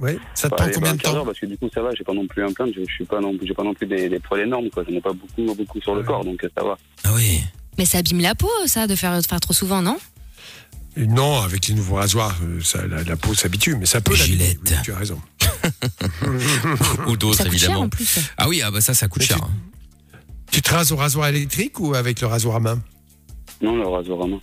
Ouais. 0.00 0.18
Ça 0.34 0.48
te 0.48 0.54
Bah, 0.56 0.64
prend 0.64 0.70
combien 0.74 0.90
bah, 0.92 0.96
de 0.96 1.02
15 1.02 1.12
temps 1.14 1.24
Parce 1.24 1.38
que 1.38 1.46
du 1.46 1.56
coup, 1.58 1.68
ça 1.72 1.82
va, 1.82 1.90
j'ai 1.96 2.04
pas 2.04 2.14
non 2.14 2.26
plus 2.26 2.44
un 2.44 2.52
plainte, 2.52 2.70
je, 2.74 2.80
je 2.80 2.92
suis 2.92 3.04
pas 3.04 3.20
non, 3.20 3.32
j'ai 3.42 3.54
pas 3.54 3.62
non 3.62 3.74
plus 3.74 3.86
des, 3.86 4.08
des 4.08 4.18
poils 4.18 4.40
énormes, 4.40 4.68
quoi. 4.70 4.84
J'en 4.88 4.94
ai 4.96 5.00
pas 5.00 5.12
beaucoup, 5.12 5.54
beaucoup 5.54 5.80
sur 5.80 5.94
le 5.94 6.02
corps, 6.02 6.24
donc 6.24 6.42
euh, 6.44 6.48
ça 6.56 6.64
va. 6.64 6.76
Ah 7.04 7.10
oui. 7.14 7.40
Mais 7.78 7.84
ça 7.84 7.98
abîme 7.98 8.20
la 8.20 8.34
peau, 8.34 8.50
ça, 8.66 8.86
de 8.86 8.94
faire, 8.94 9.20
de 9.20 9.26
faire 9.26 9.40
trop 9.40 9.52
souvent, 9.54 9.80
non? 9.82 9.96
Non, 10.96 11.40
avec 11.40 11.68
les 11.68 11.74
nouveaux 11.74 11.94
rasoirs, 11.96 12.36
euh, 12.42 12.60
ça, 12.62 12.86
la, 12.86 13.02
la 13.02 13.16
peau 13.16 13.32
s'habitue, 13.34 13.76
mais 13.76 13.86
ça 13.86 14.00
peut 14.02 14.14
Gillette. 14.14 14.58
Tu 14.84 14.92
as 14.92 14.96
raison. 14.96 15.18
Ou 17.06 17.16
d'autres, 17.16 17.38
Ça 17.38 17.44
coûte 17.44 17.52
cher 17.52 17.68
évidemment. 17.68 17.80
en 17.82 17.88
plus. 17.88 18.18
Ah 18.36 18.48
oui, 18.48 18.60
ah 18.64 18.70
bah 18.70 18.80
ça, 18.80 18.94
ça 18.94 19.08
coûte 19.08 19.22
Mais 19.22 19.26
cher. 19.26 19.36
tu- 19.38 19.42
hein. 19.44 20.18
Tu 20.50 20.60
te 20.60 20.70
rases 20.70 20.92
au 20.92 20.96
rasoir 20.96 21.28
électrique 21.28 21.80
ou 21.80 21.94
avec 21.94 22.20
le 22.20 22.26
rasoir 22.26 22.56
à 22.56 22.60
main? 22.60 22.82
Non, 23.62 23.74
le 23.76 23.86
rasoir 23.88 24.22
à 24.22 24.26
main. 24.26 24.38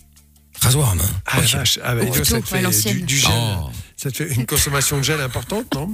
Rasoir 0.59 0.89
à 0.91 0.95
main. 0.95 1.03
Ah, 1.27 1.37
la 1.37 1.43
Ok. 1.45 1.51
vache. 1.53 1.79
Ah, 1.83 1.93
bah, 1.95 2.05
donc, 2.05 2.15
ça 2.15 2.41
te 2.41 2.47
fait 2.47 2.61
l'ancienne. 2.63 2.97
du, 2.97 3.03
du 3.03 3.17
gel. 3.17 3.29
Oh. 3.31 3.69
Ça 4.01 4.09
te 4.11 4.15
fait 4.15 4.33
une 4.33 4.45
consommation 4.45 4.97
de 4.97 5.03
gel 5.03 5.19
importante, 5.19 5.75
non? 5.75 5.89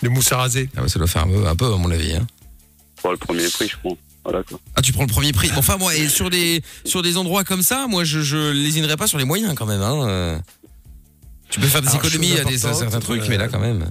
De 0.00 0.08
mousse 0.08 0.30
à 0.30 0.36
raser. 0.36 0.68
Ah 0.76 0.82
ouais, 0.82 0.88
ça 0.88 1.00
doit 1.00 1.08
faire 1.08 1.22
un 1.24 1.28
peu, 1.28 1.46
un 1.48 1.56
peu 1.56 1.66
à 1.74 1.76
mon 1.76 1.90
avis. 1.90 2.14
hein. 2.14 2.24
Pour 2.96 3.10
le 3.10 3.16
premier 3.16 3.48
prix, 3.48 3.68
je. 3.68 3.74
Voilà, 4.24 4.44
quoi. 4.44 4.60
Ah, 4.76 4.80
tu 4.80 4.92
prends 4.92 5.02
le 5.02 5.08
premier 5.08 5.32
prix. 5.32 5.50
Enfin, 5.56 5.76
moi, 5.76 5.92
et 5.96 6.08
sur 6.08 6.30
des, 6.30 6.62
sur 6.84 7.02
des 7.02 7.16
endroits 7.16 7.42
comme 7.42 7.62
ça, 7.62 7.88
moi, 7.88 8.04
je, 8.04 8.20
je 8.20 8.52
lésinerai 8.52 8.96
pas 8.96 9.08
sur 9.08 9.18
les 9.18 9.24
moyens 9.24 9.56
quand 9.56 9.66
même. 9.66 9.82
Hein. 9.82 10.06
euh. 10.06 10.38
Tu 11.50 11.58
peux 11.58 11.66
faire 11.66 11.82
des 11.82 11.88
Alors, 11.88 12.04
économies 12.04 12.38
à 12.38 12.44
des, 12.44 12.58
certains 12.58 13.00
trucs, 13.00 13.22
euh, 13.22 13.26
mais 13.28 13.38
là, 13.38 13.48
quand 13.48 13.58
même. 13.58 13.88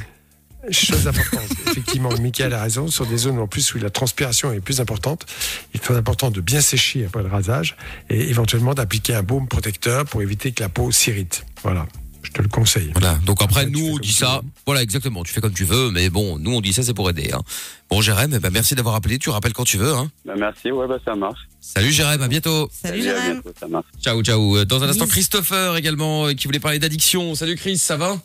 Chose 0.70 1.06
importante. 1.06 1.42
Effectivement, 1.72 2.10
Michael 2.22 2.54
a 2.54 2.62
raison. 2.64 2.88
Sur 2.88 3.06
des 3.06 3.18
zones 3.18 3.38
en 3.40 3.48
plus 3.48 3.74
où 3.76 3.80
la 3.80 3.90
transpiration 3.90 4.54
est 4.54 4.62
plus 4.62 4.80
importante, 4.80 5.26
il 5.74 5.78
est 5.78 5.84
très 5.84 5.98
important 5.98 6.32
de 6.32 6.40
bien 6.40 6.62
sécher 6.62 7.04
après 7.06 7.24
le 7.24 7.30
rasage 7.30 7.76
et 8.10 8.30
éventuellement 8.30 8.74
d'appliquer 8.74 9.16
un 9.16 9.24
baume 9.24 9.50
protecteur 9.50 10.06
pour 10.06 10.22
éviter 10.22 10.54
que 10.54 10.64
la 10.64 10.70
peau 10.70 10.90
s'irrite. 10.92 11.46
Voilà. 11.64 11.86
Je 12.32 12.38
te 12.38 12.42
le 12.44 12.48
conseille. 12.48 12.92
Voilà. 12.94 13.20
Donc 13.26 13.42
après, 13.42 13.66
nous, 13.66 13.96
on 13.96 13.98
dit 13.98 14.14
ça. 14.14 14.42
Voilà, 14.66 14.82
exactement. 14.82 15.24
Tu 15.24 15.34
fais 15.34 15.42
comme 15.42 15.52
tu 15.54 15.66
veux, 15.66 15.92
mais 15.92 16.10
bon, 16.10 16.38
nous, 16.40 16.54
on 16.56 16.62
dit 16.62 16.72
ça, 16.72 16.82
c'est 16.82 16.94
pour 16.94 17.10
aider. 17.10 17.30
Hein. 17.34 17.42
Bon, 17.90 18.00
Jérém, 18.00 18.32
eh 18.34 18.40
ben, 18.40 18.50
merci 18.52 18.74
d'avoir 18.74 18.96
appelé. 18.96 19.20
Tu 19.20 19.30
rappelles 19.30 19.52
quand 19.52 19.66
tu 19.66 19.78
veux. 19.78 19.94
Hein. 19.94 20.10
Bah, 20.26 20.34
merci, 20.38 20.72
ouais, 20.72 20.88
bah, 20.88 20.98
ça 21.04 21.14
marche. 21.16 21.40
Salut, 21.60 21.92
Jérém. 21.92 22.22
À 22.22 22.28
bientôt. 22.30 22.70
Salut, 22.72 23.02
à 23.02 23.04
Jérém. 23.04 23.34
bientôt, 23.42 23.52
ça 23.60 23.68
marche. 23.68 23.86
Ciao, 24.02 24.24
ciao. 24.24 24.58
Euh, 24.58 24.66
Dans 24.66 24.82
un 24.82 24.88
instant. 24.88 25.08
Christopher 25.08 25.76
également, 25.76 26.28
euh, 26.28 26.34
qui 26.34 26.48
voulait 26.48 26.60
parler 26.62 26.80
d'addiction. 26.80 27.36
Salut, 27.36 27.58
Chris. 27.58 27.78
Ça 27.78 27.98
va? 27.98 28.18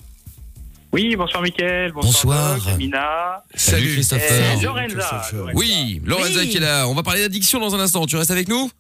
Oui, 0.93 1.17
bonsoir 1.17 1.43
Mickaël, 1.43 1.91
bonsoir, 1.93 2.55
Bonsoir. 2.55 2.71
Doc, 2.71 2.79
Mina. 2.79 3.43
Salut, 3.55 3.93
Christopher. 3.93 4.59
Et 4.59 4.63
Lorenza. 4.63 4.95
Lorenza. 4.95 5.53
Oui, 5.55 6.01
Lorenza 6.05 6.41
Oui. 6.41 6.49
qui 6.49 6.57
est 6.59 6.61
là. 6.61 6.87
On 6.89 6.95
va 6.95 7.03
parler 7.03 7.23
d'addiction 7.23 7.59
dans 7.59 7.75
un 7.75 7.81
instant. 7.81 8.07
Tu 8.07 8.17
restes 8.17 8.31
avec 8.31 8.49
nous? 8.49 8.71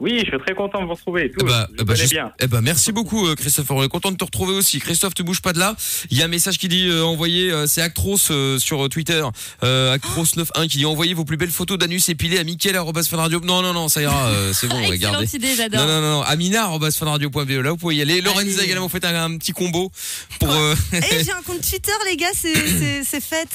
Oui, 0.00 0.18
je 0.20 0.30
suis 0.30 0.38
très 0.38 0.54
content 0.54 0.80
de 0.80 0.86
vous 0.86 0.94
retrouver. 0.94 1.26
et 1.26 1.30
Tout, 1.30 1.38
Eh 1.42 1.44
bah, 1.48 1.68
je 1.68 1.74
eh 1.74 1.78
vous 1.80 1.84
bah, 1.84 1.94
bien. 2.10 2.32
eh 2.40 2.46
bah, 2.46 2.60
merci 2.62 2.90
beaucoup 2.90 3.26
euh, 3.26 3.34
Christopher, 3.34 3.76
on 3.76 3.82
est 3.84 3.88
content 3.88 4.10
de 4.10 4.16
te 4.16 4.24
retrouver 4.24 4.54
aussi. 4.54 4.78
Christophe, 4.80 5.12
tu 5.14 5.22
bouges 5.22 5.42
pas 5.42 5.52
de 5.52 5.58
là. 5.58 5.76
Il 6.10 6.16
y 6.16 6.22
a 6.22 6.24
un 6.24 6.28
message 6.28 6.56
qui 6.58 6.68
dit 6.68 6.88
euh, 6.88 7.04
envoyer, 7.04 7.50
euh, 7.52 7.66
c'est 7.66 7.82
Actros 7.82 8.16
euh, 8.30 8.58
sur 8.58 8.88
Twitter, 8.88 9.22
euh, 9.62 9.96
Actros91 9.96 10.68
qui 10.68 10.78
dit 10.78 10.86
envoyez 10.86 11.12
vos 11.14 11.24
plus 11.24 11.36
belles 11.36 11.50
photos 11.50 11.76
d'anus 11.78 12.08
épilé 12.08 12.38
à 12.38 12.44
Mickaël@funradio. 12.44 13.40
Non 13.40 13.60
non 13.62 13.72
non, 13.74 13.88
ça 13.88 14.00
ira, 14.02 14.28
euh, 14.28 14.52
c'est 14.54 14.68
bon, 14.68 14.80
regardez. 14.88 15.36
idée, 15.36 15.48
Non 15.48 15.54
j'adore. 15.56 15.86
non 15.86 16.00
non, 16.00 16.10
non. 16.18 16.22
Amina@funradio.be 16.22 17.50
là 17.62 17.70
vous 17.70 17.76
pouvez 17.76 17.96
y 17.96 18.02
aller. 18.02 18.20
Lorenza 18.22 18.40
Allez. 18.58 18.64
également, 18.64 18.86
vous 18.86 18.88
faites 18.92 19.04
un, 19.04 19.24
un 19.24 19.36
petit 19.36 19.52
combo 19.52 19.90
pour 20.38 20.50
euh, 20.50 20.74
Eh, 20.92 21.24
j'ai 21.24 21.30
un 21.32 21.42
compte 21.42 21.60
Twitter, 21.60 21.92
les 22.08 22.16
gars, 22.16 22.26
c'est- 22.34 22.50
fait. 23.20 23.48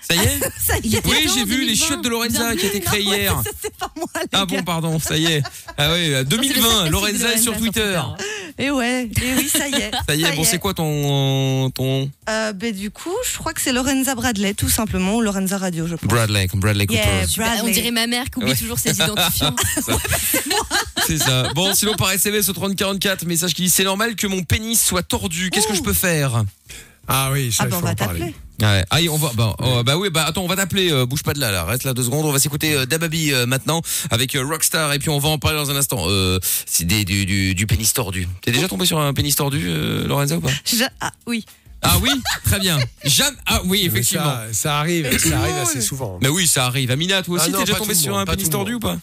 ça 0.00 0.14
y 0.14 0.18
est 0.18 0.40
Ça 0.58 0.74
y 0.82 0.96
est. 0.96 1.06
Oui, 1.06 1.28
j'ai 1.34 1.44
vu 1.44 1.64
les 1.64 1.76
chiottes 1.76 2.02
de 2.02 2.08
Lorenza 2.08 2.56
qui 2.56 2.66
a 2.66 2.68
été 2.68 2.80
créée 2.80 3.02
hier. 3.02 3.40
ça, 3.44 3.50
C'est 3.62 3.76
pas 3.76 3.90
moi, 3.96 4.06
les 4.16 4.20
Ah 4.32 4.38
gars. 4.40 4.44
bon, 4.46 4.62
pardon, 4.64 4.98
ça 4.98 5.16
y 5.16 5.26
est. 5.26 5.42
Ah 5.92 5.96
oui, 5.98 6.06
C'est 6.06 6.18
le 6.18 6.24
2020, 6.24 6.62
sarcasme 6.62 6.86
de 6.86 6.90
Lorenza 6.90 7.32
est 7.34 7.38
sur 7.38 7.56
Twitter. 7.56 8.00
Et 8.58 8.70
ouais, 8.70 9.04
et 9.04 9.34
oui, 9.38 9.48
ça 9.48 9.66
y 9.68 9.74
est. 9.74 9.90
Ça 10.08 10.14
y 10.14 10.24
est, 10.24 10.36
bon, 10.36 10.44
c'est 10.44 10.58
quoi 10.58 10.74
ton 10.74 11.70
ton 11.70 12.10
Euh, 12.28 12.52
ben, 12.52 12.72
du 12.74 12.90
coup, 12.90 13.14
je 13.30 13.38
crois 13.38 13.54
que 13.54 13.60
c'est 13.62 13.72
Lorenza 13.72 14.14
Bradley, 14.14 14.52
tout 14.52 14.68
simplement, 14.68 15.16
ou 15.16 15.20
Lorenza 15.22 15.56
Radio, 15.56 15.86
je 15.86 15.94
pense. 15.94 16.08
Bradley, 16.08 16.48
comme 16.48 16.60
Bradley 16.60 16.86
Cooper. 16.86 17.00
Yeah, 17.00 17.26
Bradley. 17.36 17.62
on 17.64 17.68
dirait 17.72 17.90
ma 17.90 18.06
mère 18.06 18.24
qui 18.30 18.38
oublie 18.38 18.50
Ouais. 18.50 18.56
toujours 18.56 18.78
ses 18.78 18.90
identifiants. 18.94 19.56
C'est 21.06 21.18
ça. 21.18 21.48
Bon, 21.54 21.74
sinon 21.74 21.94
par 21.94 22.12
SMS 22.12 22.48
au 22.48 22.52
3044, 22.52 23.24
message 23.24 23.54
qui 23.54 23.62
dit 23.62 23.70
c'est 23.70 23.84
normal 23.84 24.14
que 24.16 24.26
mon 24.26 24.42
pénis 24.42 24.80
soit 24.82 25.02
tordu. 25.02 25.50
Qu'est-ce 25.50 25.66
que 25.66 25.74
je 25.74 25.82
peux 25.82 25.92
faire? 25.94 26.44
Ah 27.08 27.30
oui, 27.32 27.52
ça, 27.52 27.64
Ah, 27.64 27.66
ben, 27.68 27.76
on 27.76 27.80
va 27.80 27.90
en 27.90 27.94
parler. 27.94 28.20
t'appeler. 28.20 28.34
Ouais. 28.60 28.84
Ah, 28.90 28.98
on 29.10 29.16
va. 29.16 29.30
Bah, 29.34 29.56
oh, 29.58 29.82
bah 29.82 29.96
oui, 29.96 30.08
bah 30.10 30.24
attends, 30.26 30.42
on 30.42 30.46
va 30.46 30.54
t'appeler. 30.56 30.92
euh, 30.92 31.04
bouge 31.04 31.22
pas 31.24 31.32
de 31.34 31.40
là, 31.40 31.50
là. 31.50 31.64
Reste 31.64 31.82
là 31.84 31.94
deux 31.94 32.04
secondes. 32.04 32.24
On 32.24 32.30
va 32.32 32.38
s'écouter 32.38 32.74
euh, 32.74 32.86
Dababy 32.86 33.32
euh, 33.32 33.44
maintenant 33.46 33.82
avec 34.10 34.36
euh, 34.36 34.44
Rockstar 34.46 34.92
et 34.92 34.98
puis 35.00 35.08
on 35.08 35.18
va 35.18 35.30
en 35.30 35.38
parler 35.38 35.56
dans 35.58 35.70
un 35.70 35.76
instant. 35.76 36.04
Euh, 36.06 36.38
c'est 36.66 36.84
des, 36.86 37.04
du, 37.04 37.26
du, 37.26 37.54
du 37.56 37.66
pénis 37.66 37.92
tordu. 37.92 38.28
T'es 38.42 38.52
déjà 38.52 38.68
tombé 38.68 38.86
sur 38.86 39.00
un 39.00 39.12
pénis 39.14 39.34
tordu, 39.34 39.64
euh, 39.66 40.06
Lorenza 40.06 40.36
ou 40.36 40.40
pas? 40.40 40.50
Je- 40.64 40.84
Ah, 41.00 41.10
oui. 41.26 41.44
Ah 41.84 41.96
oui, 42.00 42.10
très 42.44 42.60
bien. 42.60 42.78
Jamais. 43.04 43.36
Ah 43.46 43.60
oui, 43.64 43.82
effectivement. 43.84 44.24
Ça, 44.24 44.52
ça 44.52 44.78
arrive, 44.78 45.18
ça 45.18 45.40
arrive 45.40 45.56
assez 45.56 45.80
souvent. 45.80 46.20
Mais 46.22 46.28
oui, 46.28 46.46
ça 46.46 46.66
arrive. 46.66 46.92
Amina, 46.92 47.22
toi 47.22 47.34
aussi, 47.36 47.50
Ah 47.52 47.58
t'es 47.58 47.64
déjà 47.64 47.78
tombé 47.78 47.94
sur 47.94 48.12
monde, 48.12 48.20
un 48.28 48.32
pénis 48.32 48.48
tordu 48.48 48.74
ou 48.74 48.78
pas? 48.78 48.96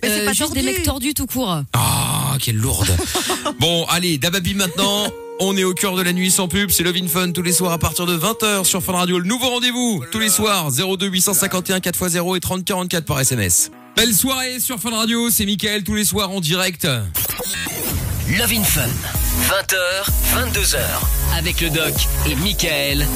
Mais 0.00 0.08
c'est 0.08 0.20
Euh, 0.20 0.26
pas 0.26 0.32
juste 0.32 0.52
des 0.54 0.60
tordu. 0.62 0.76
mecs 0.76 0.82
tordus 0.84 1.14
tout 1.14 1.26
court. 1.26 1.62
Ah, 1.72 2.36
quelle 2.40 2.56
lourde. 2.56 2.88
bon, 3.58 3.84
allez, 3.86 4.18
Dababy 4.18 4.54
maintenant. 4.54 5.08
On 5.42 5.56
est 5.56 5.64
au 5.64 5.72
cœur 5.72 5.96
de 5.96 6.02
la 6.02 6.12
nuit 6.12 6.30
sans 6.30 6.48
pub, 6.48 6.70
c'est 6.70 6.82
Love 6.82 6.98
in 7.02 7.08
Fun 7.08 7.32
tous 7.32 7.40
les 7.40 7.54
soirs 7.54 7.72
à 7.72 7.78
partir 7.78 8.04
de 8.04 8.14
20h 8.14 8.64
sur 8.64 8.82
Fun 8.82 8.92
Radio. 8.92 9.18
Le 9.18 9.24
nouveau 9.24 9.48
rendez-vous 9.48 10.04
tous 10.12 10.18
les 10.18 10.28
soirs 10.28 10.70
02 10.70 11.06
851 11.06 11.78
4x0 11.78 12.36
et 12.36 12.40
3044 12.40 13.06
par 13.06 13.18
SMS. 13.20 13.70
Belle 13.96 14.12
soirée 14.12 14.60
sur 14.60 14.78
Fun 14.78 14.90
Radio, 14.90 15.30
c'est 15.30 15.46
Mickaël 15.46 15.82
tous 15.82 15.94
les 15.94 16.04
soirs 16.04 16.30
en 16.30 16.40
direct. 16.40 16.86
Love 18.28 18.52
in 18.52 18.62
Fun. 18.62 19.29
20h, 19.40 20.52
22h. 20.52 20.76
Avec 21.36 21.60
le 21.62 21.70
doc 21.70 21.94
et 22.28 22.34
Michael. 22.36 23.06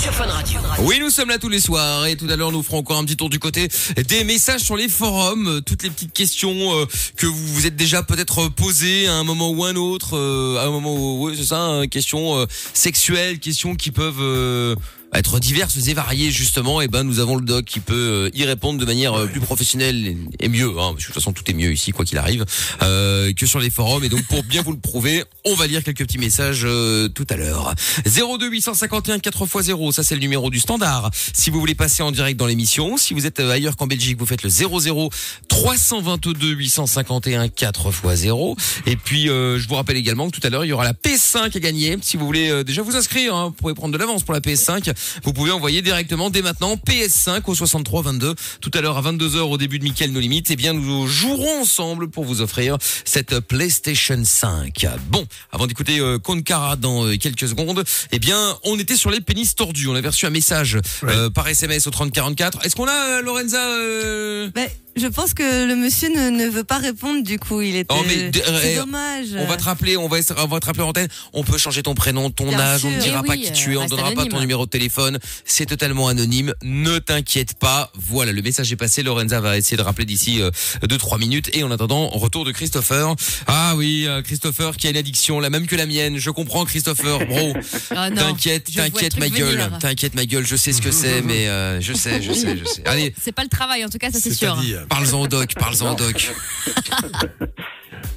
Sur 0.00 0.12
Fun 0.12 0.26
Radio. 0.26 0.58
Oui, 0.80 0.98
nous 1.00 1.10
sommes 1.10 1.30
là 1.30 1.38
tous 1.38 1.48
les 1.48 1.60
soirs 1.60 2.06
et 2.06 2.16
tout 2.16 2.26
à 2.28 2.36
l'heure 2.36 2.52
nous 2.52 2.62
ferons 2.62 2.78
encore 2.78 2.98
un 2.98 3.04
petit 3.04 3.16
tour 3.16 3.30
du 3.30 3.38
côté 3.38 3.68
des 4.08 4.24
messages 4.24 4.60
sur 4.60 4.76
les 4.76 4.88
forums, 4.88 5.48
euh, 5.48 5.60
toutes 5.60 5.82
les 5.82 5.90
petites 5.90 6.12
questions 6.12 6.76
euh, 6.78 6.84
que 7.16 7.26
vous 7.26 7.46
vous 7.54 7.66
êtes 7.66 7.76
déjà 7.76 8.02
peut-être 8.02 8.48
posées 8.48 9.08
à 9.08 9.14
un 9.14 9.24
moment 9.24 9.50
ou 9.50 9.64
un 9.64 9.76
autre, 9.76 10.16
euh, 10.16 10.58
à 10.58 10.66
un 10.66 10.70
moment 10.70 10.94
où, 10.94 11.26
oui, 11.28 11.34
c'est 11.36 11.46
ça, 11.46 11.60
hein, 11.60 11.86
questions 11.88 12.38
euh, 12.38 12.46
sexuelles, 12.74 13.38
questions 13.40 13.74
qui 13.74 13.90
peuvent 13.90 14.20
euh, 14.20 14.74
être 15.12 15.40
diverses 15.40 15.76
et 15.88 15.94
variées 15.94 16.30
justement. 16.30 16.80
Et 16.80 16.88
ben 16.88 17.02
nous 17.02 17.18
avons 17.18 17.34
le 17.36 17.44
doc 17.44 17.64
qui 17.64 17.80
peut 17.80 18.30
y 18.34 18.44
répondre 18.44 18.78
de 18.78 18.84
manière 18.84 19.26
plus 19.28 19.40
professionnelle 19.40 20.06
et- 20.06 20.16
et 20.44 20.48
mieux. 20.48 20.68
Hein, 20.78 20.92
parce 20.92 20.94
que 20.94 21.00
de 21.00 21.04
toute 21.06 21.14
façon 21.14 21.32
tout 21.32 21.42
est 21.50 21.54
mieux 21.54 21.72
ici 21.72 21.90
quoi 21.92 22.04
qu'il 22.04 22.18
arrive 22.18 22.44
euh, 22.82 23.32
que 23.32 23.44
sur 23.46 23.58
les 23.58 23.70
forums. 23.70 24.04
Et 24.04 24.08
donc 24.08 24.22
pour 24.28 24.44
bien 24.44 24.62
vous 24.62 24.72
le 24.72 24.78
prouver, 24.78 25.24
on 25.44 25.54
va 25.54 25.66
lire 25.66 25.82
quelques 25.82 26.04
petits 26.06 26.18
messages 26.18 26.62
euh, 26.64 27.08
tout 27.08 27.26
à 27.30 27.36
l'heure. 27.36 27.74
02 28.04 28.48
851 28.48 29.18
4x0, 29.18 29.92
ça 29.92 30.02
c'est 30.02 30.14
le 30.14 30.20
numéro 30.20 30.50
du 30.50 30.60
standard. 30.60 31.10
Si 31.32 31.50
vous 31.50 31.60
voulez 31.60 31.74
passer 31.74 32.02
en 32.02 32.10
direct 32.10 32.38
dans 32.38 32.46
l'émission, 32.46 32.96
si 32.96 33.14
vous 33.14 33.26
êtes 33.26 33.40
euh, 33.40 33.50
ailleurs 33.50 33.76
qu'en 33.76 33.86
Belgique, 33.86 34.18
vous 34.18 34.26
faites 34.26 34.42
le 34.42 34.50
00 34.50 35.10
322 35.48 36.48
851 36.50 37.46
4x0. 37.46 38.58
Et 38.86 38.96
puis 38.96 39.28
euh, 39.28 39.58
je 39.58 39.68
vous 39.68 39.74
rappelle 39.74 39.96
également 39.96 40.30
que 40.30 40.38
tout 40.38 40.46
à 40.46 40.50
l'heure 40.50 40.64
il 40.64 40.68
y 40.68 40.72
aura 40.72 40.84
la 40.84 40.92
PS5 40.92 41.56
à 41.56 41.60
gagner. 41.60 41.96
Si 42.02 42.16
vous 42.16 42.26
voulez 42.26 42.50
euh, 42.50 42.64
déjà 42.64 42.82
vous 42.82 42.96
inscrire, 42.96 43.34
hein, 43.34 43.46
vous 43.46 43.52
pouvez 43.52 43.74
prendre 43.74 43.92
de 43.92 43.98
l'avance 43.98 44.22
pour 44.22 44.34
la 44.34 44.40
PS5. 44.40 44.92
Vous 45.24 45.32
pouvez 45.32 45.50
envoyer 45.52 45.82
directement 45.82 46.30
dès 46.30 46.42
maintenant 46.42 46.76
PS5 46.76 47.42
au 47.46 47.54
63 47.54 48.02
22. 48.02 48.34
Tout 48.60 48.70
à 48.74 48.80
l'heure 48.80 48.98
à 48.98 49.02
22h 49.12 49.38
au 49.38 49.58
début 49.58 49.78
de 49.78 49.84
Mickaël 49.84 50.12
No 50.12 50.20
Limite, 50.20 50.50
eh 50.50 50.56
bien 50.56 50.72
nous 50.72 51.06
jouerons 51.06 51.62
ensemble 51.62 52.10
pour 52.10 52.24
vous 52.24 52.40
offrir 52.42 52.76
cette 53.04 53.40
PlayStation 53.40 54.20
5. 54.22 54.86
Bon, 55.10 55.19
avant 55.52 55.66
d'écouter 55.66 55.98
euh, 55.98 56.18
Konkara 56.18 56.76
dans 56.76 57.06
euh, 57.06 57.16
quelques 57.16 57.48
secondes, 57.48 57.84
eh 58.12 58.18
bien 58.18 58.58
on 58.64 58.78
était 58.78 58.96
sur 58.96 59.10
les 59.10 59.20
pénis 59.20 59.54
tordus. 59.54 59.88
On 59.88 59.94
avait 59.94 60.08
reçu 60.08 60.26
un 60.26 60.30
message 60.30 60.78
euh, 61.04 61.30
par 61.30 61.48
SMS 61.48 61.86
au 61.86 61.90
3044. 61.90 62.64
Est-ce 62.64 62.76
qu'on 62.76 62.86
a 62.86 62.90
euh, 62.92 63.22
Lorenza 63.22 63.58
euh, 63.58 64.50
Mais 64.54 64.70
je 65.00 65.06
pense 65.06 65.34
que 65.34 65.66
le 65.66 65.74
monsieur 65.76 66.08
ne, 66.08 66.30
ne 66.30 66.48
veut 66.48 66.64
pas 66.64 66.78
répondre, 66.78 67.22
du 67.22 67.38
coup, 67.38 67.60
il 67.60 67.76
était. 67.76 67.94
Oh, 67.94 68.02
mais 68.06 68.30
de- 68.30 68.40
c'est 68.60 68.72
eh, 68.74 68.76
dommage. 68.76 69.28
On 69.36 69.46
va 69.46 69.56
te 69.56 69.64
rappeler, 69.64 69.96
on 69.96 70.08
va, 70.08 70.18
on 70.38 70.46
va 70.46 70.60
te 70.60 70.66
rappeler 70.66 70.82
en 70.84 70.88
antenne. 70.88 71.08
On 71.32 71.42
peut 71.44 71.58
changer 71.58 71.82
ton 71.82 71.94
prénom, 71.94 72.30
ton 72.30 72.48
Bien 72.48 72.60
âge, 72.60 72.84
on 72.84 72.90
ne 72.90 73.00
dira 73.00 73.22
Eh 73.24 73.26
pas 73.26 73.32
oui, 73.34 73.42
qui 73.42 73.52
tu 73.52 73.72
es, 73.72 73.76
on 73.76 73.80
reste 73.80 73.90
donnera 73.90 74.12
pas 74.12 74.26
ton 74.26 74.40
numéro 74.40 74.64
de 74.66 74.70
téléphone. 74.70 75.18
C'est 75.44 75.66
totalement 75.66 76.08
anonyme. 76.08 76.54
Ne 76.62 76.98
t'inquiète 76.98 77.54
pas. 77.54 77.90
Voilà, 77.94 78.32
le 78.32 78.42
message 78.42 78.70
est 78.72 78.76
passé. 78.76 79.02
Lorenza 79.02 79.40
va 79.40 79.56
essayer 79.56 79.76
de 79.76 79.82
rappeler 79.82 80.04
d'ici 80.04 80.40
2-3 80.82 81.18
minutes. 81.18 81.50
Et 81.52 81.62
en 81.62 81.70
attendant, 81.70 82.08
retour 82.08 82.44
de 82.44 82.52
Christopher. 82.52 83.14
Ah 83.46 83.74
oui, 83.76 84.04
euh, 84.06 84.22
Christopher 84.22 84.76
qui 84.76 84.86
a 84.86 84.90
une 84.90 84.96
addiction, 84.96 85.40
la 85.40 85.50
même 85.50 85.66
que 85.66 85.76
la 85.76 85.86
mienne. 85.86 86.18
Je 86.18 86.30
comprends 86.30 86.64
Christopher, 86.64 87.26
bro. 87.26 87.54
Ah 87.96 88.10
T'inquiète, 88.10 88.70
t'inquiète 88.74 89.18
ma 89.18 89.28
gueule. 89.28 89.70
T'inquiète 89.80 90.14
ma 90.14 90.24
gueule, 90.26 90.46
je 90.46 90.56
sais 90.56 90.72
ce 90.72 90.80
que 90.82 90.90
c'est, 91.00 91.22
mais 91.22 91.48
euh, 91.48 91.80
je 91.80 91.92
sais, 91.92 92.22
je 92.22 92.32
sais, 92.32 92.56
je 92.56 92.64
sais. 92.64 92.82
Allez, 92.86 93.14
C'est 93.20 93.32
pas 93.32 93.42
le 93.42 93.48
travail, 93.48 93.84
en 93.84 93.88
tout 93.88 93.98
cas, 93.98 94.10
ça 94.10 94.18
c'est 94.20 94.34
sûr. 94.34 94.56
Parle-en 94.90 95.20
au 95.22 95.26
doc, 95.28 95.54
parle-en 95.54 95.92
au 95.92 95.96
doc. 95.96 96.30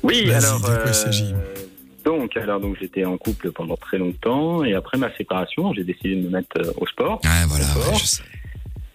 Oui, 0.04 0.30
alors. 0.32 0.60
de 0.60 0.66
quoi 0.66 0.82
il 0.88 0.94
s'agit 0.94 1.34
donc, 2.06 2.36
alors 2.36 2.60
donc 2.60 2.76
j'étais 2.82 3.06
en 3.06 3.16
couple 3.18 3.52
pendant 3.54 3.78
très 3.78 3.98
longtemps 3.98 4.66
et 4.66 4.74
après 4.74 4.98
ma 4.98 5.10
séparation, 5.16 5.74
j'ai 5.74 5.86
décidé 5.86 6.16
de 6.18 6.22
me 6.24 6.30
mettre 6.32 6.50
euh, 6.60 6.74
au 6.76 6.86
sport. 6.86 7.22
Ah 7.24 7.46
voilà, 7.48 7.64
ouais, 7.64 7.98
je 7.98 8.04
sais. 8.06 8.24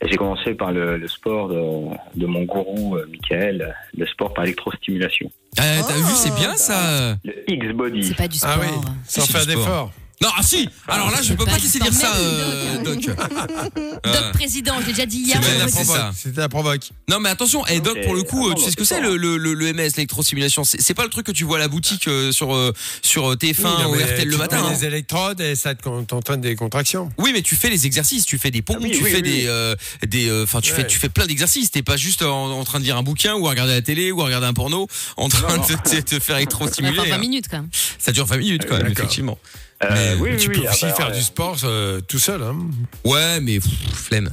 Et 0.02 0.08
J'ai 0.10 0.16
commencé 0.16 0.52
par 0.52 0.72
le, 0.72 0.98
le 0.98 1.08
sport 1.08 1.48
de, 1.48 2.19
de 2.20 2.26
mon 2.26 2.42
gourou 2.42 2.96
euh, 2.96 3.06
Michael, 3.10 3.75
le 3.96 4.06
sport 4.06 4.34
par 4.34 4.44
électrostimulation. 4.44 5.32
Ah, 5.56 5.62
t'as 5.88 5.94
Oh. 5.96 6.02
vu, 6.02 6.12
c'est 6.16 6.34
bien 6.34 6.54
ça. 6.56 7.16
Le 7.25 7.50
X-Body. 7.50 8.04
C'est 8.08 8.14
pas 8.16 8.28
du 8.28 8.36
sport. 8.36 8.50
Ah 8.56 8.60
oui, 8.60 8.69
sans 9.06 9.22
faire 9.26 9.46
d'effort. 9.46 9.90
Non, 10.20 10.30
ah 10.36 10.42
si. 10.42 10.68
Alors 10.88 11.10
là, 11.12 11.22
je 11.22 11.32
peux 11.34 11.44
pas 11.44 11.52
Pas 11.52 11.58
te 11.58 11.62
laisser 11.62 11.78
dire 11.78 11.92
ça, 11.92 12.12
euh, 12.16 12.82
Doc. 12.82 12.98
Doc 13.04 14.32
président, 14.32 14.74
je 14.80 14.86
l'ai 14.86 14.92
déjà 14.92 15.06
dit 15.06 15.18
hier. 15.18 15.40
Le 15.40 15.58
la 15.60 15.68
ça. 15.68 16.10
C'était 16.16 16.40
la 16.40 16.48
provoque. 16.48 16.90
Non 17.08 17.20
mais 17.20 17.28
attention, 17.28 17.64
et 17.66 17.80
Doc 17.80 17.96
Ok. 17.98 18.04
pour 18.04 18.14
le 18.14 18.22
coup, 18.24 18.48
euh, 18.50 18.54
tu 18.54 18.64
sais 18.64 18.70
ce 18.72 18.76
que 18.76 18.84
c'est 18.84 19.00
le, 19.00 19.16
le, 19.16 19.36
le, 19.36 19.54
le 19.54 19.72
MS, 19.72 19.92
l'électrostimulation 19.96 20.64
C'est 20.64 20.94
pas 20.94 21.04
le 21.04 21.08
truc 21.10 21.26
que 21.26 21.32
tu 21.32 21.44
vois 21.44 21.56
à 21.58 21.60
la 21.60 21.68
boutique 21.68 22.08
euh, 22.08 22.32
sur 22.32 22.54
euh, 22.54 22.72
sur 23.02 23.32
TF1 23.34 23.56
Oui, 23.58 23.82
non, 23.82 23.90
ou 23.90 23.94
mais 23.94 24.02
RTL 24.04 24.24
le 24.26 24.32
tu 24.32 24.38
matin. 24.38 24.58
prends 24.58 24.68
hein? 24.68 24.72
des 24.72 24.84
électrodes 24.86 25.40
et 25.40 25.54
ça 25.54 25.74
te- 25.74 26.02
t'entraîne 26.02 26.40
des 26.40 26.56
contractions. 26.56 27.10
Oui, 27.18 27.30
mais 27.32 27.42
tu 27.42 27.54
fais 27.54 27.70
les 27.70 27.86
exercices, 27.86 28.26
tu 28.26 28.38
fais 28.38 28.50
des 28.50 28.60
pompes, 28.62 28.78
Ah 28.80 28.84
oui, 28.84 28.90
tu 28.90 29.04
oui, 29.04 29.10
fais 29.10 29.16
oui, 29.16 29.22
des 29.22 29.46
euh, 29.46 29.74
des 30.06 30.28
euh, 30.28 30.42
enfin 30.44 30.60
tu 30.60 30.72
Ouais. 30.72 30.78
fais 30.80 30.86
tu 30.86 30.98
fais 30.98 31.08
plein 31.08 31.26
d'exercices, 31.26 31.70
t'es 31.70 31.82
pas 31.82 31.96
juste 31.96 32.22
en, 32.22 32.50
en 32.50 32.64
train 32.64 32.80
de 32.80 32.84
lire 32.84 32.96
un 32.96 33.02
bouquin 33.02 33.34
ou 33.34 33.46
à 33.46 33.50
regarder 33.50 33.72
la 33.74 33.82
télé 33.82 34.10
ou 34.12 34.20
à 34.20 34.24
regarder 34.24 34.46
un 34.48 34.52
porno 34.52 34.88
en 35.16 35.28
train 35.28 35.56
Non, 35.56 35.62
de 35.62 36.00
te, 36.00 36.18
faire 36.18 36.34
Ça 36.34 36.36
électrostimuler. 36.38 36.94
faire 36.96 37.04
20 37.06 37.14
hein. 37.14 37.18
minutes 37.18 37.46
quand 37.50 37.58
même. 37.58 37.70
Ça 37.98 38.10
dure 38.12 38.26
20 38.26 38.36
minutes 38.38 38.66
quand 38.68 38.76
même, 38.78 38.88
effectivement. 38.92 39.38
Euh, 39.84 40.16
oui, 40.20 40.30
oui, 40.32 40.36
tu 40.38 40.48
oui, 40.50 40.60
peux 40.60 40.66
ah 40.66 40.70
aussi 40.72 40.86
bah, 40.86 40.92
faire 40.92 41.08
ouais. 41.08 41.16
du 41.16 41.22
sport 41.22 41.56
euh, 41.64 42.00
tout 42.00 42.19
seul. 42.19 42.42
Hein. 42.42 42.56
Ouais, 43.04 43.40
mais 43.40 43.60
pff, 43.60 43.70
flemme. 43.94 44.30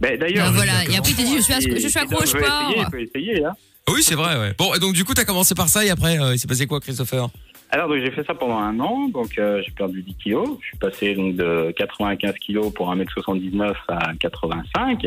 D'ailleurs, 0.00 0.46
Ah, 0.48 0.52
voilà. 0.52 0.84
Et 0.90 0.96
après, 0.96 1.12
te 1.12 1.22
dit, 1.22 1.36
je 1.36 1.42
suis, 1.42 1.52
à- 1.52 1.60
je 1.60 1.88
suis 1.88 1.98
accro 1.98 2.22
au 2.22 2.26
sport. 2.26 2.70
essayer, 2.70 2.84
peut 2.90 3.00
essayer, 3.02 3.44
hein. 3.44 3.52
Ah 3.86 3.92
Oui, 3.92 4.02
c'est 4.02 4.14
vrai, 4.14 4.38
ouais. 4.38 4.54
Bon, 4.58 4.74
et 4.74 4.78
donc 4.78 4.94
du 4.94 5.04
coup, 5.04 5.12
t'as 5.14 5.24
commencé 5.24 5.54
par 5.54 5.68
ça 5.68 5.84
et 5.84 5.90
après, 5.90 6.18
euh, 6.18 6.34
il 6.34 6.38
s'est 6.38 6.46
passé 6.48 6.66
quoi, 6.66 6.80
Christopher? 6.80 7.28
Alors 7.74 7.88
donc 7.88 7.98
j'ai 8.04 8.10
fait 8.10 8.22
ça 8.26 8.34
pendant 8.34 8.58
un 8.58 8.78
an, 8.80 9.08
donc 9.08 9.38
euh, 9.38 9.62
j'ai 9.64 9.70
perdu 9.72 10.02
10 10.02 10.14
kilos. 10.16 10.58
Je 10.60 10.66
suis 10.66 10.76
passé 10.76 11.14
donc 11.14 11.36
de 11.36 11.72
95 11.78 12.34
kilos 12.34 12.70
pour 12.74 12.94
1m79 12.94 13.72
à 13.88 14.12
85. 14.20 15.06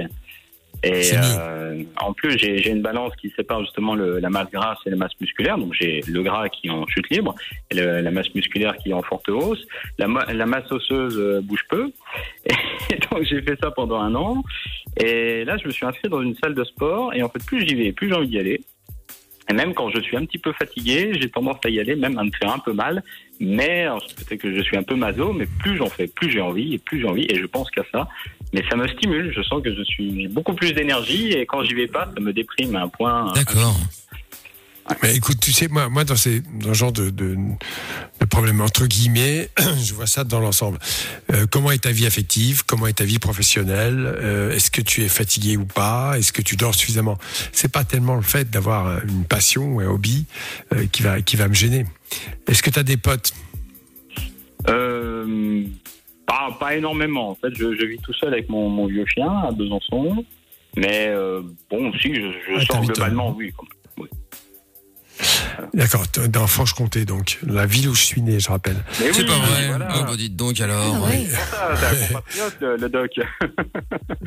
Et 0.86 1.04
euh, 1.40 1.84
en 2.00 2.14
plus 2.14 2.38
j'ai 2.38 2.70
une 2.70 2.82
balance 2.82 3.14
qui 3.18 3.30
sépare 3.36 3.62
justement 3.62 3.96
le- 3.96 4.20
la 4.20 4.30
masse 4.30 4.50
grasse 4.52 4.78
et 4.86 4.90
la 4.90 4.96
masse 4.96 5.14
musculaire. 5.20 5.58
Donc 5.58 5.74
j'ai 5.74 6.02
le 6.08 6.22
gras 6.24 6.48
qui 6.50 6.68
est 6.68 6.72
en 6.72 6.86
chute 6.88 7.10
libre 7.10 7.34
et 7.72 7.76
le- 7.76 8.02
la 8.02 8.12
masse 8.12 8.34
musculaire 8.36 8.76
qui 8.78 8.90
est 8.90 8.94
en 8.94 9.02
forte 9.02 9.28
hausse. 9.30 9.66
La, 9.98 10.08
ma- 10.08 10.26
la 10.32 10.46
masse 10.46 10.72
osseuse 10.72 11.18
euh, 11.20 11.42
bouge 11.42 11.64
peu. 11.70 11.92
Et 12.92 12.98
donc 13.12 13.24
j'ai 13.24 13.42
fait 13.42 13.58
ça 13.62 13.72
pendant 13.72 14.00
un 14.00 14.14
an. 14.16 14.44
Et 14.98 15.44
là 15.46 15.58
je 15.58 15.66
me 15.68 15.72
suis 15.72 15.86
inscrit 15.86 16.08
dans 16.10 16.22
une 16.22 16.36
salle 16.36 16.54
de 16.54 16.64
sport 16.64 17.14
et 17.14 17.24
en 17.24 17.30
fait 17.30 17.44
plus 17.46 17.66
j'y 17.68 17.76
vais, 17.76 17.92
plus 17.92 18.08
j'ai 18.10 18.16
envie 18.16 18.28
d'y 18.28 18.40
aller. 18.40 18.62
Et 19.50 19.54
même 19.54 19.76
quand 19.76 19.90
je 19.92 20.00
suis 20.02 20.18
un 20.18 20.26
petit 20.26 20.40
peu 20.40 20.52
fatigué, 20.54 21.12
j'ai 21.20 21.30
tendance 21.30 21.58
à 21.64 21.70
y 21.70 21.80
aller, 21.80 21.96
même 21.96 22.18
à 22.18 22.24
me 22.24 22.32
faire 22.32 22.52
un 22.52 22.58
peu 22.58 22.74
mal. 22.74 23.04
Mais 23.40 23.86
peut-être 24.18 24.42
que 24.42 24.56
je 24.56 24.60
suis 24.62 24.76
un 24.76 24.82
peu 24.82 24.96
maso, 24.96 25.34
mais 25.34 25.46
plus 25.60 25.78
j'en 25.78 25.86
fais, 25.86 26.08
plus 26.08 26.32
j'ai 26.32 26.42
envie 26.42 26.74
et 26.74 26.78
plus 26.80 27.00
j'ai 27.00 27.08
envie. 27.08 27.28
Et 27.30 27.36
je 27.36 27.46
pense 27.46 27.70
qu'à 27.70 27.84
ça. 27.92 28.08
Mais 28.56 28.64
ça 28.70 28.78
me 28.78 28.88
stimule. 28.88 29.34
Je 29.36 29.42
sens 29.44 29.62
que 29.62 29.76
je 29.76 29.84
suis 29.84 30.22
j'ai 30.22 30.28
beaucoup 30.30 30.54
plus 30.54 30.72
d'énergie 30.72 31.34
et 31.34 31.46
quand 31.46 31.62
j'y 31.66 31.74
vais 31.74 31.88
pas, 31.88 32.10
ça 32.16 32.22
me 32.22 32.32
déprime 32.32 32.74
à 32.78 32.84
un 32.84 32.88
point. 32.88 33.34
D'accord. 33.34 33.78
Mais 35.04 35.14
écoute, 35.14 35.40
tu 35.42 35.52
sais, 35.52 35.68
moi, 35.68 35.90
moi 35.90 36.06
dans, 36.06 36.16
ces, 36.16 36.40
dans 36.40 36.70
ce 36.70 36.74
genre 36.74 36.94
de, 36.94 37.10
de, 37.10 37.36
de 37.36 38.26
problème, 38.26 38.62
entre 38.62 38.86
guillemets, 38.86 39.50
je 39.84 39.94
vois 39.94 40.08
ça 40.08 40.24
dans 40.24 40.40
l'ensemble. 40.40 40.78
Euh, 41.34 41.46
comment 41.52 41.72
est 41.72 41.80
ta 41.80 41.92
vie 41.92 42.06
affective? 42.06 42.64
Comment 42.66 42.88
est 42.88 42.94
ta 42.94 43.04
vie 43.04 43.20
professionnelle? 43.20 44.06
Euh, 44.06 44.56
Est-ce 44.56 44.72
que 44.72 44.82
tu 44.82 45.04
es 45.04 45.10
fatigué 45.10 45.58
ou 45.58 45.66
pas? 45.66 46.18
Est-ce 46.18 46.32
que 46.32 46.42
tu 46.42 46.56
dors 46.56 46.76
suffisamment? 46.76 47.18
C'est 47.52 47.72
pas 47.72 47.84
tellement 47.84 48.16
le 48.16 48.22
fait 48.22 48.50
d'avoir 48.50 49.04
une 49.04 49.26
passion 49.26 49.66
ou 49.74 49.82
un 49.82 49.88
hobby 49.88 50.28
euh, 50.74 50.86
qui, 50.90 51.02
va, 51.02 51.22
qui 51.22 51.36
va 51.36 51.50
me 51.50 51.56
gêner. 51.56 51.86
Est-ce 52.48 52.64
que 52.64 52.70
tu 52.70 52.80
as 52.80 52.84
des 52.84 52.98
potes? 52.98 53.34
Euh, 54.70 55.66
pas, 56.26 56.50
pas 56.60 56.76
énormément. 56.76 57.30
En 57.30 57.36
fait, 57.36 57.54
je, 57.56 57.76
je 57.76 57.86
vis 57.86 57.98
tout 58.00 58.14
seul 58.14 58.34
avec 58.34 58.50
mon, 58.50 58.70
mon 58.70 58.88
vieux 58.88 59.06
chien 59.06 59.30
à 59.32 59.52
Besançon. 59.52 60.26
Mais 60.76 61.08
euh, 61.10 61.42
bon, 61.70 61.92
si, 62.02 62.14
je, 62.16 62.22
je 62.22 62.56
Ah, 62.58 62.60
sors 62.66 62.82
globalement, 62.86 63.32
oui. 63.38 63.52
quand 63.56 63.64
même. 63.64 63.72
Oui. 65.20 65.26
D'accord, 65.74 66.06
dans 66.30 66.48
Franche-Comté, 66.48 67.06
donc, 67.06 67.40
la 67.46 67.66
ville 67.66 67.88
où 67.90 67.96
je 67.96 68.02
suis 68.04 68.22
né, 68.22 68.40
je 68.40 68.50
rappelle. 68.50 68.76
Mais 69.00 69.12
C'est 69.14 69.22
oui, 69.22 69.28
pas 69.28 69.38
vrai. 69.38 69.68
voilà. 69.70 69.88
Oh, 70.00 70.04
bah 70.06 70.16
dites 70.18 70.36
donc 70.36 70.60
alors. 70.60 70.84
Ah 70.84 71.08
un 71.72 72.08
compatriote, 72.08 72.56
le, 72.62 72.78
le 72.78 72.90
doc. 72.90 73.12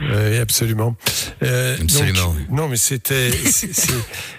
Oui, 0.01 0.39
absolument. 0.39 0.97
Euh, 1.43 1.77
donc, 1.77 1.85
Absolument. 1.91 2.35
non, 2.51 2.69
mais 2.69 2.77
c'était, 2.77 3.31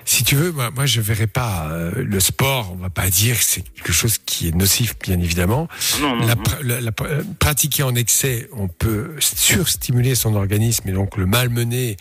si 0.06 0.24
tu 0.24 0.36
veux, 0.36 0.52
moi, 0.52 0.72
moi 0.72 0.86
je 0.86 1.02
verrais 1.02 1.28
pas 1.28 1.68
euh, 1.70 1.92
le 1.98 2.20
sport. 2.20 2.72
On 2.74 2.78
va 2.82 2.90
pas 2.90 3.10
dire 3.10 3.38
que 3.38 3.44
c'est 3.44 3.62
quelque 3.62 3.92
chose 3.92 4.18
qui 4.26 4.48
est 4.48 4.56
nocif, 4.56 4.96
bien 5.04 5.20
évidemment. 5.20 5.68
Non, 6.02 6.16
non, 6.16 6.26
La, 6.28 6.36
non. 6.36 6.42
pr- 6.44 6.62
la- 6.64 6.92
euh, 7.08 7.24
pratiquer 7.40 7.84
en 7.84 7.94
excès, 7.96 8.50
on 8.54 8.68
peut 8.68 9.16
surstimuler 9.20 10.16
son 10.16 10.36
organisme 10.36 10.88
et 10.90 10.94
donc 10.94 11.18
le 11.18 11.26
malmener 11.26 11.98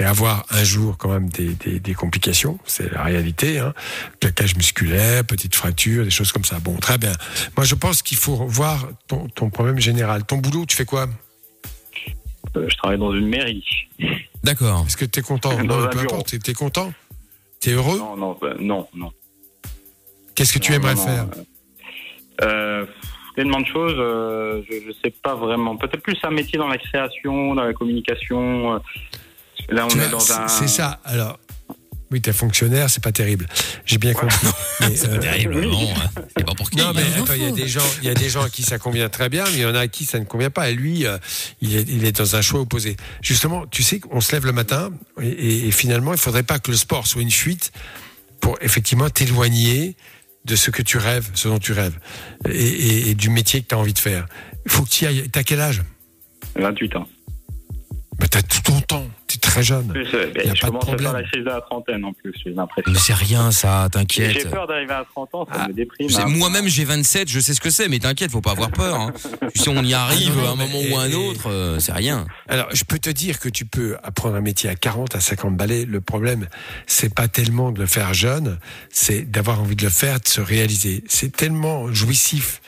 et 0.00 0.04
avoir 0.04 0.46
un 0.50 0.64
jour 0.64 0.96
quand 0.96 1.10
même 1.10 1.28
des, 1.28 1.50
des, 1.54 1.78
des 1.78 1.94
complications. 1.94 2.58
C'est 2.64 2.90
la 2.90 3.04
réalité. 3.04 3.58
Hein. 3.58 3.74
Claquage 4.18 4.56
musculaire, 4.56 5.24
petite 5.24 5.54
fracture, 5.54 6.04
des 6.04 6.10
choses 6.10 6.32
comme 6.32 6.44
ça. 6.44 6.58
Bon, 6.58 6.74
très 6.78 6.96
bien. 6.98 7.12
Moi, 7.56 7.66
je 7.66 7.74
pense 7.74 8.00
qu'il 8.02 8.16
faut 8.16 8.34
voir 8.46 8.88
ton, 9.08 9.28
ton 9.28 9.50
problème 9.50 9.78
général. 9.78 10.24
Ton 10.24 10.38
boulot, 10.38 10.64
tu 10.66 10.74
fais 10.74 10.86
quoi? 10.86 11.06
Euh, 12.56 12.66
je 12.68 12.76
travaille 12.78 12.98
dans 12.98 13.12
une 13.14 13.28
mairie. 13.28 13.64
D'accord. 14.42 14.84
Est-ce 14.86 14.96
que 14.96 15.04
tu 15.04 15.20
es 15.20 15.22
content 15.22 15.50
Non, 15.62 15.86
peu 15.88 15.88
bureau. 15.98 16.14
importe. 16.14 16.38
Tu 16.42 16.50
es 16.50 16.54
content? 16.54 16.92
Tu 17.60 17.70
es 17.70 17.72
heureux? 17.74 17.98
Non, 17.98 18.16
non, 18.16 18.38
euh, 18.42 18.54
non, 18.58 18.88
non. 18.94 19.12
Qu'est-ce 20.34 20.54
que 20.54 20.58
tu 20.58 20.72
Non, 20.72 20.78
aimerais 20.78 20.94
non, 20.94 21.04
faire? 21.04 21.26
euh, 22.42 22.44
euh, 22.46 22.86
Tellement 23.36 23.60
de 23.60 23.66
choses, 23.66 23.94
euh, 23.96 24.62
je 24.68 24.88
ne 24.88 24.92
sais 25.04 25.10
pas 25.22 25.34
vraiment. 25.36 25.76
Peut-être 25.76 26.02
plus 26.02 26.16
un 26.24 26.30
métier 26.30 26.58
dans 26.58 26.66
la 26.68 26.78
création, 26.78 27.54
dans 27.54 27.62
la 27.64 27.72
communication. 27.74 28.74
euh, 28.74 28.78
Là, 29.70 29.84
on 29.86 29.88
Tu 29.88 29.96
est 29.98 30.00
vois, 30.00 30.08
dans 30.08 30.20
c'est- 30.20 30.32
un. 30.32 30.48
C'est 30.48 30.68
ça. 30.68 31.00
Alors, 31.04 31.38
oui, 32.10 32.20
t'es 32.20 32.32
fonctionnaire, 32.32 32.90
c'est 32.90 33.02
pas 33.02 33.12
terrible. 33.12 33.46
J'ai 33.86 33.98
bien 33.98 34.12
compris. 34.14 34.48
Mais, 34.80 35.04
euh, 35.06 35.18
Terrible, 35.18 35.62
bon, 35.70 35.88
hein. 35.94 36.22
c'est 36.36 36.44
pas 36.44 36.54
pour 36.54 36.68
qui. 36.70 36.78
Non, 36.78 36.92
mais 36.94 37.02
Il 37.14 37.20
en 37.20 37.24
attends, 37.24 37.34
il 37.34 37.42
y 37.44 37.46
a 37.46 37.52
des 37.52 37.68
gens, 37.68 37.84
il 38.02 38.08
y 38.08 38.10
a 38.10 38.14
des 38.14 38.28
gens 38.28 38.42
à 38.42 38.50
qui 38.50 38.62
ça 38.64 38.78
convient 38.78 39.08
très 39.08 39.28
bien, 39.28 39.44
mais 39.44 39.52
il 39.52 39.60
y 39.60 39.64
en 39.66 39.74
a 39.76 39.80
à 39.80 39.86
qui 39.88 40.04
ça 40.06 40.18
ne 40.18 40.24
convient 40.24 40.50
pas. 40.50 40.70
Et 40.70 40.74
lui, 40.74 41.06
euh, 41.06 41.18
il, 41.60 41.76
est, 41.76 41.82
il 41.88 42.04
est 42.04 42.12
dans 42.18 42.34
un 42.34 42.42
choix 42.42 42.60
opposé. 42.60 42.96
Justement, 43.22 43.66
tu 43.68 43.82
sais 43.84 44.00
qu'on 44.00 44.20
se 44.20 44.32
lève 44.32 44.44
le 44.46 44.52
matin 44.52 44.90
et, 45.20 45.28
et- 45.28 45.68
et 45.68 45.70
finalement, 45.70 46.12
il 46.12 46.18
faudrait 46.18 46.42
pas 46.42 46.58
que 46.58 46.70
le 46.72 46.76
sport 46.76 47.06
soit 47.06 47.22
une 47.22 47.30
fuite 47.30 47.70
pour 48.40 48.56
effectivement 48.60 49.08
t'éloigner 49.10 49.94
de 50.46 50.56
ce 50.56 50.70
que 50.72 50.82
tu 50.82 50.96
rêves, 50.98 51.28
ce 51.34 51.46
dont 51.48 51.58
tu 51.58 51.72
rêves, 51.72 51.98
et, 52.48 52.50
et- 52.58 53.10
et 53.10 53.14
du 53.14 53.28
métier 53.30 53.60
que 53.62 53.68
tu 53.68 53.74
as 53.74 53.78
envie 53.78 53.92
de 53.92 53.98
faire. 54.00 54.26
Il 54.66 54.72
faut 54.72 54.82
que 54.82 54.88
tu 54.88 55.04
y 55.04 55.06
ailles. 55.06 55.28
T'as 55.30 55.42
quel 55.44 55.60
âge? 55.60 55.82
28 56.56 56.96
ans. 56.96 57.06
Bah, 58.20 58.26
T'as 58.30 58.42
tout 58.42 58.60
ton 58.62 58.80
temps. 58.80 59.06
T'es 59.26 59.38
très 59.38 59.62
jeune. 59.62 59.88
Plus, 59.88 60.06
euh, 60.14 60.32
Y 60.34 60.50
a 60.50 60.54
je 60.54 60.60
pas 60.60 60.66
de 60.66 60.72
commence 60.72 60.82
à 60.82 60.86
faire 60.86 60.96
problème. 60.96 61.12
la 61.12 61.22
crise 61.22 61.44
de 61.44 61.48
la 61.48 61.60
trentaine 61.60 62.04
en 62.04 62.12
plus, 62.12 62.32
j'ai 62.44 62.50
l'impression. 62.50 62.90
Mais 62.92 62.98
c'est 62.98 63.14
rien 63.14 63.50
ça, 63.52 63.84
J'ai 63.84 63.90
t'inquiète. 63.90 64.50
peur 64.50 64.66
d'arriver 64.66 64.92
à 64.92 65.04
30 65.08 65.34
ans, 65.34 65.46
ça 65.46 65.60
Ah, 65.64 65.68
me 65.68 65.72
déprime. 65.72 66.08
Hein. 66.18 66.24
Moi-même 66.26 66.66
j'ai 66.66 66.84
27, 66.84 67.28
je 67.28 67.38
sais 67.38 67.54
ce 67.54 67.60
que 67.60 67.70
c'est, 67.70 67.88
mais 67.88 68.00
t'inquiète, 68.00 68.32
faut 68.32 68.40
pas 68.40 68.50
avoir 68.52 68.70
peur. 68.72 68.98
Hein. 69.00 69.12
Tu 69.54 69.60
sais, 69.62 69.68
on 69.70 69.84
y 69.84 69.94
arrive 69.94 70.32
Ah 70.32 70.40
non, 70.42 70.48
à 70.48 70.50
un 70.52 70.56
mais- 70.56 70.66
moment 70.66 70.94
ou 70.94 70.98
à 70.98 71.02
un 71.04 71.10
et- 71.10 71.14
autre, 71.14 71.48
euh, 71.48 71.78
c'est 71.78 71.92
rien. 71.92 72.26
Alors, 72.48 72.66
je 72.72 72.82
peux 72.84 72.98
te 72.98 73.10
dire 73.10 73.38
que 73.38 73.48
tu 73.48 73.64
peux 73.66 73.96
apprendre 74.02 74.34
un 74.34 74.40
métier 74.40 74.68
à 74.68 74.74
40, 74.74 75.14
à 75.14 75.20
50 75.20 75.56
balais. 75.56 75.84
Le 75.84 76.00
problème, 76.00 76.48
c'est 76.88 77.14
pas 77.14 77.28
tellement 77.28 77.70
de 77.70 77.78
le 77.78 77.86
faire 77.86 78.12
jeune, 78.14 78.58
c'est 78.90 79.22
d'avoir 79.30 79.60
envie 79.60 79.76
de 79.76 79.84
le 79.84 79.90
faire, 79.90 80.18
de 80.20 80.26
se 80.28 80.40
réaliser. 80.40 81.04
C'est 81.06 81.30
tellement 81.36 81.92
jouissif 81.92 82.60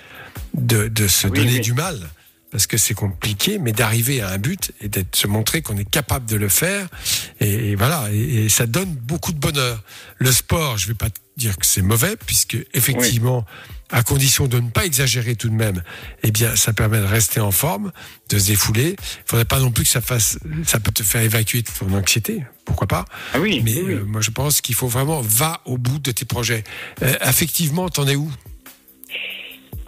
de, 0.55 0.87
de 0.89 1.09
se 1.09 1.27
Oui, 1.27 1.39
donner 1.39 1.55
oui. 1.55 1.61
du 1.61 1.73
mal. 1.73 1.99
Parce 2.53 2.67
que 2.67 2.77
c'est 2.77 2.95
compliqué, 2.95 3.59
mais 3.59 3.73
d'arriver 3.73 4.21
à 4.21 4.29
un 4.29 4.39
but 4.39 4.73
et 4.83 4.89
d'être 4.89 5.17
se 5.17 5.27
montrer 5.27 5.63
qu'on 5.63 5.77
est 5.79 5.89
capable 5.89 6.27
de 6.27 6.37
le 6.37 6.49
faire, 6.51 6.87
et, 7.41 7.71
et 7.71 7.75
voilà, 7.77 8.09
et, 8.13 8.45
et 8.45 8.49
ça 8.51 8.67
donne 8.67 8.95
beaucoup 8.95 9.33
de 9.33 9.39
bonheur. 9.39 9.83
Le 10.19 10.31
sport, 10.31 10.77
je 10.77 10.87
vais 10.89 10.95
pas 10.95 11.09
te 11.09 11.19
dire 11.39 11.57
que 11.57 11.65
c'est 11.65 11.81
mauvais, 11.81 12.15
puisque 12.27 12.59
effectivement, 12.75 13.47
à 13.91 14.03
condition 14.03 14.49
de 14.49 14.61
ne 14.61 14.69
pas 14.69 14.85
exagérer 14.85 15.35
tout 15.35 15.49
de 15.49 15.55
même, 15.55 15.83
eh 16.23 16.31
bien, 16.31 16.55
ça 16.55 16.75
permet 16.75 16.99
de 16.99 17.05
rester 17.05 17.41
en 17.41 17.53
forme, 17.53 17.91
de 18.29 18.39
se 18.39 18.47
défouler. 18.49 18.97
Il 18.99 19.23
faudrait 19.27 19.47
pas 19.47 19.59
non 19.59 19.71
plus 19.71 19.85
que 19.85 19.91
ça 19.91 20.03
fasse, 20.03 20.39
ça 20.67 20.79
peut 20.79 20.93
te 20.93 21.03
faire 21.03 21.23
évacuer 21.23 21.63
ton 21.63 21.91
anxiété, 21.95 22.45
pourquoi 22.67 22.87
pas. 22.87 23.07
Ah 23.33 23.41
oui, 23.41 23.63
Mais 23.65 23.81
oui. 23.81 23.95
euh, 23.95 24.05
moi, 24.05 24.21
je 24.21 24.31
pense 24.31 24.61
qu'il 24.61 24.75
faut 24.75 24.89
vraiment 24.89 25.23
va 25.23 25.63
au 25.65 25.79
bout 25.79 25.99
de 25.99 26.11
tes 26.13 26.27
projets. 26.27 26.65
Euh, 27.03 27.15
affectivement, 27.23 27.89
t'en 27.89 28.07
es 28.07 28.15
où? 28.15 28.31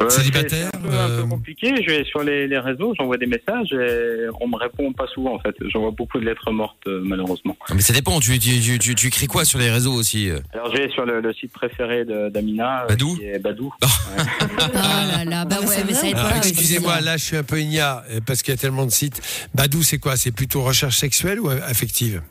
Euh, 0.00 0.10
célibataire, 0.10 0.70
C'est 0.72 0.76
un, 0.76 0.80
peu- 0.80 0.88
un 0.96 1.10
euh, 1.10 1.22
peu 1.22 1.28
compliqué. 1.28 1.74
Je 1.82 1.86
vais 1.90 2.04
sur 2.04 2.22
les, 2.22 2.48
les 2.48 2.58
réseaux, 2.58 2.94
j'envoie 2.98 3.16
des 3.16 3.26
messages 3.26 3.72
et 3.72 4.26
on 4.40 4.48
me 4.48 4.56
répond 4.56 4.92
pas 4.92 5.06
souvent 5.14 5.34
en 5.34 5.38
fait. 5.38 5.54
J'envoie 5.72 5.92
beaucoup 5.92 6.18
de 6.18 6.24
lettres 6.24 6.50
mortes 6.50 6.76
euh, 6.88 7.00
malheureusement. 7.04 7.56
Mais 7.74 7.80
ça 7.80 7.92
dépend, 7.92 8.18
tu, 8.20 8.38
tu, 8.38 8.60
tu, 8.60 8.78
tu, 8.78 8.94
tu 8.94 9.06
écris 9.06 9.26
quoi 9.26 9.44
sur 9.44 9.58
les 9.58 9.70
réseaux 9.70 9.92
aussi 9.92 10.30
euh? 10.30 10.40
Alors 10.52 10.74
je 10.74 10.82
vais 10.82 10.88
sur 10.90 11.04
le, 11.06 11.20
le 11.20 11.32
site 11.32 11.52
préféré 11.52 12.04
d'Amina, 12.04 12.82
euh, 12.84 12.88
Badou? 12.88 13.16
qui 13.16 13.24
est 13.24 13.38
Badou. 13.38 13.72
Oh 13.82 14.66
là 14.76 15.24
là, 15.24 15.44
bah 15.44 15.56
Ah, 15.62 15.66
ouais, 15.66 15.84
mais 15.86 15.94
ça 15.94 16.08
aide 16.08 16.14
pas. 16.14 16.30
pas 16.30 16.36
Excusez-moi, 16.38 17.00
là, 17.00 17.16
je 17.16 17.24
suis 17.24 17.36
un 17.36 17.42
peu 17.42 17.60
igna 17.60 18.04
euh, 18.10 18.20
parce 18.26 18.42
qu'il 18.42 18.52
y 18.52 18.56
a 18.56 18.60
tellement 18.60 18.86
de 18.86 18.90
sites. 18.90 19.20
Badou, 19.54 19.82
c'est 19.82 19.98
quoi? 19.98 20.16
C'est 20.16 20.32
plutôt 20.32 20.62
recherche 20.62 20.96
sexuelle 20.96 21.40
ou 21.40 21.48
euh, 21.50 21.60
affective? 21.66 22.22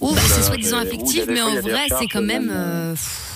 Ou 0.00 0.14
là 0.14 0.20
c'est 0.22 0.42
soi-disant 0.42 0.78
j'ai- 0.82 0.88
affectif, 0.88 1.08
ou 1.08 1.12
il 1.12 1.18
y 1.18 1.20
a 1.22 1.26
des 1.26 1.32
mais 1.34 1.40
en 1.42 1.60
vrai, 1.60 1.86
c'est 1.98 2.06
quand 2.06 2.22
même. 2.22 2.46
même, 2.46 2.52
euh, 2.54 2.90
pff, 2.92 3.33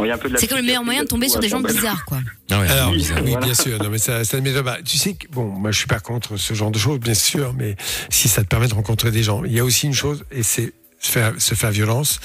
On 0.00 0.04
y 0.04 0.10
a 0.10 0.14
un 0.14 0.18
peu 0.18 0.28
de 0.28 0.34
la 0.34 0.40
C'est 0.40 0.46
comme 0.46 0.58
le 0.58 0.64
meilleur 0.64 0.84
moyen 0.84 1.02
de 1.02 1.08
tomber 1.08 1.28
sur 1.28 1.40
des 1.40 1.48
gens 1.48 1.60
bizarres, 1.60 2.04
quoi. 2.04 2.18
Ah 2.50 2.60
ouais, 2.60 2.68
Alors, 2.68 2.92
bizarre. 2.92 3.18
oui, 3.22 3.30
Voilà. 3.32 3.46
bien 3.46 3.54
sûr. 3.54 3.82
Non, 3.82 3.90
mais 3.90 3.98
ça, 3.98 4.24
ça 4.24 4.36
ne 4.36 4.42
m'étonne 4.42 4.64
pas. 4.64 4.78
Tu 4.82 4.96
sais 4.96 5.14
que, 5.14 5.26
bon, 5.28 5.46
moi, 5.46 5.72
je 5.72 5.78
suis 5.78 5.86
pas 5.88 5.98
contre 6.00 6.36
ce 6.36 6.54
genre 6.54 6.70
de 6.70 6.78
choses, 6.78 7.00
bien 7.00 7.14
sûr, 7.14 7.52
mais 7.54 7.76
si 8.08 8.28
ça 8.28 8.42
te 8.42 8.48
permet 8.48 8.68
de 8.68 8.74
rencontrer 8.74 9.10
des 9.10 9.22
gens. 9.24 9.42
Il 9.44 9.52
y 9.52 9.58
a 9.58 9.64
aussi 9.64 9.86
une 9.86 9.94
chose, 9.94 10.24
et 10.30 10.42
c'est 10.44 10.72
se 11.00 11.10
faire, 11.12 11.32
se 11.38 11.54
faire 11.54 11.70
violence, 11.70 12.18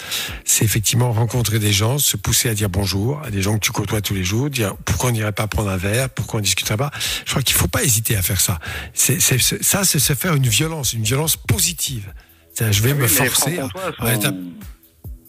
c'est 0.46 0.66
effectivement 0.66 1.12
rencontrer 1.12 1.60
des 1.60 1.72
gens, 1.74 1.98
se 2.00 2.18
pousser 2.18 2.50
à 2.50 2.54
dire 2.56 2.70
bonjour 2.70 3.22
à 3.24 3.30
des 3.30 3.42
gens 3.42 3.54
que 3.56 3.60
tu 3.66 3.72
côtoies 3.72 4.02
tous 4.02 4.16
les 4.16 4.24
jours, 4.24 4.50
dire 4.50 4.76
pourquoi 4.86 5.10
on 5.10 5.14
n'irait 5.14 5.32
pas 5.32 5.46
prendre 5.48 5.70
un 5.70 5.78
verre, 5.78 6.10
pourquoi 6.10 6.40
on 6.40 6.42
discuterait 6.44 6.78
pas. 6.78 6.90
Je 7.26 7.30
crois 7.32 7.44
qu'il 7.44 7.56
faut 7.56 7.68
pas 7.68 7.84
hésiter 7.84 8.16
à 8.16 8.22
faire 8.24 8.42
ça. 8.42 8.58
C'est, 8.96 9.20
c'est- 9.22 9.38
c'est- 9.38 9.62
ça, 9.64 9.84
c'est 9.84 10.00
se 10.00 10.14
faire 10.14 10.34
une 10.36 10.48
violence, 10.48 10.94
une 10.94 11.04
violence 11.04 11.38
positive. 11.38 12.12
C'est-à-dire, 12.54 12.74
je 12.74 12.82
vais 12.84 12.92
Oui, 12.94 12.98
me 12.98 13.02
mais 13.04 13.08
forcer. 13.08 13.60
À- 13.60 14.06
à 14.06 14.14
étape- 14.16 14.36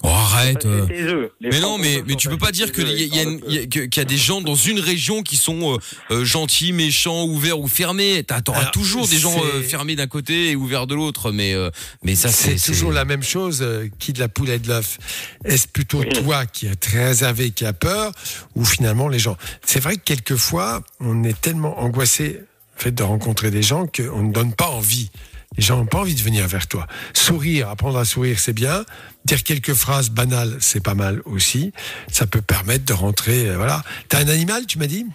Oh, 0.06 0.08
arrête. 0.08 0.66
euh. 0.66 0.84
C'est 0.86 1.02
eux. 1.02 1.32
Les 1.40 1.48
Mais 1.48 1.60
non, 1.60 1.78
mais, 1.78 2.02
mais 2.06 2.14
tu 2.14 2.28
peux 2.28 2.36
pas 2.36 2.52
dire 2.52 2.72
qu'il 2.72 2.86
y, 2.88 3.06
y 3.06 3.20
a 3.20 4.02
y 4.02 4.04
des 4.04 4.16
gens 4.18 4.42
dans 4.42 4.54
une 4.54 4.78
région 4.78 5.22
qui 5.22 5.36
sont 5.36 5.74
euh, 5.74 5.78
euh, 6.10 6.24
gentils, 6.26 6.72
méchants, 6.74 7.24
ouverts 7.24 7.58
ou 7.58 7.68
fermés. 7.68 8.22
T'as- 8.22 8.42
T'auras 8.42 8.66
toujours 8.66 9.08
des 9.08 9.16
gens 9.16 9.34
euh, 9.42 9.62
fermés 9.62 9.96
d'un 9.96 10.06
côté 10.06 10.50
et 10.50 10.56
ouverts 10.56 10.86
de 10.86 10.94
l'autre, 10.94 11.32
mais 11.32 11.54
euh, 11.54 11.70
mais 12.02 12.14
ça 12.16 12.28
c'est 12.28 12.58
c'est 12.58 12.72
toujours 12.72 12.90
c'est- 12.90 12.96
la 12.96 13.04
même 13.06 13.22
chose. 13.22 13.60
euh, 13.62 13.88
qui 13.98 14.12
de 14.12 14.20
la 14.20 14.28
poule 14.28 14.50
et 14.50 14.58
de 14.58 14.68
l'œuf 14.68 14.98
Est-ce 15.44 15.66
plutôt 15.68 16.04
toi 16.04 16.44
qui 16.44 16.66
es 16.66 16.74
très 16.74 17.06
réservé, 17.06 17.50
qui 17.50 17.64
a 17.64 17.72
peur, 17.72 18.12
ou 18.54 18.64
finalement 18.66 19.08
les 19.08 19.18
gens? 19.18 19.38
C'est 19.64 19.80
vrai 19.80 19.96
que 19.96 20.02
quelquefois, 20.04 20.82
on 21.00 21.24
est 21.24 21.40
tellement 21.40 21.80
angoissé 21.80 22.40
fait 22.76 22.92
de 22.92 23.02
rencontrer 23.02 23.50
des 23.50 23.62
gens 23.62 23.86
qu'on 23.86 24.24
ne 24.24 24.32
donne 24.32 24.52
pas 24.52 24.66
envie. 24.68 25.10
Les 25.56 25.62
gens 25.62 25.76
n'ont 25.76 25.86
pas 25.86 25.98
envie 25.98 26.14
de 26.14 26.20
venir 26.20 26.46
vers 26.46 26.66
toi. 26.66 26.86
Sourire, 27.12 27.68
apprendre 27.68 27.98
à 27.98 28.04
sourire, 28.04 28.38
c'est 28.38 28.52
bien. 28.52 28.84
Dire 29.24 29.42
quelques 29.42 29.74
phrases 29.74 30.10
banales, 30.10 30.56
c'est 30.60 30.82
pas 30.82 30.94
mal 30.94 31.22
aussi. 31.24 31.72
Ça 32.08 32.26
peut 32.26 32.42
permettre 32.42 32.84
de 32.84 32.92
rentrer. 32.92 33.48
euh, 33.48 33.56
voilà. 33.56 33.82
T'as 34.08 34.18
un 34.24 34.28
animal, 34.28 34.66
tu 34.66 34.78
m'as 34.78 34.86
dit? 34.86 35.06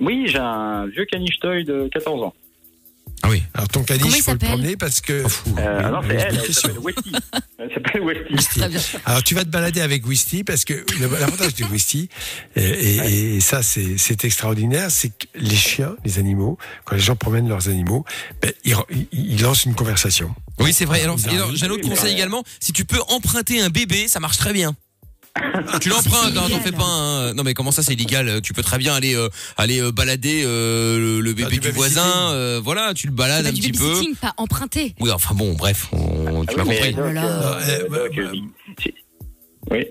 Oui, 0.00 0.24
j'ai 0.26 0.38
un 0.38 0.86
vieux 0.86 1.04
caniche 1.06 1.38
de 1.40 1.88
14 1.92 2.22
ans. 2.22 2.34
Ah 3.22 3.28
oui. 3.30 3.42
Alors 3.54 3.68
ton 3.68 3.82
caniche, 3.82 4.14
il 4.18 4.22
faut 4.22 4.32
le 4.32 4.38
promener 4.38 4.76
parce 4.76 5.00
que. 5.00 5.12
Euh, 5.12 5.24
Oui, 5.46 5.52
non, 5.90 6.00
c'est 6.02 6.08
oui, 6.08 6.22
elle, 6.28 6.40
elle 6.46 6.54
s'appelle 6.54 6.78
Westy. 6.78 7.12
Elle 7.58 7.70
s'appelle 7.74 8.00
Westy. 8.02 8.32
Whisty. 8.34 8.58
Très 8.60 8.68
bien. 8.68 8.80
Alors 9.04 9.22
tu 9.24 9.34
vas 9.34 9.44
te 9.44 9.48
balader 9.48 9.80
avec 9.80 10.06
Whisty 10.06 10.44
parce 10.44 10.64
que 10.64 10.74
le- 10.74 11.08
l'avantage 11.18 11.54
du 11.54 11.64
Whisty, 11.64 12.08
et, 12.54 12.62
et- 12.62 13.36
et 13.36 13.40
ça 13.40 13.62
c'est 13.62 14.24
extraordinaire, 14.24 14.90
c'est 14.90 15.08
que 15.08 15.26
les 15.34 15.56
chiens, 15.56 15.96
les 16.04 16.18
animaux, 16.18 16.58
quand 16.84 16.94
les 16.96 17.02
gens 17.02 17.16
promènent 17.16 17.48
leurs 17.48 17.68
animaux, 17.68 18.04
ben, 18.42 18.52
ils, 18.64 18.76
ils- 18.90 19.08
ils 19.32 19.42
lancent 19.42 19.64
une 19.64 19.74
conversation. 19.74 20.34
Oui, 20.58 20.72
c'est 20.72 20.84
vrai. 20.86 21.02
Alors, 21.02 21.18
j'ai 21.18 21.66
un 21.66 21.70
autre 21.70 21.88
conseil 21.88 22.14
également. 22.14 22.42
Si 22.60 22.72
tu 22.72 22.84
peux 22.84 23.00
emprunter 23.08 23.60
un 23.60 23.68
bébé, 23.70 24.08
ça 24.08 24.20
marche 24.20 24.38
très 24.38 24.52
bien. 24.52 24.74
tu 25.80 25.88
l'empruntes, 25.88 26.36
hein, 26.36 26.46
t'en 26.50 26.60
fais 26.60 26.72
pas 26.72 26.84
un. 26.84 27.34
Non 27.34 27.42
mais 27.42 27.54
comment 27.54 27.70
ça 27.70 27.82
c'est 27.82 27.92
illégal? 27.94 28.40
Tu 28.42 28.52
peux 28.52 28.62
très 28.62 28.78
bien 28.78 28.94
aller 28.94 29.14
euh, 29.14 29.28
aller 29.56 29.80
euh, 29.80 29.92
balader 29.92 30.42
euh, 30.44 30.98
le, 30.98 31.20
le 31.20 31.32
bébé 31.32 31.50
du 31.58 31.60
du 31.60 31.70
voisin. 31.70 32.32
euh, 32.32 32.60
voilà, 32.62 32.94
tu 32.94 33.06
le 33.06 33.12
balades 33.12 33.44
Bah, 33.44 33.50
un 33.50 33.52
du 33.52 33.60
petit 33.60 33.72
peu. 33.72 34.00
pas 34.20 34.32
emprunté. 34.36 34.94
Oui, 35.00 35.10
enfin 35.10 35.34
bon, 35.34 35.54
bref, 35.54 35.88
on- 35.92 36.44
tu 36.44 36.54
Ah 36.58 36.64
m'as 36.64 36.70
oui, 36.70 36.76
mais 36.80 36.92
compris. 36.92 38.44
Oui. 39.70 39.84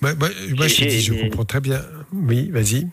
Moi, 0.00 0.66
je, 0.68 0.84
dis, 0.84 1.20
comprends 1.30 1.44
très 1.44 1.60
bien. 1.60 1.80
Oui, 2.12 2.50
vas-y. 2.50 2.88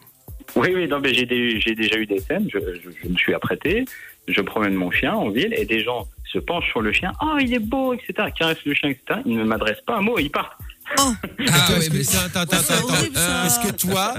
Oui, 0.56 0.70
oui, 0.76 0.88
non, 0.88 1.00
mais 1.00 1.14
j'ai 1.14 1.26
des- 1.26 1.60
j'ai 1.60 1.76
déjà 1.76 1.96
eu 1.98 2.06
des 2.06 2.20
scènes, 2.20 2.48
je, 2.54 2.60
je- 2.60 2.90
je 3.04 3.08
me 3.10 3.16
suis 3.18 3.34
apprêté, 3.34 3.86
je 4.28 4.42
promène 4.42 4.74
mon 4.74 4.92
chien 4.92 5.14
en 5.14 5.30
ville 5.30 5.54
et 5.56 5.66
des 5.66 5.84
gens 5.84 6.08
se 6.32 6.38
penchent 6.40 6.70
sur 6.70 6.82
le 6.82 6.92
chien, 6.92 7.12
oh 7.22 7.38
il 7.40 7.54
est 7.54 7.60
beau, 7.60 7.94
etc., 7.94 8.30
caressent 8.38 8.64
le 8.66 8.74
chien, 8.76 8.90
etc., 8.90 9.22
ils 9.26 9.38
ne 9.38 9.44
m'adressent 9.44 9.82
pas 9.86 9.98
un 9.98 10.02
mot 10.02 10.18
ils 10.20 10.30
partent. 10.30 10.54
Attends, 10.98 11.16
Ah, 11.48 11.80
que- 11.80 11.94
mais 11.94 12.04
ça- 12.04 12.24
attends, 12.26 12.40
attends, 12.42 12.58
c'est 12.66 12.74
attends, 12.74 12.84
horrible, 12.90 13.18
attends. 13.18 13.28
ça. 13.28 13.46
Est-ce 13.46 13.60
que 13.68 13.76
toi, 13.76 14.14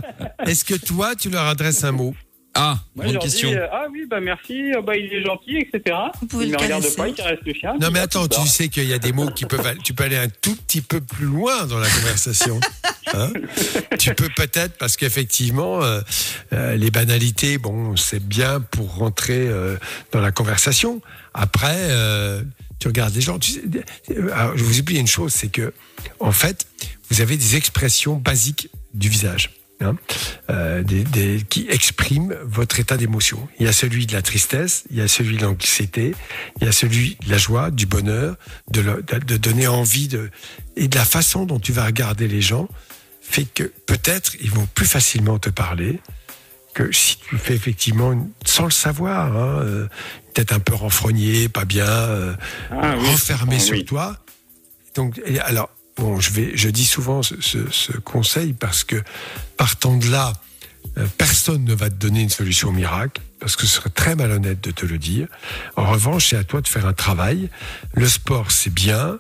est-ce 0.47 0.65
que 0.65 0.75
toi, 0.75 1.15
tu 1.17 1.31
leur 1.31 1.47
adresses 1.47 1.85
un 1.85 1.93
mot 1.93 2.15
Ah, 2.53 2.79
Moi, 2.97 3.05
je 3.05 3.09
bonne 3.11 3.15
leur 3.15 3.23
question. 3.23 3.49
dis, 3.49 3.55
euh, 3.55 3.67
ah 3.73 3.87
oui, 3.93 4.07
bah 4.11 4.19
merci, 4.21 4.73
ah, 4.77 4.81
bah 4.81 4.97
il 4.97 5.13
est 5.13 5.23
gentil, 5.25 5.59
etc. 5.59 5.97
Vous 6.21 6.27
pouvez 6.27 6.47
ils 6.47 6.51
le 6.53 6.59
me 6.59 6.67
caresser. 6.69 6.97
pas, 6.97 7.09
ils 7.09 7.15
caressent 7.15 7.39
le 7.47 7.55
chien. 7.55 7.75
Non, 7.81 7.91
mais 7.93 8.01
attends, 8.01 8.27
tu 8.27 8.45
sais 8.49 8.69
qu'il 8.69 8.85
y 8.89 8.93
a 8.93 8.99
des 8.99 9.13
mots 9.13 9.31
qui 9.31 9.45
peuvent, 9.45 9.65
aller- 9.65 9.79
tu 9.85 9.95
peux 9.95 10.03
aller 10.03 10.17
un 10.17 10.29
tout 10.29 10.57
petit 10.57 10.81
peu 10.81 11.01
plus 11.01 11.27
loin 11.27 11.65
dans 11.67 11.79
la 11.79 11.89
conversation. 11.89 12.59
Hein 13.13 13.33
tu 13.99 14.15
peux 14.15 14.29
peut-être, 14.37 14.79
parce 14.79 14.97
qu'effectivement, 14.97 15.83
euh, 15.83 16.01
euh, 16.53 16.77
les 16.77 16.93
banalités, 16.93 17.59
bon, 17.59 17.97
c'est 17.97 18.23
bien 18.25 18.61
pour 18.61 18.95
rentrer 18.97 19.49
euh, 19.49 19.77
dans 20.13 20.21
la 20.21 20.31
conversation. 20.31 21.01
Après, 21.35 21.75
euh, 21.77 22.43
tu 22.81 22.89
regardes 22.89 23.15
les 23.15 23.21
gens. 23.21 23.39
Je 23.41 24.65
vous 24.65 24.81
oublie 24.81 24.99
une 24.99 25.07
chose, 25.07 25.33
c'est 25.33 25.49
que, 25.49 25.73
en 26.19 26.33
fait, 26.33 26.67
vous 27.11 27.21
avez 27.21 27.37
des 27.37 27.57
expressions 27.57 28.17
basiques 28.17 28.71
du 28.95 29.09
visage. 29.09 29.51
hein, 29.83 29.97
euh, 30.51 30.83
qui 31.49 31.67
expriment 31.71 32.35
votre 32.45 32.81
état 32.81 32.97
d'émotion. 32.97 33.49
Il 33.59 33.67
y 33.67 33.69
a 33.69 33.73
celui 33.73 34.07
de 34.07 34.13
la 34.13 34.23
tristesse, 34.23 34.85
il 34.91 34.97
y 34.97 35.01
a 35.01 35.09
celui 35.09 35.37
de 35.37 35.43
l'anxiété, 35.43 36.15
il 36.61 36.67
y 36.67 36.69
a 36.69 36.73
celui 36.73 37.17
de 37.25 37.31
la 37.31 37.39
joie, 37.39 37.71
du 37.71 37.87
bonheur, 37.87 38.37
de, 38.71 38.83
donner 39.37 39.69
envie 39.69 40.09
de 40.09 40.31
et 40.77 40.89
de 40.89 40.97
la 40.97 41.05
façon 41.05 41.47
dont 41.47 41.59
tu 41.59 41.73
vas 41.73 41.87
regarder 41.87 42.29
les 42.29 42.43
gens 42.43 42.69
fait 43.23 43.45
que 43.45 43.65
peut-être 43.87 44.35
ils 44.41 44.51
vont 44.51 44.67
plus 44.75 44.87
facilement 44.87 45.39
te 45.39 45.51
parler 45.51 46.01
que 46.75 46.93
si 46.93 47.19
tu 47.19 47.37
fais 47.37 47.55
effectivement 47.55 48.15
sans 48.45 48.65
le 48.65 48.71
savoir, 48.71 49.37
hein, 49.37 49.63
euh, 49.63 49.89
peut-être 50.35 50.53
un 50.53 50.61
peu 50.61 50.75
renfrogné, 50.75 51.49
pas 51.49 51.65
bien, 51.65 51.87
euh, 51.87 52.35
Ah 52.71 52.95
oui, 52.99 53.07
renfermé 53.09 53.59
sur 53.59 53.77
oui. 53.77 53.85
toi. 53.85 54.17
Donc, 54.95 55.21
et 55.25 55.39
alors, 55.41 55.71
bon, 55.97 56.21
je 56.21 56.31
vais, 56.31 56.53
je 56.55 56.69
dis 56.69 56.85
souvent 56.87 57.23
ce, 57.23 57.41
ce- 57.41 57.71
ce 57.71 57.93
conseil 57.93 58.53
parce 58.53 58.85
que 58.85 58.97
partant 59.57 59.97
de 59.97 60.07
là, 60.11 60.33
euh, 60.99 61.07
personne 61.19 61.65
ne 61.65 61.75
va 61.75 61.91
te 61.91 61.95
donner 61.95 62.21
une 62.23 62.31
solution 62.31 62.73
miracle 62.73 63.21
parce 63.39 63.57
que 63.57 63.67
ce 63.67 63.77
serait 63.77 63.91
très 63.91 64.17
malhonnête 64.17 64.61
de 64.63 64.71
te 64.71 64.85
le 64.87 64.99
dire. 64.99 65.29
En 65.77 65.85
revanche, 65.91 66.29
c'est 66.31 66.37
à 66.37 66.45
toi 66.45 66.61
de 66.61 66.69
faire 66.69 66.87
un 66.87 66.93
travail. 66.93 67.49
Le 67.95 68.09
sport, 68.09 68.51
c'est 68.51 68.73
bien. 68.73 69.19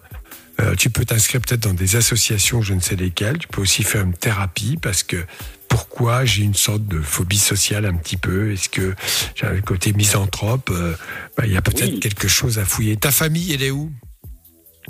Euh, 0.61 0.75
tu 0.75 0.90
peux 0.90 1.05
t'inscrire 1.07 1.40
peut-être 1.40 1.61
dans 1.62 1.73
des 1.73 1.97
associations, 1.97 2.61
je 2.61 2.75
ne 2.75 2.81
sais 2.81 2.97
lesquelles. 2.97 3.38
Tu 3.38 3.49
peux 3.49 3.62
aussi 3.62 3.83
faire 3.83 4.02
une 4.02 4.12
thérapie 4.14 4.76
parce 4.81 5.02
que 5.02 5.25
pourquoi 5.71 6.27
j'ai 6.27 6.43
une 6.43 6.55
sorte 6.55 6.87
de 6.87 6.99
phobie 7.00 7.39
sociale 7.39 7.87
un 7.87 7.95
petit 7.95 8.19
peu? 8.19 8.53
Est-ce 8.53 8.69
que 8.69 8.95
j'ai 9.35 9.47
un 9.47 9.61
côté 9.62 9.95
misanthrope? 9.95 10.69
Euh, 10.71 10.93
bah, 11.39 11.45
Il 11.47 11.53
y 11.53 11.57
a 11.57 11.62
peut-être 11.62 11.95
Oui. 11.95 12.00
quelque 12.00 12.29
chose 12.29 12.59
à 12.59 12.65
fouiller. 12.67 12.97
Ta 12.97 13.11
famille, 13.11 13.55
elle 13.55 13.62
est 13.62 13.71
où? 13.71 13.91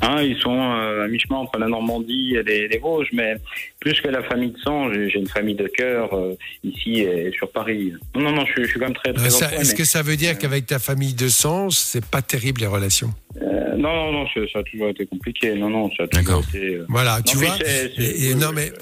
Ah, 0.03 0.23
ils 0.23 0.39
sont 0.39 0.59
euh, 0.59 1.05
à 1.05 1.09
mi-chemin 1.09 1.37
entre 1.41 1.59
la 1.59 1.69
Normandie 1.69 2.35
et 2.35 2.43
les, 2.43 2.69
les 2.69 2.79
Vosges, 2.79 3.09
mais 3.13 3.35
plus 3.81 4.01
que 4.01 4.09
la 4.09 4.23
famille 4.23 4.53
de 4.53 4.59
sang, 4.61 4.91
j'ai 4.95 5.15
une 5.19 5.27
famille 5.27 5.57
de 5.57 5.67
cœur 5.69 6.15
euh, 6.15 6.35
ici 6.65 7.01
et 7.01 7.31
sur 7.37 7.51
Paris. 7.53 7.93
Non, 8.15 8.23
non, 8.23 8.33
non, 8.33 8.47
je, 8.47 8.53
suis- 8.53 8.63
je 8.65 8.69
suis 8.71 8.81
quand 8.81 8.87
même 8.87 8.95
très, 8.95 9.13
très 9.13 9.27
Est-ce 9.27 9.73
mais- 9.73 9.77
que 9.77 9.85
ça 9.85 10.01
veut 10.01 10.17
dire 10.17 10.39
qu'avec 10.39 10.65
ta 10.65 10.79
famille 10.79 11.13
de 11.13 11.29
sang, 11.29 11.69
c'est 11.69 12.05
pas 12.07 12.23
terrible 12.23 12.63
les 12.63 12.67
relations? 12.67 13.13
Euh, 13.43 13.77
non, 13.77 13.95
non, 13.95 14.13
non, 14.13 14.27
ça, 14.33 14.41
ça 14.51 14.59
a 14.61 14.63
toujours 14.63 14.89
été 14.89 15.05
compliqué. 15.05 15.55
Non, 15.55 15.69
non, 15.69 15.91
ça 15.95 16.05
a 16.05 16.07
D'accord. 16.07 16.47
toujours 16.47 16.63
été. 16.65 16.79
Voilà, 16.89 17.21
tu 17.21 17.37
vois. 17.37 17.57
Et- 17.99 18.31
et 18.31 18.35
non 18.35 18.53
mais. 18.55 18.73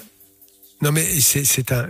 Non 0.81 0.91
mais 0.91 1.03
c'est 1.19 1.43
c'est 1.43 1.71
un 1.71 1.87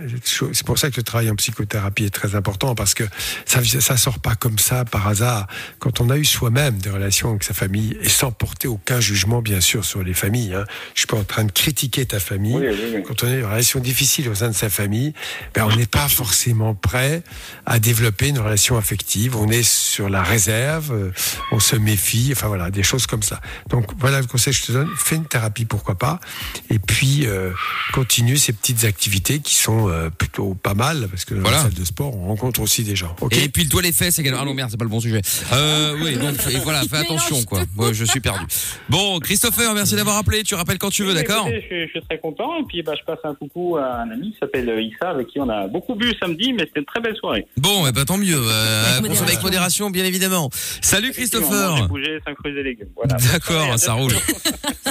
c'est 0.52 0.66
pour 0.66 0.78
ça 0.78 0.90
que 0.90 0.96
le 0.96 1.02
travail 1.02 1.30
en 1.30 1.36
psychothérapie 1.36 2.04
est 2.04 2.14
très 2.14 2.34
important 2.34 2.74
parce 2.74 2.94
que 2.94 3.04
ça 3.46 3.62
ça 3.64 3.96
sort 3.96 4.18
pas 4.18 4.34
comme 4.34 4.58
ça 4.58 4.84
par 4.84 5.06
hasard. 5.06 5.46
Quand 5.78 6.00
on 6.00 6.10
a 6.10 6.16
eu 6.16 6.24
soi-même 6.24 6.78
des 6.78 6.90
relations 6.90 7.30
avec 7.30 7.44
sa 7.44 7.54
famille 7.54 7.96
et 8.02 8.08
sans 8.08 8.32
porter 8.32 8.66
aucun 8.66 9.00
jugement 9.00 9.42
bien 9.42 9.60
sûr 9.60 9.84
sur 9.84 10.02
les 10.02 10.14
familles. 10.14 10.54
Hein. 10.54 10.64
Je 10.94 11.00
suis 11.00 11.06
pas 11.06 11.16
en 11.16 11.24
train 11.24 11.44
de 11.44 11.52
critiquer 11.52 12.04
ta 12.04 12.18
famille. 12.18 12.56
Oui, 12.56 12.66
oui, 12.68 12.92
oui. 12.96 13.02
Quand 13.06 13.22
on 13.22 13.28
a 13.28 13.34
une 13.34 13.44
relation 13.44 13.78
difficile 13.78 14.28
au 14.28 14.34
sein 14.34 14.48
de 14.48 14.54
sa 14.54 14.70
famille, 14.70 15.14
ben 15.54 15.68
on 15.70 15.76
n'est 15.76 15.86
pas 15.86 16.08
forcément 16.08 16.74
prêt 16.74 17.22
à 17.66 17.78
développer 17.78 18.28
une 18.28 18.38
relation 18.38 18.76
affective. 18.76 19.36
On 19.36 19.48
est 19.48 19.62
sur 19.62 20.08
la 20.08 20.22
réserve, 20.22 20.92
euh, 20.92 21.12
on 21.52 21.60
se 21.60 21.76
méfie, 21.76 22.30
enfin 22.32 22.48
voilà, 22.48 22.70
des 22.70 22.82
choses 22.82 23.06
comme 23.06 23.22
ça. 23.22 23.40
Donc 23.68 23.90
voilà 23.98 24.20
le 24.20 24.26
conseil 24.26 24.52
que 24.52 24.58
je 24.58 24.66
te 24.66 24.72
donne. 24.72 24.88
Fais 24.96 25.16
une 25.16 25.26
thérapie, 25.26 25.64
pourquoi 25.64 25.96
pas, 25.96 26.18
et 26.70 26.78
puis 26.78 27.26
euh, 27.26 27.52
continue 27.92 28.36
ces 28.36 28.52
petites 28.52 28.79
activités 28.86 29.38
qui 29.40 29.54
sont 29.54 29.88
euh, 29.88 30.10
plutôt 30.10 30.54
pas 30.54 30.74
mal, 30.74 31.08
parce 31.10 31.24
que 31.24 31.34
dans 31.34 31.40
Voilà. 31.42 31.56
la 31.58 31.62
salle 31.64 31.74
de 31.74 31.84
sport, 31.84 32.16
on 32.16 32.28
rencontre 32.28 32.60
aussi 32.60 32.82
des 32.84 32.96
gens. 32.96 33.14
Et 33.32 33.48
puis 33.48 33.64
le 33.64 33.68
doigt 33.68 33.82
les 33.82 33.92
fesses 33.92 34.18
également. 34.18 34.40
Ah 34.42 34.44
non 34.44 34.54
merde, 34.54 34.68
c'est 34.70 34.76
pas 34.76 34.84
le 34.84 34.90
bon 34.90 35.00
sujet. 35.00 35.20
Euh, 35.52 35.96
oui, 36.02 36.16
donc 36.16 36.34
et 36.50 36.58
voilà, 36.58 36.82
fais 36.82 36.98
attention 36.98 37.42
quoi. 37.44 37.60
Ouais, 37.76 37.92
je 37.94 38.04
suis 38.04 38.20
perdu. 38.20 38.44
Bon, 38.88 39.18
Christopher, 39.20 39.72
merci 39.74 39.96
d'avoir 39.96 40.16
appelé. 40.16 40.42
Tu 40.42 40.54
rappelles 40.54 40.78
quand 40.78 40.90
tu 40.90 41.02
veux, 41.02 41.10
Oui, 41.10 41.14
d'accord 41.14 41.46
je, 41.48 41.60
suis- 41.60 41.86
je 41.86 41.90
suis 41.90 42.02
très 42.08 42.18
content. 42.18 42.58
Et 42.60 42.64
puis, 42.68 42.82
bah, 42.82 42.92
je 42.98 43.04
passe 43.04 43.18
un 43.24 43.34
coucou 43.34 43.76
à 43.76 44.00
un 44.02 44.10
ami 44.10 44.32
qui 44.32 44.38
s'appelle 44.38 44.68
euh, 44.68 44.82
Issa, 44.82 45.10
avec 45.10 45.28
qui 45.28 45.40
on 45.40 45.48
a 45.48 45.66
beaucoup 45.68 45.94
bu 45.94 46.12
samedi, 46.20 46.52
mais 46.52 46.64
c'était 46.66 46.80
une 46.80 46.86
très 46.86 47.00
belle 47.00 47.16
soirée. 47.16 47.46
Bon, 47.56 47.86
eh 47.86 47.92
ben 47.92 48.04
tant 48.04 48.18
mieux. 48.18 48.40
Euh, 48.40 48.98
Avec 48.98 49.10
consommer 49.10 49.30
avec 49.32 49.42
modération, 49.42 49.90
bien 49.90 50.04
évidemment. 50.04 50.50
Salut 50.80 51.10
Christopher. 51.12 51.88
bougé 51.88 52.18
5 52.26 52.36
fruits 52.38 52.56
et 52.58 52.62
légumes. 52.62 52.88
Voilà. 52.96 53.16
D'accord, 53.32 53.78
ça 53.78 53.92
roule. 53.94 54.12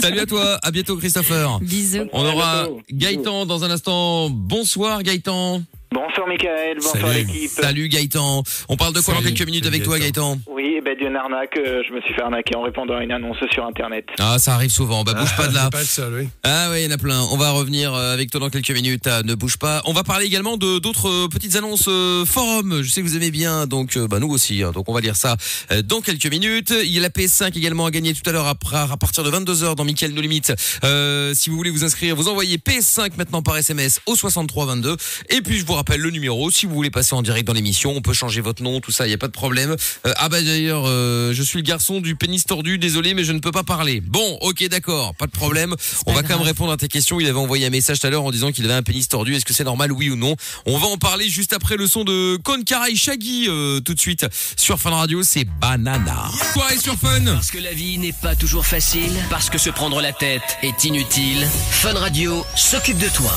Salut 0.01 0.19
à 0.19 0.25
toi. 0.25 0.58
À 0.63 0.72
bientôt 0.72 0.96
Christopher. 0.98 1.60
Bisous. 1.62 2.08
On 2.13 2.25
aura. 2.25 2.67
Gaëtan 2.91 3.46
dans 3.46 3.63
un 3.63 3.72
instant. 3.72 3.78
Bonsoir 3.86 5.03
Gaëtan. 5.03 5.63
Bonsoir 5.91 6.27
Michael, 6.27 6.77
bonsoir 6.77 7.01
Salut. 7.12 7.25
l'équipe. 7.25 7.50
Salut 7.50 7.89
Gaëtan. 7.89 8.43
On 8.69 8.77
parle 8.77 8.93
de 8.93 9.00
quoi 9.01 9.15
dans 9.15 9.22
quelques 9.24 9.41
minutes 9.41 9.63
salut, 9.63 9.75
avec 9.77 9.84
toi 9.88 9.98
Gaëtan 9.98 10.38
Oui, 10.48 10.75
eh 10.77 10.81
ben 10.81 10.96
d'une 10.96 11.15
arnaque, 11.15 11.58
euh, 11.58 11.81
je 11.88 11.91
me 11.93 12.00
suis 12.01 12.13
fait 12.13 12.22
arnaquer 12.22 12.55
en 12.55 12.62
répondant 12.62 12.96
à 12.96 13.03
une 13.03 13.12
annonce 13.12 13.38
sur 13.51 13.65
internet. 13.65 14.05
Ah, 14.19 14.38
ça 14.38 14.53
arrive 14.53 14.69
souvent. 14.69 15.03
Bah 15.03 15.15
bouge 15.15 15.36
pas 15.36 15.48
de 15.48 15.53
Ah, 15.58 15.63
là. 15.63 15.69
pas 15.72 15.79
le 15.79 15.86
seul, 15.86 16.13
oui. 16.13 16.27
Ah 16.43 16.67
oui, 16.72 16.81
il 16.81 16.86
y 16.86 16.88
en 16.88 16.91
a 16.91 17.00
plein. 17.00 17.19
On 17.31 17.38
va 17.38 17.50
revenir 17.51 17.91
euh, 17.96 18.13
avec 18.13 18.29
toi 18.29 18.39
dans 18.39 18.51
quelques 18.51 18.69
minutes. 18.69 19.08
Ah, 19.08 19.24
ne 19.24 19.34
bouge 19.34 19.58
pas. 19.58 19.81
On 19.86 19.93
va 19.93 20.03
parler 20.03 20.27
également 20.27 20.58
de 20.58 20.77
d'autres 20.77 21.10
euh, 21.10 21.27
petites 21.27 21.55
annonces 21.55 21.86
euh, 21.88 22.24
forum. 22.24 22.84
Je 22.84 22.89
sais 22.89 23.01
que 23.01 23.08
vous 23.08 23.15
aimez 23.17 23.31
bien, 23.31 23.65
donc 23.65 23.98
euh, 23.98 24.08
bah 24.08 24.19
nous 24.19 24.29
aussi. 24.29 24.62
hein. 24.62 24.72
donc 24.72 24.88
on 24.89 24.93
va 24.93 25.01
lire 25.01 25.15
ça 25.15 25.38
euh, 25.72 25.81
dans 25.81 26.01
quelques 26.01 26.27
minutes. 26.27 26.72
Il 26.84 26.91
y 26.91 27.00
a 27.00 27.01
la 27.01 27.10
PS5 27.10 27.58
également 27.58 27.88
à 27.88 27.91
gagner 27.91 28.13
tout 28.13 28.29
à 28.29 28.31
l'heure 28.31 28.48
après 28.48 28.77
à 28.77 28.96
partir 28.98 29.24
de 29.24 29.29
22 29.31 29.53
h 29.65 29.75
dans 29.75 29.86
Mickaël 29.86 30.13
No 30.13 30.22
Limite. 30.22 30.53
Euh, 30.84 31.34
si 31.34 31.50
vous 31.50 31.55
voulez 31.58 31.72
vous 31.72 31.84
inscrire, 31.84 32.15
vous 32.15 32.27
envoyez 32.27 32.58
PS5 32.58 33.13
maintenant 33.17 33.41
par 33.41 33.58
SMS 33.58 34.01
au 34.05 34.15
63 34.15 34.67
22. 34.67 34.96
Et 35.29 35.41
puis 35.41 35.58
je 35.58 35.65
vous 35.65 35.78
rappelle 35.79 36.01
le 36.01 36.09
numéro. 36.09 36.51
Si 36.51 36.65
vous 36.65 36.74
voulez 36.74 36.91
passer 36.91 37.15
en 37.15 37.21
direct 37.21 37.48
dans 37.48 37.53
l'émission, 37.53 37.93
on 37.95 38.01
peut 38.01 38.12
changer 38.12 38.41
votre 38.41 38.62
nom, 38.62 38.81
tout 38.81 38.91
ça, 38.91 39.07
il 39.07 39.12
y 39.12 39.13
a 39.13 39.17
pas 39.17 39.27
de 39.27 39.31
problème. 39.31 39.77
Euh, 40.05 40.13
ah 40.17 40.27
bah 40.27 40.41
d'ailleurs, 40.41 40.83
euh, 40.86 41.33
je 41.33 41.41
suis 41.41 41.57
le 41.57 41.63
garçon 41.63 42.01
du 42.01 42.17
pénis 42.17 42.43
tordu. 42.43 42.77
Désolé, 42.77 43.13
mais 43.13 43.24
je 43.24 43.31
ne 43.31 43.39
peux 43.39 43.53
pas 43.53 43.63
parler. 43.63 44.01
Bon, 44.01 44.38
ok, 44.41 44.67
d'accord, 44.67 45.15
pas 45.15 45.25
de 45.25 45.31
problème. 45.31 45.75
On 46.05 46.12
va 46.12 46.21
quand 46.21 46.38
même 46.38 46.45
répondre 46.45 46.74
à 46.74 46.77
tes 46.77 46.89
questions. 46.89 47.21
Il 47.21 47.27
avait 47.27 47.39
envoyé 47.39 47.65
un 47.65 47.69
message 47.69 48.01
tout 48.01 48.07
à 48.07 48.09
l'heure 48.09 48.25
en 48.25 48.31
disant 48.31 48.51
qu'il 48.51 48.65
avait 48.65 48.74
un 48.74 48.83
pénis 48.83 49.07
tordu. 49.07 49.36
Est-ce 49.36 49.45
que 49.45 49.53
c'est 49.53 49.63
normal, 49.63 49.93
oui 49.93 50.09
ou 50.09 50.17
non? 50.17 50.36
On 50.65 50.77
va 50.77 50.88
en 50.88 50.98
parler 50.98 51.29
juste 51.29 51.53
après 51.53 51.77
le 51.77 51.88
son 51.88 52.03
de 52.03 52.38
Kon 52.43 52.62
Karai 52.63 52.95
Shaggy 52.95 53.45
euh, 53.48 53.79
tout 53.79 53.93
de 53.93 54.00
suite 54.01 54.25
sur 54.57 54.79
Fun 54.79 54.91
Radio. 54.91 55.24
C'est 55.24 55.45
Banana. 55.45 56.29
Soirée 56.53 56.77
sur 56.77 56.95
Fun. 56.98 57.24
Parce 57.24 57.51
que 57.51 57.59
la 57.59 57.71
vie 57.71 57.98
n'est 58.00 58.12
pas 58.12 58.36
toujours 58.36 58.65
facile, 58.65 59.13
parce 59.29 59.50
que 59.50 59.57
se 59.57 59.69
prendre 59.69 60.01
la 60.01 60.12
tête 60.12 60.57
est 60.62 60.83
inutile, 60.83 61.48
Fun 61.71 61.93
Radio 61.93 62.45
s'occupe 62.57 62.98
de 62.98 63.07
toi. 63.07 63.31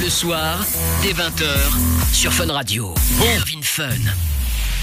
Le 0.00 0.08
soir, 0.08 0.64
dès 1.02 1.12
20h, 1.12 1.65
sur 2.12 2.32
Fun 2.32 2.52
Radio. 2.52 2.94
Irvine 3.36 3.62
Fun. 3.62 3.86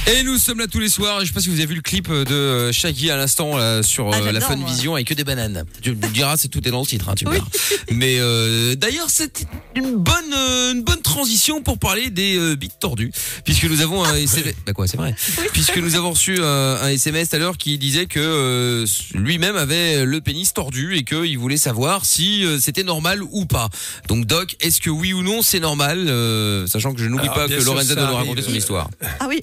Et 0.05 0.23
nous 0.23 0.37
sommes 0.37 0.59
là 0.59 0.67
tous 0.67 0.79
les 0.81 0.89
soirs. 0.89 1.21
Je 1.21 1.27
sais 1.27 1.31
pas 1.31 1.39
si 1.39 1.47
vous 1.47 1.55
avez 1.55 1.65
vu 1.65 1.75
le 1.75 1.81
clip 1.81 2.09
de 2.09 2.33
euh, 2.33 2.71
Shaggy 2.73 3.09
à 3.09 3.15
l'instant 3.15 3.55
là, 3.55 3.81
sur 3.83 4.09
Ah, 4.11 4.17
euh, 4.17 4.25
la 4.25 4.33
j'adore, 4.33 4.49
Fun 4.49 4.55
moi. 4.57 4.69
Vision 4.69 4.95
avec 4.95 5.07
que 5.07 5.13
des 5.13 5.23
bananes. 5.23 5.63
Tu 5.81 5.91
me 5.95 6.07
diras, 6.09 6.35
c'est 6.35 6.49
tout 6.49 6.65
est 6.67 6.71
dans 6.71 6.81
le 6.81 6.85
titre, 6.85 7.07
hein, 7.07 7.15
tu 7.15 7.23
verras. 7.23 7.45
Mais 7.89 8.17
euh, 8.19 8.75
d'ailleurs, 8.75 9.09
c'est 9.09 9.45
une 9.75 9.95
bonne 9.95 10.33
euh, 10.35 10.73
une 10.73 10.83
bonne 10.83 11.01
transition 11.01 11.61
pour 11.61 11.77
parler 11.79 12.09
des 12.09 12.37
euh, 12.37 12.55
bits 12.55 12.69
tordus, 12.81 13.11
puisque 13.45 13.63
nous 13.63 13.79
avons 13.79 14.03
un 14.03 14.15
SMS. 14.15 14.55
Bah 14.65 14.73
quoi, 14.73 14.87
c'est 14.87 14.97
vrai. 14.97 15.15
Puisque 15.53 15.77
nous 15.77 15.95
avons 15.95 16.11
reçu 16.11 16.35
euh, 16.37 16.81
un 16.83 16.89
SMS 16.89 17.29
tout 17.29 17.37
à 17.37 17.39
l'heure 17.39 17.57
qui 17.57 17.77
disait 17.77 18.05
que 18.05 18.19
euh, 18.19 18.85
lui-même 19.13 19.55
avait 19.55 20.03
le 20.05 20.19
pénis 20.19 20.51
tordu 20.53 20.97
et 20.97 21.03
qu'il 21.05 21.37
voulait 21.39 21.55
savoir 21.57 22.03
si 22.05 22.43
euh, 22.43 22.59
c'était 22.59 22.83
normal 22.83 23.21
ou 23.31 23.45
pas. 23.45 23.69
Donc 24.09 24.25
Doc, 24.25 24.57
est-ce 24.59 24.81
que 24.81 24.89
oui 24.89 25.13
ou 25.13 25.23
non 25.23 25.41
c'est 25.41 25.61
normal, 25.61 26.09
euh, 26.09 26.67
sachant 26.67 26.93
que 26.93 26.99
je 27.01 27.05
n'oublie 27.07 27.29
pas 27.29 27.47
que 27.47 27.63
Lorenza 27.63 27.95
doit 27.95 28.07
nous 28.07 28.15
raconter 28.15 28.41
son 28.41 28.53
histoire. 28.53 28.89
Ah 29.21 29.27
oui. 29.29 29.41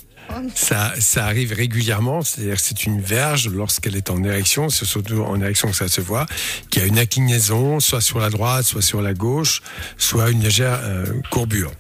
Ça, 0.55 0.95
ça 0.99 1.27
arrive 1.27 1.53
régulièrement, 1.53 2.23
c'est-à-dire 2.23 2.55
que 2.55 2.62
c'est 2.62 2.85
une 2.85 3.00
verge 3.00 3.49
lorsqu'elle 3.49 3.97
est 3.97 4.11
en 4.11 4.23
érection, 4.23 4.69
c'est 4.69 4.85
surtout 4.85 5.23
en 5.23 5.41
érection 5.41 5.69
que 5.69 5.77
ça 5.77 5.89
se 5.89 6.00
voit, 6.00 6.27
qui 6.71 6.81
a 6.81 6.85
une 6.85 6.99
inclinaison, 6.99 7.81
soit 7.81 8.00
sur 8.00 8.19
la 8.19 8.31
droite, 8.31 8.65
soit 8.65 8.83
sur 8.83 9.03
la 9.03 9.12
gauche, 9.12 9.62
soit 9.99 10.31
une 10.31 10.43
légère 10.43 10.79
euh, 10.83 11.05
courbure. 11.31 11.73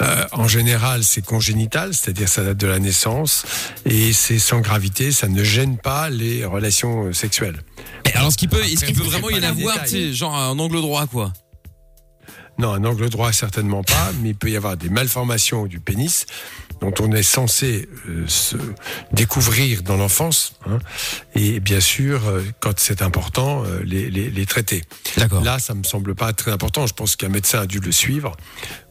Euh, 0.00 0.24
en 0.32 0.46
général, 0.46 1.04
c'est 1.04 1.24
congénital, 1.24 1.94
c'est-à-dire 1.94 2.28
ça 2.28 2.44
date 2.44 2.58
de 2.58 2.66
la 2.66 2.78
naissance, 2.78 3.44
et 3.86 4.12
c'est 4.12 4.38
sans 4.38 4.60
gravité, 4.60 5.10
ça 5.10 5.28
ne 5.28 5.42
gêne 5.42 5.78
pas 5.78 6.10
les 6.10 6.44
relations 6.44 7.06
euh, 7.06 7.12
sexuelles. 7.12 7.60
Alors, 8.14 8.30
ce 8.30 8.36
qui 8.36 8.48
peut, 8.48 8.62
est-ce 8.62 8.84
qu'il 8.84 8.94
peut 8.94 9.02
vraiment 9.02 9.30
y 9.30 9.38
en 9.38 9.42
avoir, 9.42 9.86
genre 10.12 10.34
un 10.34 10.58
angle 10.58 10.80
droit, 10.80 11.06
quoi? 11.06 11.32
Non, 12.58 12.72
un 12.72 12.84
angle 12.84 13.10
droit, 13.10 13.32
certainement 13.32 13.82
pas, 13.82 14.12
mais 14.22 14.30
il 14.30 14.34
peut 14.34 14.50
y 14.50 14.56
avoir 14.56 14.78
des 14.78 14.88
malformations 14.88 15.66
du 15.66 15.78
pénis 15.78 16.24
dont 16.80 16.92
on 17.00 17.12
est 17.12 17.22
censé 17.22 17.88
euh, 18.08 18.24
se 18.26 18.56
découvrir 19.12 19.82
dans 19.82 19.96
l'enfance, 19.96 20.54
hein, 20.66 20.78
et 21.34 21.60
bien 21.60 21.80
sûr, 21.80 22.26
euh, 22.28 22.42
quand 22.60 22.78
c'est 22.78 23.02
important, 23.02 23.64
euh, 23.64 23.80
les, 23.84 24.10
les, 24.10 24.30
les 24.30 24.46
traiter. 24.46 24.82
Là, 25.42 25.58
ça 25.58 25.74
me 25.74 25.84
semble 25.84 26.14
pas 26.14 26.32
très 26.32 26.50
important. 26.52 26.86
Je 26.86 26.94
pense 26.94 27.16
qu'un 27.16 27.28
médecin 27.28 27.60
a 27.60 27.66
dû 27.66 27.80
le 27.80 27.92
suivre. 27.92 28.36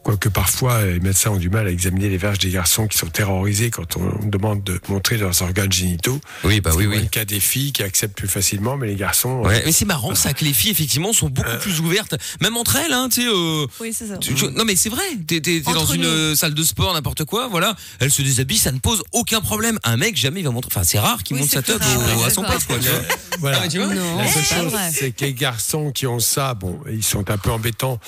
Quoique 0.06 0.30
parfois, 0.30 0.86
les 0.86 1.00
médecins 1.00 1.32
ont 1.32 1.38
du 1.38 1.50
mal 1.50 1.66
à 1.66 1.72
examiner 1.72 2.10
les 2.10 2.18
verges 2.18 2.38
des 2.38 2.52
garçons 2.52 2.86
qui 2.86 2.96
sont 2.96 3.08
terrorisés 3.08 3.72
quand 3.72 3.98
on 3.98 4.24
demande 4.28 4.64
de 4.64 4.80
montrer 4.88 5.18
leurs 5.18 5.42
organes 5.42 5.72
génitaux. 5.72 6.22
Oui, 6.44 6.62
bah 6.62 6.70
oui, 6.76 6.84
C'est 6.84 6.90
oui. 6.90 7.02
le 7.02 7.08
cas 7.08 7.26
des 7.26 7.40
filles 7.40 7.72
qui 7.74 7.82
acceptent 7.82 8.16
plus 8.16 8.28
facilement, 8.28 8.78
mais 8.78 8.86
les 8.86 8.94
garçons. 8.98 9.42
euh, 9.44 9.48
Ouais, 9.48 9.64
mais 9.66 9.72
c'est 9.72 9.86
marrant 9.86 10.14
ça 10.14 10.34
que 10.34 10.46
les 10.46 10.54
filles 10.54 10.70
effectivement 10.70 11.12
sont 11.12 11.30
beaucoup 11.30 11.58
plus 11.60 11.80
ouvertes, 11.80 12.14
même 12.40 12.56
entre 12.56 12.76
elles, 12.76 12.94
hein, 12.94 13.10
tu 13.12 13.24
sais. 13.24 13.28
euh, 13.28 13.66
Oui, 13.82 13.94
c'est 13.98 14.06
ça. 14.06 14.18
tu- 14.18 14.36
tu- 14.36 14.46
non 14.52 14.64
mais 14.64 14.76
c'est 14.76 14.90
vrai, 14.90 15.02
t'es 15.26 15.42
t'es- 15.42 15.62
t'es 15.66 15.74
dans 15.74 15.88
une 15.88 16.04
nous. 16.04 16.08
euh, 16.08 16.36
salle 16.36 16.54
de 16.54 16.64
sport, 16.64 16.94
n'importe 16.94 17.26
quoi, 17.26 17.48
voilà, 17.48 17.76
elle 18.00 18.12
se 18.12 18.22
déshabille, 18.22 18.60
ça 18.60 18.72
ne 18.72 18.78
pose 18.78 19.02
aucun 19.12 19.42
problème. 19.42 19.80
Un 19.84 19.98
mec 19.98 20.16
jamais 20.16 20.42
il 20.42 20.44
va 20.44 20.52
montrer, 20.52 20.70
enfin 20.72 20.84
c'est 20.84 21.00
rare 21.00 21.24
qu'il 21.24 21.36
Oui, 21.36 21.42
montre 21.42 21.54
sa 21.54 21.64
teub 21.64 21.82
ouais, 21.82 22.24
à 22.24 22.30
son 22.30 22.44
pote 22.44 22.64
quoi. 22.68 22.78
Tu 22.78 22.90
vois. 22.90 23.00
Voilà. 23.40 23.62
Ah, 23.64 23.68
tu 23.68 23.80
vois 23.80 23.88
Non, 23.92 24.18
La 24.20 24.32
seule 24.32 24.44
chose, 24.44 24.72
vrai. 24.72 24.92
c'est 24.94 25.12
que 25.12 25.26
les 25.26 25.34
garçons 25.34 25.90
qui 25.92 26.06
ont 26.06 26.20
ça, 26.20 26.54
bon, 26.54 26.80
ils 26.92 27.04
sont 27.04 27.28
un 27.32 27.38
peu 27.40 27.50
embêtants, 27.50 28.00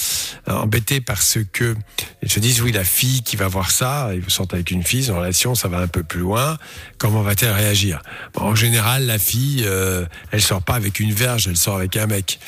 euh, 0.48 0.54
embêtés 0.54 1.02
parce 1.02 1.40
que 1.52 1.76
ils 2.22 2.32
se 2.32 2.40
disent 2.40 2.62
oui, 2.62 2.72
la 2.72 2.84
fille 2.84 3.22
qui 3.24 3.36
va 3.36 3.48
voir 3.48 3.72
ça, 3.72 4.10
ils 4.14 4.30
sortent 4.30 4.54
avec 4.54 4.72
une 4.72 4.84
fille, 4.84 5.10
en 5.12 5.18
relation, 5.18 5.56
ça 5.56 5.68
va 5.68 5.80
un 5.80 5.88
peu 5.88 6.04
plus 6.04 6.20
loin. 6.20 6.58
Comment 6.98 7.22
va-t-elle 7.22 7.52
réagir? 7.52 8.02
Bon, 8.34 8.42
En 8.42 8.56
général, 8.56 9.06
la 9.06 9.20
fille, 9.20 9.64
euh, 9.66 10.06
elle 10.32 10.42
sort 10.42 10.62
pas 10.62 10.76
avec 10.76 11.00
une 11.00 11.14
verge, 11.14 11.48
elle 11.48 11.58
sort 11.58 11.78
avec 11.78 11.96
un 11.98 12.08
mec. 12.08 12.40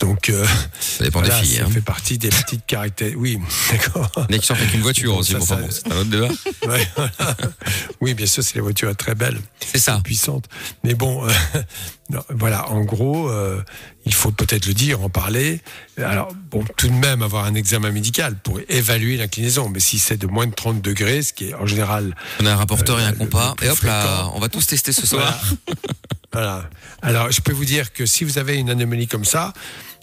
Donc, 0.00 0.28
euh, 0.30 0.46
Ça 0.80 1.04
dépend 1.04 1.20
voilà, 1.20 1.40
des 1.40 1.46
filles. 1.46 1.56
ça 1.56 1.64
Hein. 1.64 1.70
fait 1.70 1.80
partie 1.80 2.18
des 2.18 2.28
petites 2.28 2.64
caractéristiques. 2.66 3.20
Oui, 3.20 3.38
d'accord. 3.70 4.10
Mec 4.30 4.40
qui 4.40 4.46
sort 4.46 4.56
avec 4.56 4.72
une 4.74 4.80
voiture 4.82 5.16
aussi, 5.16 5.32
ça, 5.32 5.38
bon, 5.38 5.44
ça- 5.46 5.54
enfin 5.54 5.62
bon, 5.64 5.68
c'est 5.70 5.92
un 5.92 5.96
autre 5.96 6.10
débat. 6.10 6.28
Ouais, 6.68 6.88
voilà. 6.96 7.12
Oui, 8.00 8.14
bien 8.14 8.26
sûr, 8.26 8.42
c'est 8.44 8.54
les 8.56 8.60
voitures 8.60 8.94
très 8.96 9.14
belles 9.14 9.40
C'est 9.60 9.78
ça. 9.78 10.00
puissante. 10.04 10.46
Mais 10.84 10.94
bon, 10.94 11.26
euh, 11.26 11.32
non, 12.10 12.22
voilà, 12.30 12.68
en 12.70 12.80
gros, 12.84 13.28
euh, 13.30 13.60
il 14.06 14.14
faut 14.14 14.30
peut-être 14.30 14.66
le 14.66 14.74
dire, 14.74 15.02
en 15.02 15.08
parler. 15.08 15.60
Alors, 15.98 16.28
bon, 16.50 16.64
tout 16.76 16.88
de 16.88 16.92
même 16.92 17.22
avoir 17.22 17.44
un 17.44 17.54
examen 17.54 17.90
médical 17.90 18.36
pour 18.36 18.60
évaluer 18.68 19.16
l'inclinaison. 19.16 19.68
Mais 19.68 19.80
si 19.80 19.98
c'est 19.98 20.16
de 20.16 20.26
moins 20.26 20.46
de 20.46 20.54
30 20.54 20.80
degrés, 20.82 21.22
ce 21.22 21.32
qui 21.32 21.48
est 21.48 21.54
en 21.54 21.66
général, 21.66 22.14
On 22.40 22.46
a 22.46 22.52
un 22.52 22.56
rapporteur 22.56 23.00
et 23.00 23.04
un 23.04 23.12
Euh, 23.12 23.16
compas, 23.16 23.54
et 23.62 23.68
hop 23.68 23.80
là, 23.82 24.00
fréquent. 24.02 24.32
on 24.36 24.40
va 24.40 24.48
tous 24.48 24.66
tester 24.66 24.92
ce 24.92 25.06
soir. 25.06 25.40
Voilà. 26.32 26.68
Alors, 27.02 27.30
je 27.30 27.40
peux 27.40 27.52
vous 27.52 27.64
dire 27.64 27.92
que 27.92 28.04
si 28.06 28.24
vous 28.24 28.38
avez 28.38 28.56
une 28.56 28.70
anomalie 28.70 29.06
comme 29.06 29.24
ça, 29.24 29.52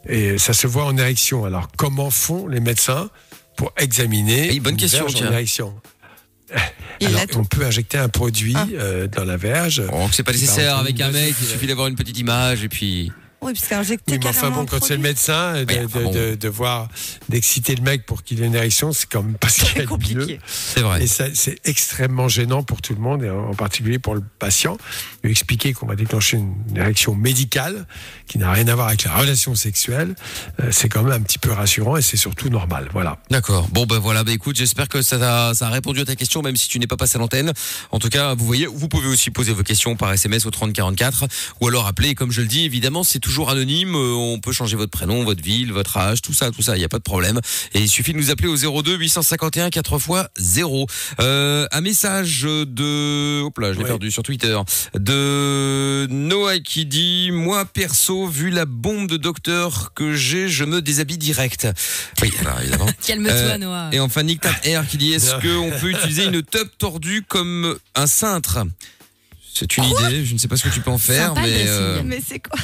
et 0.07 0.37
ça 0.37 0.53
se 0.53 0.67
voit 0.67 0.85
en 0.85 0.97
érection. 0.97 1.45
Alors, 1.45 1.67
comment 1.77 2.11
font 2.11 2.47
les 2.47 2.59
médecins 2.59 3.09
pour 3.57 3.71
examiner 3.77 4.49
Eh, 4.53 4.59
bonne 4.59 4.73
une 4.73 4.79
question, 4.79 5.05
verge 5.05 5.15
tiens. 5.15 5.29
en 5.29 5.31
érection 5.31 5.73
Alors, 7.03 7.21
on 7.35 7.43
peut 7.45 7.65
injecter 7.65 7.97
un 7.97 8.09
produit 8.09 8.53
Ah. 8.55 8.67
euh, 8.73 9.07
dans 9.07 9.25
la 9.25 9.37
verge. 9.37 9.81
Bon, 9.87 10.09
c'est 10.11 10.23
pas 10.23 10.31
nécessaire 10.31 10.77
avec 10.77 10.99
un 11.01 11.11
mec, 11.11 11.33
il 11.41 11.47
suffit 11.47 11.67
d'avoir 11.67 11.87
une 11.87 11.95
petite 11.95 12.17
image 12.19 12.63
et 12.63 12.69
puis. 12.69 13.11
Oui, 13.45 13.53
parce 13.53 13.67
qu'injecter 13.67 14.13
Oui, 14.13 14.19
mais 14.23 14.29
enfin 14.29 14.49
bon, 14.49 14.65
quand 14.65 14.83
c'est 14.83 14.95
le 14.95 15.03
médecin, 15.03 15.63
de, 15.63 15.71
Oui, 15.71 15.79
enfin 15.85 15.99
de- 15.99 16.03
bon. 16.03 16.11
de- 16.11 16.33
de 16.35 16.47
voir, 16.49 16.87
d'exciter 17.29 17.75
le 17.75 17.83
mec 17.83 18.03
pour 18.07 18.23
qu'il 18.23 18.41
ait 18.41 18.47
une 18.47 18.55
érection, 18.55 18.91
c'est 18.91 19.07
quand 19.07 19.21
même 19.21 19.35
pas 19.37 19.49
si 19.49 19.61
c'est 19.65 19.85
compliqué. 19.85 20.39
C'est 20.47 20.81
vrai. 20.81 21.03
Et 21.03 21.07
ça, 21.07 21.25
c'est 21.35 21.59
extrêmement 21.63 22.27
gênant 22.27 22.63
pour 22.63 22.81
tout 22.81 22.95
le 22.95 22.99
monde, 23.01 23.23
et 23.23 23.29
en 23.29 23.53
particulier 23.53 23.99
pour 23.99 24.15
le 24.15 24.23
patient. 24.39 24.77
Lui 25.23 25.29
expliquer 25.29 25.73
qu'on 25.73 25.85
va 25.85 25.95
déclencher 25.95 26.37
une, 26.37 26.55
érection 26.75 27.13
médicale 27.13 27.85
qui 28.27 28.39
n'a 28.39 28.51
rien 28.51 28.67
à 28.67 28.73
voir 28.73 28.87
avec 28.87 29.03
la 29.03 29.15
relation 29.15 29.53
sexuelle, 29.53 30.15
euh, 30.59 30.69
c'est 30.71 30.89
quand 30.89 31.03
même 31.03 31.13
un 31.13 31.21
petit 31.21 31.37
peu 31.37 31.51
rassurant 31.51 31.97
et 31.97 32.01
c'est 32.01 32.17
surtout 32.17 32.49
normal. 32.49 32.89
Voilà. 32.93 33.19
D'accord. 33.29 33.67
Bon 33.69 33.85
ben 33.85 33.99
voilà, 33.99 34.23
bah 34.23 34.31
écoute, 34.31 34.55
j'espère 34.55 34.89
que 34.89 35.03
ça 35.03 35.49
a, 35.49 35.53
ça 35.53 35.67
a 35.67 35.69
répondu 35.69 35.99
à 35.99 36.05
ta 36.05 36.15
question, 36.15 36.41
même 36.41 36.55
si 36.55 36.67
tu 36.67 36.79
n'es 36.79 36.87
pas 36.87 36.97
passé 36.97 37.17
à 37.17 37.19
l'antenne. 37.19 37.53
En 37.91 37.99
tout 37.99 38.09
cas, 38.09 38.33
vous 38.33 38.45
voyez, 38.45 38.65
vous 38.65 38.87
pouvez 38.87 39.07
aussi 39.07 39.29
poser 39.29 39.53
vos 39.53 39.61
questions 39.63 39.95
par 39.95 40.11
SMS 40.11 40.47
au 40.47 40.51
3044 40.51 41.25
ou 41.61 41.67
alors 41.67 41.85
appeler. 41.85 42.09
Et 42.09 42.15
comme 42.15 42.31
je 42.31 42.41
le 42.41 42.47
dis, 42.47 42.65
évidemment, 42.65 43.03
c'est 43.03 43.19
toujours 43.19 43.34
anonyme. 43.43 43.95
euh, 43.95 44.13
On 44.13 44.39
peut 44.39 44.51
changer 44.51 44.75
votre 44.75 44.91
prénom, 44.91 45.23
votre 45.23 45.43
ville, 45.43 45.71
votre 45.73 45.97
âge, 45.97 46.21
tout 46.21 46.33
ça, 46.33 46.51
tout 46.51 46.61
ça. 46.61 46.75
Il 46.75 46.79
n'y 46.79 46.85
a 46.85 46.89
pas 46.89 46.97
de 46.97 47.03
problème. 47.03 47.39
Et 47.73 47.79
il 47.81 47.89
suffit 47.89 48.13
de 48.13 48.17
nous 48.17 48.31
appeler 48.31 48.47
au 48.47 48.55
02 48.81 48.95
851 48.97 49.69
4 49.69 49.95
x 49.95 50.09
0. 50.37 50.87
Euh, 51.19 51.67
un 51.71 51.81
message 51.81 52.41
de, 52.43 53.41
hop 53.41 53.57
là, 53.59 53.71
je 53.73 53.77
l'ai 53.77 53.83
Ouais. 53.83 53.89
perdu 53.89 54.09
sur 54.11 54.23
Twitter, 54.23 54.57
de 54.93 56.07
Noah 56.09 56.59
qui 56.59 56.85
dit, 56.85 57.29
moi 57.31 57.65
perso, 57.65 58.27
vu 58.27 58.49
la 58.49 58.65
bombe 58.65 59.07
de 59.09 59.17
docteur 59.17 59.93
que 59.93 60.13
j'ai, 60.13 60.49
je 60.49 60.63
me 60.63 60.81
déshabille 60.81 61.17
direct. 61.17 61.67
Oui, 62.21 62.31
alors 62.41 62.59
évidemment. 62.61 62.87
Calme-toi, 63.05 63.31
Euh, 63.33 63.57
Noah. 63.57 63.89
Et 63.91 63.99
enfin, 63.99 64.23
Nick 64.23 64.41
Tap 64.41 64.55
Air 64.65 64.87
qui 64.87 64.97
dit 64.97 65.13
est-ce 65.13 65.31
qu'on 65.41 65.71
peut 65.79 65.91
utiliser 65.91 66.25
une 66.25 66.41
tub 66.41 66.67
tordue 66.77 67.23
comme 67.27 67.77
un 67.95 68.07
cintre? 68.07 68.59
C'est 69.53 69.77
une 69.77 69.85
idée, 69.85 70.25
je 70.25 70.33
ne 70.33 70.37
sais 70.37 70.47
pas 70.49 70.57
ce 70.57 70.63
que 70.63 70.73
tu 70.73 70.81
peux 70.81 70.91
en 70.91 70.97
faire, 70.97 71.29
Sympa, 71.29 71.41
mais 71.43 71.63
euh, 71.67 72.01
Mais 72.03 72.21
c'est 72.27 72.39
quoi? 72.39 72.59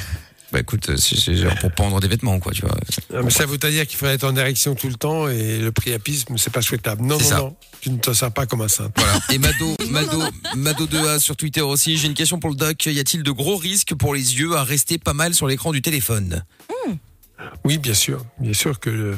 Bah 0.52 0.60
écoute, 0.60 0.90
euh, 0.90 0.98
c'est 0.98 1.36
genre 1.36 1.56
pour 1.60 1.72
pendre 1.72 2.00
des 2.02 2.08
vêtements, 2.08 2.40
quoi, 2.40 2.52
tu 2.52 2.62
vois. 2.62 2.76
Non, 3.14 3.24
mais 3.24 3.30
ça 3.30 3.46
veut 3.46 3.58
dire 3.58 3.88
qu'il 3.88 3.98
faudrait 3.98 4.16
être 4.16 4.26
en 4.26 4.36
érection 4.36 4.76
tout 4.76 4.88
le 4.90 4.96
temps 4.96 5.30
et 5.30 5.60
le 5.60 5.72
priapisme, 5.72 6.38
c'est 6.38 6.52
pas 6.52 6.62
souhaitable. 6.62 7.04
Non, 7.04 7.18
non, 7.18 7.24
ça. 7.24 7.38
non. 7.38 7.56
Tu 7.80 7.90
ne 7.90 7.98
te 7.98 8.14
sers 8.14 8.32
pas 8.32 8.46
comme 8.46 8.62
un 8.62 8.68
saint. 8.68 8.92
Voilà. 8.96 9.20
Et 9.32 9.38
Mado, 9.40 9.76
Mado, 9.90 10.22
Mado 10.56 10.86
2A 10.86 11.20
sur 11.20 11.36
Twitter 11.36 11.62
aussi. 11.62 11.98
J'ai 11.98 12.08
une 12.08 12.14
question 12.14 12.38
pour 12.40 12.50
le 12.52 12.56
doc. 12.56 12.86
Y 12.86 13.00
a-t-il 13.00 13.24
de 13.24 13.32
gros 13.32 13.58
risques 13.58 13.96
pour 13.96 14.14
les 14.14 14.38
yeux 14.38 14.56
à 14.56 14.64
rester 14.64 14.98
pas 15.00 15.14
mal 15.14 15.34
sur 15.34 15.48
l'écran 15.48 15.72
du 15.72 15.82
téléphone? 15.82 16.44
Oui, 17.64 17.78
bien 17.78 17.94
sûr. 17.94 18.26
Bien 18.40 18.54
sûr 18.54 18.80
que 18.80 19.16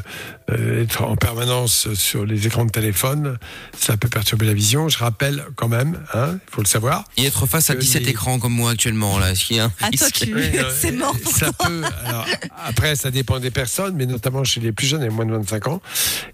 euh, 0.51 0.81
être 0.83 1.03
en 1.03 1.15
permanence 1.15 1.93
sur 1.93 2.25
les 2.25 2.45
écrans 2.47 2.65
de 2.65 2.71
téléphone, 2.71 3.37
ça 3.77 3.95
peut 3.97 4.09
perturber 4.09 4.45
la 4.45 4.53
vision. 4.53 4.89
Je 4.89 4.97
rappelle 4.97 5.45
quand 5.55 5.67
même, 5.69 5.99
hein, 6.13 6.37
il 6.47 6.53
faut 6.53 6.61
le 6.61 6.67
savoir. 6.67 7.05
Et 7.17 7.25
être 7.25 7.45
face 7.45 7.69
à 7.69 7.75
Que 7.75 7.79
17 7.79 8.03
les- 8.03 8.09
écrans 8.09 8.39
comme 8.39 8.53
moi 8.53 8.71
actuellement, 8.71 9.17
là, 9.19 9.31
est-ce 9.31 9.45
qu'il 9.45 9.57
y 9.57 9.59
a 9.59 9.65
un 9.65 9.69
toi, 9.69 9.87
risque 9.89 10.11
tu... 10.13 10.35
Oui, 10.35 10.51
c'est 10.77 10.91
mort 10.91 11.15
pour 11.17 11.31
Ça 11.31 11.51
peut. 11.53 11.81
Alors, 12.05 12.25
après, 12.65 12.95
ça 12.95 13.11
dépend 13.11 13.39
des 13.39 13.51
personnes, 13.51 13.95
mais 13.95 14.05
notamment 14.05 14.43
chez 14.43 14.59
les 14.59 14.71
plus 14.71 14.87
jeunes 14.87 15.03
et 15.03 15.09
moins 15.09 15.25
de 15.25 15.31
25 15.33 15.67
ans, 15.67 15.81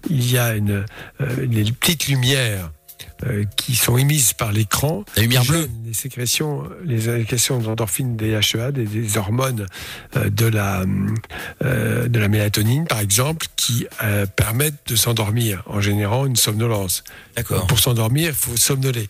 il 0.08 0.30
y 0.30 0.36
a 0.38 0.54
une, 0.54 0.84
euh, 1.20 1.46
des 1.46 1.64
petites 1.72 2.08
lumières. 2.08 2.70
Euh, 3.26 3.44
qui 3.56 3.74
sont 3.74 3.98
émises 3.98 4.32
par 4.32 4.52
l'écran, 4.52 5.04
La 5.16 5.22
lumière 5.22 5.44
bleue. 5.44 5.68
les 5.84 5.92
sécrétions, 5.92 6.64
les 6.84 7.00
sécrétions 7.02 7.58
d'endorphines, 7.58 8.16
des, 8.16 8.38
des 8.70 9.18
hormones 9.18 9.66
euh, 10.16 10.30
de 10.30 10.46
la 10.46 10.84
euh, 11.62 12.08
de 12.08 12.18
la 12.18 12.28
mélatonine, 12.28 12.86
par 12.86 13.00
exemple, 13.00 13.46
qui 13.56 13.86
permettent 14.36 14.86
de 14.86 14.96
s'endormir 14.96 15.62
en 15.66 15.80
générant 15.80 16.26
une 16.26 16.36
somnolence. 16.36 17.04
D'accord. 17.36 17.66
Pour 17.66 17.78
s'endormir, 17.78 18.28
il 18.30 18.34
faut 18.34 18.56
somnoler. 18.56 19.08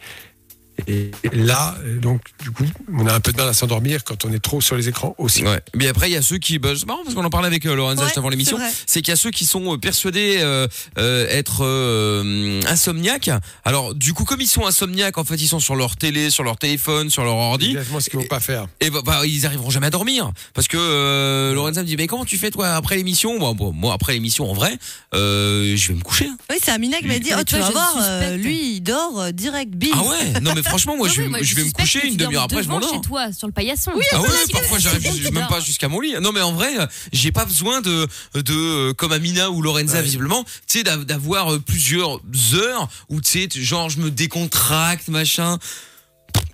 Et 0.86 1.10
là, 1.32 1.76
euh, 1.84 1.98
donc, 1.98 2.22
du 2.42 2.50
coup, 2.50 2.64
on 2.92 3.06
a 3.06 3.12
un 3.12 3.20
peu 3.20 3.32
de 3.32 3.36
mal 3.36 3.48
à 3.48 3.52
s'endormir 3.52 4.02
quand 4.04 4.24
on 4.24 4.32
est 4.32 4.38
trop 4.38 4.60
sur 4.60 4.76
les 4.76 4.88
écrans 4.88 5.14
aussi. 5.18 5.44
Ouais. 5.44 5.60
Mais 5.74 5.88
après, 5.88 6.08
il 6.08 6.12
y 6.12 6.16
a 6.16 6.22
ceux 6.22 6.38
qui, 6.38 6.58
bah, 6.58 6.70
c'est 6.76 6.86
marrant 6.86 7.00
parce 7.04 7.14
qu'on 7.14 7.24
en 7.24 7.30
parlait 7.30 7.48
avec 7.48 7.66
euh, 7.66 7.74
Lorenza 7.74 8.00
Ouais, 8.02 8.06
juste 8.08 8.18
avant 8.18 8.30
l'émission, 8.30 8.58
c'est 8.86 9.02
qu'il 9.02 9.10
y 9.10 9.12
a 9.12 9.16
ceux 9.16 9.30
qui 9.30 9.44
sont 9.44 9.74
euh, 9.74 9.76
persuadés 9.78 10.38
euh, 10.40 10.66
euh, 10.98 11.26
être 11.28 11.64
euh, 11.64 12.60
insomniaques. 12.66 13.30
Alors, 13.64 13.94
du 13.94 14.14
coup, 14.14 14.24
comme 14.24 14.40
ils 14.40 14.46
sont 14.48 14.66
insomniaques, 14.66 15.18
en 15.18 15.24
fait, 15.24 15.36
ils 15.36 15.48
sont 15.48 15.60
sur 15.60 15.76
leur 15.76 15.96
télé, 15.96 16.30
sur 16.30 16.44
leur 16.44 16.56
téléphone, 16.56 17.10
sur 17.10 17.24
leur 17.24 17.34
ordi. 17.34 17.70
Exactement 17.70 18.00
ce 18.00 18.08
qu'il 18.08 18.18
ne 18.18 18.24
faut 18.24 18.28
pas 18.28 18.40
faire. 18.40 18.66
Et 18.80 18.90
bah, 18.90 19.00
bah, 19.04 19.20
ils 19.26 19.44
arriveront 19.46 19.70
jamais 19.70 19.88
à 19.88 19.90
dormir 19.90 20.30
parce 20.54 20.66
que 20.68 20.76
euh, 20.78 21.52
Lorenza 21.54 21.82
me 21.82 21.86
dit 21.86 21.96
mais 21.96 22.06
comment 22.06 22.24
tu 22.24 22.38
fais 22.38 22.50
toi 22.50 22.68
après 22.70 22.96
l'émission? 22.96 23.38
Bon, 23.38 23.54
bon, 23.54 23.72
moi 23.72 23.92
après 23.94 24.14
l'émission 24.14 24.50
en 24.50 24.54
vrai 24.54 24.78
euh, 25.14 25.76
je 25.76 25.88
vais 25.88 25.94
me 25.94 26.02
coucher 26.02 26.28
Oui, 26.48 26.56
c'est 26.62 26.70
Amina 26.70 26.98
qui 26.98 27.06
m'a 27.06 27.18
dit 27.18 27.30
Oh, 27.38 27.42
tu 27.46 27.56
vas 27.56 27.66
je 27.66 27.72
voir, 27.72 27.94
euh, 28.00 28.36
lui, 28.36 28.76
il 28.76 28.80
dort 28.80 29.20
euh, 29.20 29.32
direct, 29.32 29.72
bim. 29.74 29.88
ah 29.92 30.02
ouais 30.04 30.40
non 30.40 30.52
mais 30.54 30.62
franchement 30.70 30.96
moi 30.96 31.08
je 31.08 31.16
vais, 31.16 31.22
oui, 31.24 31.28
moi, 31.28 31.38
je 31.42 31.54
vais 31.54 31.64
me 31.64 31.70
coucher 31.72 32.06
une 32.08 32.16
demi-heure 32.16 32.44
après 32.44 32.62
je 32.62 32.68
m'endors 32.68 32.90
chez 32.92 33.00
toi, 33.02 33.32
sur 33.32 33.46
le 33.46 33.52
paillasson. 33.52 33.92
Oui, 33.94 34.04
Ah 34.12 34.20
ouais, 34.22 34.28
parfois 34.52 34.78
j'arrive 34.78 35.32
même 35.32 35.46
pas 35.48 35.60
jusqu'à 35.60 35.88
mon 35.88 36.00
lit. 36.00 36.14
Non 36.22 36.32
mais 36.32 36.40
en 36.40 36.52
vrai, 36.52 36.72
j'ai 37.12 37.30
pas 37.32 37.44
besoin 37.44 37.80
de 37.82 38.06
de 38.34 38.54
euh, 38.54 38.92
comme 38.94 39.12
Amina 39.12 39.50
ou 39.50 39.60
Lorenza 39.62 39.98
Ouais. 39.98 40.02
visiblement, 40.02 40.44
tu 40.66 40.78
sais 40.78 40.82
d'av- 40.84 41.04
d'avoir 41.04 41.52
euh, 41.52 41.58
plusieurs 41.60 42.20
heures 42.54 42.88
où 43.08 43.20
tu 43.20 43.48
sais 43.48 43.60
genre 43.60 43.90
je 43.90 43.98
me 43.98 44.10
décontracte 44.10 45.08
machin. 45.08 45.58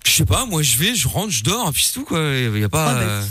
Je 0.05 0.11
sais 0.11 0.25
pas, 0.25 0.45
moi 0.45 0.63
je 0.63 0.77
vais, 0.77 0.95
je 0.95 1.07
rentre, 1.07 1.31
je 1.31 1.43
dors, 1.43 1.71
puis 1.71 1.83
c'est 1.83 1.93
tout 1.93 2.05
quoi. 2.05 2.19
Il 2.33 2.57
y 2.59 2.63
a 2.63 2.69
pas 2.69 2.93
Ouais, 2.95 3.05
bah, 3.05 3.21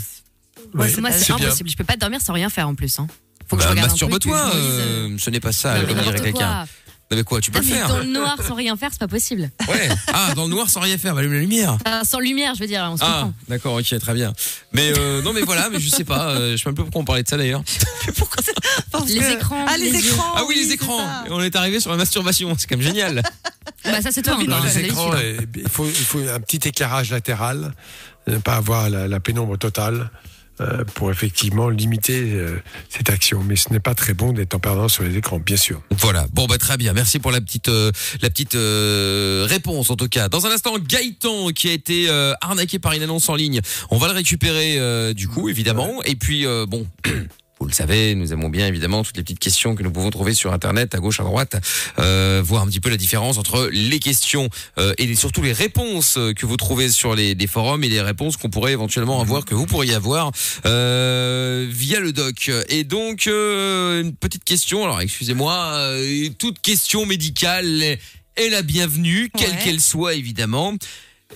Ouais, 0.73 0.91
Moi, 0.99 1.11
c'est 1.11 1.31
impossible. 1.31 1.69
Je 1.69 1.75
peux 1.75 1.83
pas 1.83 1.95
dormir 1.95 2.19
sans 2.21 2.33
rien 2.33 2.49
faire 2.49 2.67
en 2.67 2.75
plus. 2.75 2.99
Hein. 2.99 3.07
Faut 3.47 3.55
que 3.55 3.61
je 3.61 3.67
bah, 3.67 3.71
regarde 3.71 3.91
un 3.91 3.95
truc, 3.95 4.09
masturbe-toi, 4.09 4.51
euh, 4.55 5.17
ce 5.17 5.29
n'est 5.29 5.39
pas 5.39 5.51
ça, 5.53 5.79
non, 5.81 5.87
comme 5.87 6.01
dirait 6.01 6.19
quelqu'un. 6.19 6.65
Quoi. 7.07 7.15
Non, 7.15 7.17
mais 7.17 7.23
quoi, 7.23 7.39
tu 7.41 7.51
peux 7.51 7.59
Ah, 7.59 7.61
le 7.61 7.67
mais 7.69 7.75
faire 7.75 7.87
Dans 7.87 7.97
le 7.99 8.03
noir 8.05 8.37
sans 8.45 8.55
rien 8.55 8.75
faire, 8.75 8.89
c'est 8.91 8.99
pas 8.99 9.07
possible. 9.07 9.49
Ouais. 9.69 9.89
Ah, 10.13 10.33
dans 10.35 10.43
le 10.43 10.49
noir 10.49 10.69
sans 10.69 10.81
rien 10.81 10.97
faire, 10.97 11.13
bah, 11.13 11.19
allume 11.21 11.33
la 11.33 11.39
lumière. 11.39 11.77
Enfin, 11.85 12.03
sans 12.03 12.19
lumière, 12.19 12.53
je 12.55 12.59
veux 12.61 12.67
dire, 12.67 12.87
on 12.91 12.97
se 12.97 13.03
Ah, 13.03 13.07
comprend. 13.23 13.33
d'accord, 13.47 13.73
ok, 13.75 13.99
très 13.99 14.13
bien. 14.13 14.33
Mais 14.73 14.91
euh, 14.97 15.21
non, 15.21 15.31
mais 15.33 15.41
voilà, 15.41 15.69
mais 15.69 15.79
je 15.79 15.89
sais 15.89 16.03
pas, 16.03 16.31
euh, 16.31 16.51
je 16.57 16.57
sais 16.63 16.69
même 16.69 16.75
pas 16.75 16.83
pourquoi 16.83 17.01
on 17.01 17.05
parlait 17.05 17.23
de 17.23 17.27
ça 17.29 17.37
d'ailleurs. 17.37 17.63
Parce 18.91 19.09
Les 19.09 19.19
que- 19.19 19.33
écrans, 19.33 19.65
Ah, 19.67 19.77
les, 19.77 19.91
les 19.91 19.99
yeux. 19.99 20.11
écrans. 20.13 20.33
Ah 20.35 20.43
oui, 20.47 20.55
les 20.55 20.65
c'est 20.67 20.73
écrans. 20.73 20.99
ça. 20.99 21.23
On 21.29 21.41
est 21.41 21.55
arrivé 21.55 21.79
sur 21.79 21.91
la 21.91 21.97
masturbation, 21.97 22.55
c'est 22.57 22.67
quand 22.67 22.77
même 22.77 22.85
génial. 22.85 23.23
Bah, 23.83 24.01
ça, 24.01 24.11
c'est 24.11 24.21
toi 24.21 24.33
Non, 24.33 24.39
encore. 24.41 24.47
Dans 24.49 24.55
hein, 24.57 24.67
les 24.67 24.73
t'as 24.73 24.87
écrans, 24.87 25.11
eh, 25.21 25.37
il 25.55 25.69
faut, 25.69 25.85
il 25.85 25.93
faut 25.93 26.19
un 26.19 26.39
petit 26.39 26.67
éclairage 26.67 27.11
latéral, 27.11 27.73
ne 28.27 28.37
pas 28.37 28.55
avoir 28.55 28.89
la, 28.89 29.07
la 29.07 29.19
pénombre 29.19 29.57
totale 29.57 30.09
pour 30.95 31.11
effectivement 31.11 31.69
limiter 31.69 32.33
euh, 32.33 32.61
cette 32.89 33.09
action. 33.09 33.43
Mais 33.43 33.55
ce 33.55 33.71
n'est 33.71 33.79
pas 33.79 33.95
très 33.95 34.13
bon 34.13 34.33
d'être 34.33 34.55
en 34.55 34.59
permanence 34.59 34.93
sur 34.93 35.03
les 35.03 35.17
écrans, 35.17 35.39
bien 35.39 35.57
sûr. 35.57 35.81
Voilà. 35.91 36.27
Bon 36.33 36.45
bah 36.45 36.57
très 36.57 36.77
bien. 36.77 36.93
Merci 36.93 37.19
pour 37.19 37.31
la 37.31 37.41
petite 37.41 37.69
euh, 37.69 37.91
la 38.21 38.29
petite 38.29 38.55
euh, 38.55 39.45
réponse 39.47 39.89
en 39.89 39.95
tout 39.95 40.09
cas. 40.09 40.29
Dans 40.29 40.45
un 40.45 40.51
instant, 40.51 40.77
Gaëtan 40.79 41.49
qui 41.49 41.69
a 41.69 41.73
été 41.73 42.09
euh, 42.09 42.33
arnaqué 42.41 42.79
par 42.79 42.93
une 42.93 43.03
annonce 43.03 43.29
en 43.29 43.35
ligne. 43.35 43.61
On 43.89 43.97
va 43.97 44.07
le 44.07 44.13
récupérer 44.13 44.77
euh, 44.79 45.13
du 45.13 45.27
coup 45.27 45.49
évidemment. 45.49 46.01
Et 46.03 46.15
puis 46.15 46.45
euh, 46.45 46.65
bon. 46.65 46.87
Vous 47.59 47.65
le 47.65 47.73
savez, 47.73 48.13
nous 48.13 48.31
aimons 48.33 48.49
bien 48.49 48.67
évidemment 48.67 49.03
toutes 49.03 49.17
les 49.17 49.23
petites 49.23 49.39
questions 49.39 49.73
que 49.73 49.81
nous 49.81 49.89
pouvons 49.91 50.11
trouver 50.11 50.35
sur 50.35 50.53
Internet, 50.53 50.93
à 50.93 50.99
gauche, 50.99 51.19
à 51.19 51.23
droite, 51.23 51.55
euh, 51.97 52.39
voir 52.45 52.61
un 52.61 52.67
petit 52.67 52.79
peu 52.79 52.89
la 52.91 52.97
différence 52.97 53.39
entre 53.39 53.69
les 53.73 53.97
questions 53.99 54.47
euh, 54.77 54.93
et 54.99 55.15
surtout 55.15 55.41
les 55.41 55.53
réponses 55.53 56.17
euh, 56.17 56.33
que 56.33 56.45
vous 56.45 56.55
trouvez 56.55 56.89
sur 56.89 57.15
les, 57.15 57.33
les 57.33 57.47
forums 57.47 57.83
et 57.83 57.89
les 57.89 58.01
réponses 58.01 58.37
qu'on 58.37 58.49
pourrait 58.51 58.73
éventuellement 58.73 59.19
avoir, 59.21 59.43
que 59.43 59.55
vous 59.55 59.65
pourriez 59.65 59.95
avoir 59.95 60.31
euh, 60.67 61.65
via 61.69 61.99
le 61.99 62.13
doc. 62.13 62.51
Et 62.69 62.83
donc, 62.83 63.25
euh, 63.25 64.03
une 64.03 64.13
petite 64.15 64.43
question, 64.43 64.83
alors 64.83 65.01
excusez-moi, 65.01 65.55
euh, 65.73 66.29
toute 66.37 66.59
question 66.61 67.07
médicale 67.07 67.81
est, 67.81 67.99
est 68.35 68.49
la 68.49 68.61
bienvenue, 68.61 69.31
quelle 69.35 69.49
Ouais. 69.49 69.57
qu'elle 69.63 69.81
soit 69.81 70.13
évidemment. 70.13 70.75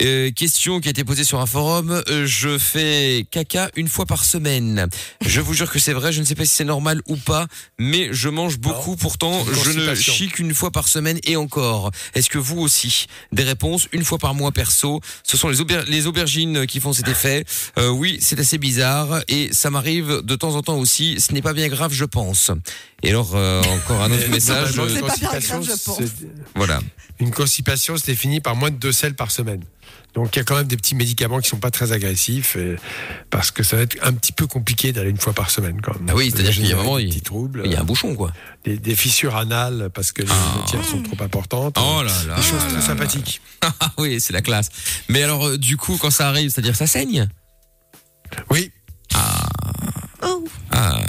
Euh, 0.02 0.32
question 0.32 0.80
qui 0.80 0.88
a 0.88 0.92
été 0.92 1.04
posée 1.04 1.24
sur 1.26 1.40
un 1.42 1.46
forum. 1.46 2.02
Euh, 2.10 2.26
je 2.26 2.58
fais 2.58 3.26
caca 3.30 3.70
une 3.76 3.88
fois 3.90 4.06
par 4.06 4.24
semaine. 4.24 4.88
Je 5.26 5.42
vous 5.42 5.54
jure 5.54 5.70
que 5.70 5.80
c'est 5.80 5.92
vrai. 5.94 6.12
Je 6.14 6.22
ne 6.22 6.26
sais 6.26 6.34
pas 6.34 6.46
si 6.46 6.54
c'est 6.56 6.64
normal 6.64 7.02
ou 7.08 7.18
pas, 7.18 7.46
mais 7.78 8.08
je 8.12 8.30
mange 8.30 8.58
beaucoup. 8.58 8.96
Pourtant, 8.96 9.46
je 9.66 9.72
ne 9.72 9.94
chie 9.96 10.30
qu'une 10.30 10.54
fois 10.56 10.72
par 10.72 10.88
semaine 10.88 11.20
et 11.26 11.36
encore. 11.36 11.92
Est-ce 12.16 12.30
que 12.30 12.38
vous 12.38 12.60
aussi 12.60 13.08
Des 13.34 13.44
réponses 13.44 13.88
une 13.92 14.04
fois 14.06 14.18
par 14.18 14.34
mois 14.34 14.52
perso. 14.52 15.02
Ce 15.24 15.36
sont 15.38 15.50
les, 15.50 15.60
auber- 15.62 15.84
les 15.88 16.08
aubergines 16.08 16.66
qui 16.66 16.80
font 16.80 16.94
cet 16.94 17.08
effet. 17.10 17.44
Euh, 17.78 17.90
oui, 17.90 18.18
c'est 18.22 18.40
assez 18.40 18.58
bizarre 18.58 19.22
et 19.28 19.50
ça 19.52 19.70
m'arrive 19.70 20.22
de 20.24 20.36
temps 20.36 20.56
en 20.56 20.62
temps 20.62 20.78
aussi. 20.78 21.20
Ce 21.20 21.34
n'est 21.34 21.42
pas 21.42 21.54
bien 21.54 21.68
grave, 21.68 21.92
je 21.94 22.06
pense. 22.06 22.50
Et 23.04 23.10
alors 23.10 23.36
euh, 23.36 23.62
encore 23.64 24.02
un 24.02 24.12
autre 24.12 24.30
message. 24.32 24.76
pas 24.78 24.86
bien 24.86 25.02
constipation, 25.02 25.60
grave, 25.60 25.78
je 25.78 25.84
pense. 25.84 25.98
c'est- 26.00 26.28
Voilà. 26.56 26.80
Une 27.20 27.32
constipation 27.32 27.98
se 27.98 28.06
définit 28.06 28.40
par 28.42 28.56
moins 28.56 28.72
de 28.72 28.78
deux 28.78 28.92
selles 28.92 29.14
par 29.16 29.30
semaine. 29.30 29.64
Donc 30.14 30.36
il 30.36 30.40
y 30.40 30.42
a 30.42 30.44
quand 30.44 30.58
même 30.58 30.68
des 30.68 30.76
petits 30.76 30.94
médicaments 30.96 31.40
qui 31.40 31.48
sont 31.48 31.58
pas 31.60 31.72
très 31.72 31.94
agressifs 31.94 32.58
et- 32.58 32.76
parce 33.30 33.50
que 33.52 33.64
ça 33.64 33.78
va 33.78 33.84
être 33.84 33.98
un 34.02 34.12
petit 34.14 34.34
peu 34.34 34.46
compliqué 34.46 34.92
d'aller 34.92 35.10
une 35.10 35.18
fois 35.18 35.32
par 35.32 35.50
semaine 35.50 35.80
quand 35.82 35.94
même. 35.94 36.08
Ah 36.10 36.16
oui, 36.16 36.32
c'est-à-dire 36.32 36.52
qu'il 36.54 36.68
y 36.68 36.74
a 36.74 36.76
un 36.76 36.84
moment, 36.84 36.98
des 36.98 37.04
il- 37.04 37.10
petits 37.10 37.22
troubles, 37.22 37.62
Il 37.66 37.72
y 37.72 37.76
a 37.76 37.80
un 37.80 37.86
bouchon 37.86 38.14
quoi. 38.16 38.34
des, 38.66 38.78
des 38.78 38.96
fissures 38.96 39.38
anales 39.38 39.90
parce 39.94 40.12
que 40.12 40.22
les 40.24 40.28
matières 40.60 40.84
sont 40.84 41.02
trop 41.02 41.24
importantes. 41.24 41.78
Oh 41.80 42.04
là 42.04 42.12
là. 42.28 42.36
des 42.36 42.42
choses 42.42 42.60
là 42.60 42.66
très 42.68 42.74
là. 42.76 42.82
sympathiques. 42.82 43.42
Ah 43.80 43.92
oui, 44.00 44.20
c'est 44.20 44.34
la 44.34 44.42
classe. 44.42 44.70
Mais 45.08 45.22
alors, 45.24 45.46
euh, 45.48 45.58
du 45.58 45.78
coup, 45.78 45.98
quand 46.02 46.10
ça 46.12 46.28
arrive, 46.28 46.50
c'est-à-dire 46.50 46.76
ça 46.76 46.88
saigne? 46.88 47.30
Oui, 48.50 48.72
Oh. 50.24 50.46
Ah, 50.72 51.00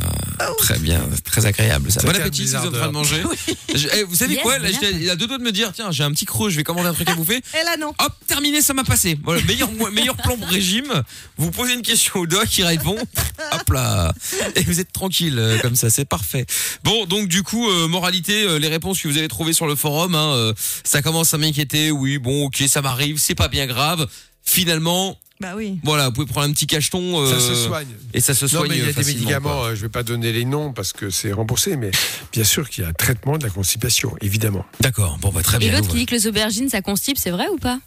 très 0.58 0.78
bien, 0.78 1.00
très 1.24 1.46
agréable 1.46 1.90
ça. 1.90 2.00
Bon 2.02 2.10
appétit 2.10 2.46
si 2.48 2.54
vous 2.54 2.62
êtes 2.66 2.68
en 2.68 2.70
train 2.72 2.86
de 2.88 2.92
manger. 2.92 3.22
Je- 3.74 3.88
eh, 3.94 4.02
vous 4.04 4.14
savez 4.14 4.34
Yes, 4.34 4.42
quoi 4.42 4.58
là, 4.58 4.68
Il 4.70 5.08
a 5.10 5.16
deux 5.16 5.26
doigts 5.26 5.38
de 5.38 5.42
me 5.42 5.52
dire, 5.52 5.72
tiens, 5.74 5.90
j'ai 5.90 6.04
un 6.04 6.10
petit 6.12 6.24
creux, 6.26 6.50
je 6.50 6.56
vais 6.56 6.64
commander 6.64 6.88
un 6.88 6.94
truc 6.94 7.08
à 7.08 7.14
bouffer. 7.14 7.36
Et 7.60 7.64
là, 7.64 7.76
non. 7.78 7.92
Hop, 7.98 8.12
terminé, 8.26 8.62
ça 8.62 8.74
m'a 8.74 8.84
passé. 8.84 9.18
Voilà, 9.24 9.42
meilleur, 9.42 9.70
meilleur 9.92 10.16
plan 10.16 10.36
pour 10.36 10.48
régime. 10.48 11.02
Vous 11.36 11.50
posez 11.50 11.74
une 11.74 11.82
question 11.82 12.20
au 12.20 12.26
doc, 12.26 12.46
il 12.58 12.64
répond. 12.64 12.96
Hop 13.52 13.70
là. 13.70 14.12
Et 14.56 14.62
vous 14.62 14.80
êtes 14.80 14.92
tranquille 14.92 15.38
euh, 15.38 15.58
comme 15.60 15.76
ça, 15.76 15.90
c'est 15.90 16.04
parfait. 16.04 16.46
Bon, 16.84 17.06
donc 17.06 17.28
du 17.28 17.42
coup, 17.42 17.68
euh, 17.70 17.88
moralité, 17.88 18.42
euh, 18.44 18.58
les 18.58 18.68
réponses 18.68 19.00
que 19.00 19.08
vous 19.08 19.18
avez 19.18 19.28
trouvées 19.28 19.52
sur 19.52 19.66
le 19.66 19.74
forum, 19.74 20.14
hein, 20.14 20.32
euh, 20.34 20.52
ça 20.84 21.02
commence 21.02 21.34
à 21.34 21.38
m'inquiéter. 21.38 21.90
Oui, 21.90 22.18
bon, 22.18 22.46
ok, 22.46 22.62
ça 22.68 22.82
m'arrive, 22.82 23.18
c'est 23.18 23.34
pas 23.34 23.48
bien 23.48 23.66
grave. 23.66 24.06
Finalement, 24.44 25.18
Bah 25.42 25.52
oui. 25.56 25.78
voilà, 25.84 26.06
vous 26.06 26.12
pouvez 26.12 26.26
prendre 26.26 26.48
un 26.48 26.52
petit 26.52 26.66
cacheton. 26.66 27.20
euh, 27.20 27.30
ça 27.30 27.40
se 27.40 27.54
soigne. 27.54 27.88
Et 28.14 28.20
ça 28.20 28.32
se 28.34 28.44
Non, 28.46 28.48
soigne 28.60 28.70
mais 28.70 28.78
il 28.78 28.86
y 28.86 28.88
a 28.88 28.92
des 28.92 29.04
médicaments, 29.04 29.50
quoi. 29.58 29.64
euh, 29.66 29.74
je 29.74 29.80
ne 29.80 29.82
vais 29.82 29.88
pas 29.90 30.02
donner 30.04 30.32
les 30.32 30.44
noms 30.44 30.72
parce 30.72 30.92
que 30.92 31.10
c'est 31.10 31.32
remboursé, 31.32 31.76
mais 31.76 31.90
bien 32.32 32.44
sûr 32.44 32.70
qu'il 32.70 32.84
y 32.84 32.86
a 32.86 32.90
un 32.90 32.92
traitement 32.94 33.36
de 33.36 33.44
la 33.44 33.50
constipation, 33.50 34.14
évidemment. 34.20 34.64
D'accord, 34.80 35.18
bon, 35.20 35.30
bah, 35.30 35.42
très 35.42 35.56
Et 35.56 35.60
bien. 35.60 35.72
l'autre 35.72 35.88
nous, 35.88 35.92
qui 35.92 35.98
dit 35.98 36.06
que 36.06 36.14
les 36.14 36.26
aubergines, 36.28 36.68
ça 36.68 36.80
constipe, 36.80 37.18
c'est 37.18 37.30
vrai 37.32 37.48
ou 37.52 37.58
pas? 37.58 37.80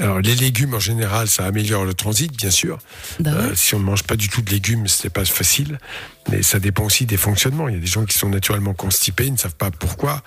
Alors, 0.00 0.20
les 0.20 0.34
légumes, 0.34 0.74
en 0.74 0.80
général, 0.80 1.28
ça 1.28 1.44
améliore 1.46 1.84
le 1.84 1.94
transit, 1.94 2.36
bien 2.36 2.50
sûr. 2.50 2.78
Bah 3.20 3.30
ouais. 3.32 3.38
Euh, 3.38 3.54
si 3.54 3.74
on 3.74 3.78
ne 3.78 3.84
mange 3.84 4.02
pas 4.02 4.16
du 4.16 4.28
tout 4.28 4.42
de 4.42 4.50
légumes, 4.50 4.86
ce 4.88 5.04
n'est 5.04 5.10
pas 5.10 5.24
facile. 5.24 5.78
Mais 6.30 6.42
ça 6.42 6.58
dépend 6.58 6.84
aussi 6.84 7.04
des 7.06 7.16
fonctionnements. 7.18 7.68
Il 7.68 7.74
y 7.74 7.76
a 7.76 7.80
des 7.80 7.86
gens 7.86 8.04
qui 8.06 8.16
sont 8.18 8.28
naturellement 8.30 8.72
constipés, 8.72 9.26
ils 9.26 9.32
ne 9.32 9.36
savent 9.38 9.54
pas 9.54 9.70
pourquoi. 9.70 10.22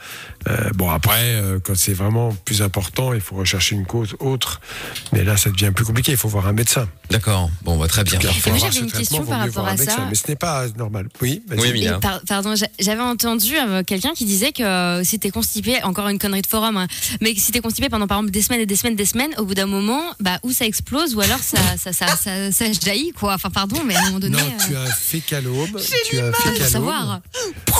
Euh, 0.47 0.69
bon, 0.75 0.89
après, 0.91 1.21
euh, 1.35 1.59
quand 1.63 1.75
c'est 1.75 1.93
vraiment 1.93 2.33
plus 2.45 2.61
important, 2.61 3.13
il 3.13 3.21
faut 3.21 3.35
rechercher 3.35 3.75
une 3.75 3.85
cause 3.85 4.15
autre. 4.19 4.61
Mais 5.11 5.23
là, 5.23 5.37
ça 5.37 5.49
devient 5.49 5.71
plus 5.75 5.85
compliqué. 5.85 6.11
Il 6.11 6.17
faut 6.17 6.27
voir 6.29 6.47
un 6.47 6.53
médecin. 6.53 6.87
D'accord, 7.09 7.49
bon, 7.63 7.77
bah, 7.77 7.87
très 7.87 8.03
bien. 8.03 8.19
Car 8.19 8.31
avoir 8.35 8.59
j'avais 8.71 8.85
une 8.85 8.91
question 8.91 9.25
par 9.25 9.39
rapport 9.39 9.65
un 9.65 9.71
à 9.71 9.75
médecin. 9.75 9.95
ça. 9.97 10.05
Mais 10.09 10.15
ce 10.15 10.27
n'est 10.27 10.35
pas 10.35 10.67
normal. 10.77 11.07
Oui, 11.21 11.41
vas-y. 11.47 11.59
Oui, 11.61 11.67
Et 11.69 11.73
Mina. 11.73 11.99
par- 11.99 12.21
pardon, 12.27 12.55
j'a- 12.55 12.67
j'avais 12.79 13.01
entendu 13.01 13.53
euh, 13.57 13.81
quelqu'un 13.83 14.11
qui 14.13 14.25
disait 14.25 14.51
que 14.51 14.63
euh, 14.63 15.03
si 15.03 15.17
t'es 15.19 15.31
constipé, 15.31 15.81
encore 15.83 16.07
une 16.09 16.19
connerie 16.19 16.41
de 16.43 16.47
forum, 16.47 16.77
hein, 16.77 16.87
mais 17.21 17.33
si 17.35 17.51
t'es 17.51 17.59
constipé 17.59 17.89
pendant 17.89 18.07
par 18.07 18.17
exemple 18.19 18.31
des 18.31 18.41
semaines 18.41 18.61
et 18.61 18.65
des 18.65 18.75
semaines, 18.75 18.95
des 18.95 19.05
semaines, 19.05 19.31
au 19.37 19.45
bout 19.45 19.55
d'un 19.55 19.65
moment, 19.65 20.01
bah 20.19 20.37
ou 20.43 20.51
ça 20.51 20.65
explose 20.65 21.15
ou 21.15 21.21
alors 21.21 21.39
ça 21.39 21.57
ça 21.77 21.91
ça 21.93 22.07
ça, 22.15 22.51
ça 22.51 22.65
jaillit 22.71 23.13
quoi. 23.13 23.33
Enfin 23.33 23.49
pardon, 23.49 23.77
mais 23.85 23.95
à 23.95 23.99
un 24.01 24.05
moment 24.07 24.19
donné. 24.19 24.37
Non, 24.37 24.43
euh, 24.43 24.65
tu 24.67 24.75
as 24.75 24.81
un 24.81 24.85
fécalome. 24.85 25.77
Tu 26.05 26.19
as 26.19 26.31
fécalome. 26.31 26.69
savoir. 26.69 27.21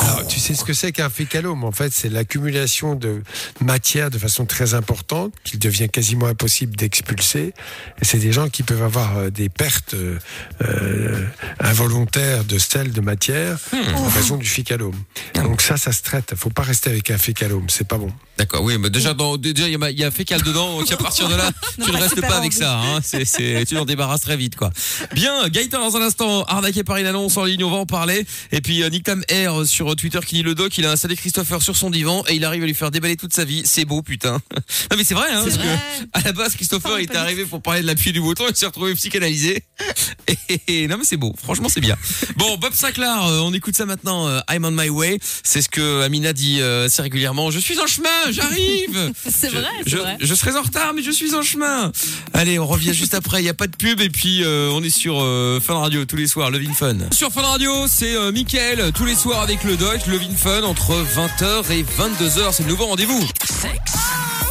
Alors, 0.02 0.28
tu 0.28 0.40
sais 0.40 0.54
ce 0.54 0.64
que 0.64 0.74
c'est 0.74 0.92
qu'un 0.92 1.10
fécalome 1.10 1.64
En 1.64 1.72
fait, 1.72 1.92
c'est 1.92 2.10
l'accumulation 2.10 2.96
de 2.96 3.24
matière 3.62 4.10
de 4.10 4.18
façon 4.18 4.46
très 4.46 4.74
importante 4.74 5.34
qu'il 5.44 5.60
devient 5.60 5.90
quasiment 5.90 6.28
impossible 6.28 6.76
d'expulser. 6.76 7.54
Et 8.02 8.06
c'est 8.06 8.20
des 8.20 8.32
gens 8.32 8.50
qui 8.50 8.64
peuvent 8.64 8.84
avoir 8.84 9.18
euh, 9.18 9.30
des 9.30 9.50
pertes 9.50 9.94
euh, 9.94 10.18
euh, 10.62 11.26
involontaires 11.60 12.44
de 12.44 12.58
sel, 12.58 12.92
de 12.92 13.02
matière, 13.02 13.58
en 13.96 14.08
raison 14.10 14.38
du 14.38 14.46
fécalome. 14.46 14.96
Donc 15.36 15.62
ça, 15.62 15.78
ça 15.78 15.92
se 15.92 16.02
traite. 16.02 16.34
faut 16.36 16.50
pas 16.50 16.64
rester 16.64 16.90
avec 16.90 17.12
un 17.12 17.18
fécalome, 17.18 17.66
c'est 17.70 17.88
pas 17.88 17.98
bon. 17.98 18.12
D'accord, 18.38 18.62
oui, 18.62 18.78
mais 18.78 18.92
déjà, 18.92 19.16
dans, 19.16 19.36
déjà, 19.36 19.68
il 19.68 19.80
y 19.80 19.84
a, 19.84 19.90
y 19.90 20.04
a 20.04 20.12
fécal 20.12 20.44
dedans, 20.44 20.78
donc 20.78 20.92
à 20.92 20.98
partir 20.98 21.28
de 21.28 21.36
là, 21.36 21.50
tu 21.84 21.92
ne 21.92 21.98
restes 21.98 22.22
pas 22.22 22.38
avec 22.38 22.54
ça, 22.54 22.80
hein. 22.80 23.00
C'est, 23.02 23.26
c'est, 23.26 23.64
tu 23.68 23.74
t'en 23.74 23.86
débarrasses 23.86 24.22
très 24.22 24.38
vite, 24.38 24.56
quoi. 24.56 24.70
Bien, 25.14 25.50
Gaëtan, 25.50 25.80
dans 25.80 25.98
un 25.98 26.02
instant, 26.04 26.44
arnaqué 26.44 26.84
par 26.84 26.98
une 26.98 27.08
annonce 27.08 27.36
en 27.38 27.46
ligne, 27.46 27.64
on 27.64 27.72
va 27.72 27.78
en 27.78 27.88
parler. 27.88 28.28
Et 28.52 28.62
puis, 28.62 28.84
euh, 28.84 28.90
Nick 28.90 29.06
Tam 29.06 29.24
R 29.32 29.66
sur 29.66 29.87
Twitter 29.96 30.20
qui 30.26 30.36
dit 30.36 30.44
le 30.44 30.56
doc, 30.56 30.78
il 30.78 30.86
a 30.86 30.92
installé 30.92 31.16
Christopher 31.16 31.62
sur 31.62 31.76
son 31.76 31.90
divan 31.90 32.24
et 32.28 32.36
il 32.36 32.46
arrive 32.46 32.64
à 32.64 32.66
lui 32.66 32.74
faire 32.74 32.92
déballer 32.92 33.16
toute 33.18 33.34
sa 33.34 33.46
vie. 33.46 33.62
C'est 33.66 33.86
beau, 33.86 34.02
putain. 34.02 34.40
Non, 34.92 34.98
mais 34.98 35.04
c'est 35.04 35.16
vrai, 35.16 35.28
hein, 35.32 35.44
parce 35.44 35.58
que, 35.58 35.68
à 36.14 36.22
la 36.22 36.32
base, 36.32 36.56
Christopher, 36.56 37.00
il 37.00 37.04
était 37.04 37.18
arrivé 37.18 37.46
pour 37.46 37.62
parler 37.62 37.82
de 37.82 37.88
l'appui 37.88 38.14
du 38.14 38.22
bouton, 38.22 38.46
il 38.50 38.56
s'est 38.56 38.66
retrouvé 38.66 38.94
psychanalysé. 38.96 39.64
Et, 40.68 40.88
non, 40.88 40.98
mais 40.98 41.04
c'est 41.04 41.18
beau. 41.18 41.34
Franchement, 41.42 41.68
c'est 41.70 41.82
bien. 41.82 41.96
Bon, 42.38 42.58
Bob 42.58 42.74
Sinclair, 42.74 43.26
euh, 43.26 43.40
on 43.40 43.54
écoute 43.54 43.76
ça 43.76 43.86
maintenant. 43.86 44.28
euh, 44.28 44.40
I'm 44.50 44.64
on 44.66 44.72
my 44.72 44.90
way. 44.90 45.20
C'est 45.44 45.62
ce 45.62 45.70
que 45.70 46.02
Amina 46.04 46.32
dit 46.34 46.60
euh, 46.62 46.86
assez 46.86 47.02
régulièrement. 47.02 47.52
Je 47.52 47.60
suis 47.60 47.80
en 47.80 47.88
chemin, 47.88 48.10
j'arrive. 48.32 49.12
C'est 49.30 49.50
vrai, 49.50 49.66
c'est 49.84 49.90
je, 49.90 49.98
vrai. 49.98 50.18
je 50.20 50.34
serai 50.36 50.56
en 50.56 50.62
retard, 50.62 50.94
mais 50.94 51.04
je 51.04 51.12
suis 51.12 51.34
en 51.36 51.42
chemin. 51.42 51.92
Allez, 52.34 52.60
on 52.60 52.66
revient 52.68 52.94
juste 52.94 53.14
après. 53.14 53.42
Il 53.42 53.44
n'y 53.44 53.50
a 53.50 53.54
pas 53.54 53.68
de 53.68 53.76
pub 53.76 54.00
et 54.02 54.10
puis 54.10 54.44
euh, 54.44 54.70
on 54.74 54.84
est 54.84 54.90
sur 54.90 55.22
euh, 55.22 55.60
Fun 55.60 55.76
Radio 55.80 56.06
tous 56.06 56.16
les 56.16 56.28
soirs, 56.28 56.50
Levin 56.50 56.74
Fun. 56.74 56.98
Sur 57.12 57.32
Fun 57.32 57.42
Radio, 57.42 57.72
c'est 57.88 58.16
euh, 58.16 58.32
Mickaël 58.32 58.92
tous 58.94 59.06
les 59.06 59.16
soirs 59.16 59.42
avec 59.42 59.64
le 59.64 59.77
doc, 59.78 60.08
Levin 60.08 60.36
Fun 60.36 60.64
entre 60.64 60.94
20h 60.94 61.72
et 61.72 61.84
22h. 61.84 62.52
C'est 62.52 62.64
le 62.64 62.70
nouveau 62.70 62.86
rendez-vous. 62.86 63.20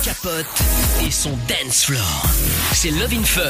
Capote 0.06 0.46
et 1.04 1.10
son 1.10 1.30
dance 1.48 1.82
floor. 1.82 2.22
C'est 2.72 2.92
Love 2.92 3.12
in 3.12 3.24
Fun. 3.24 3.42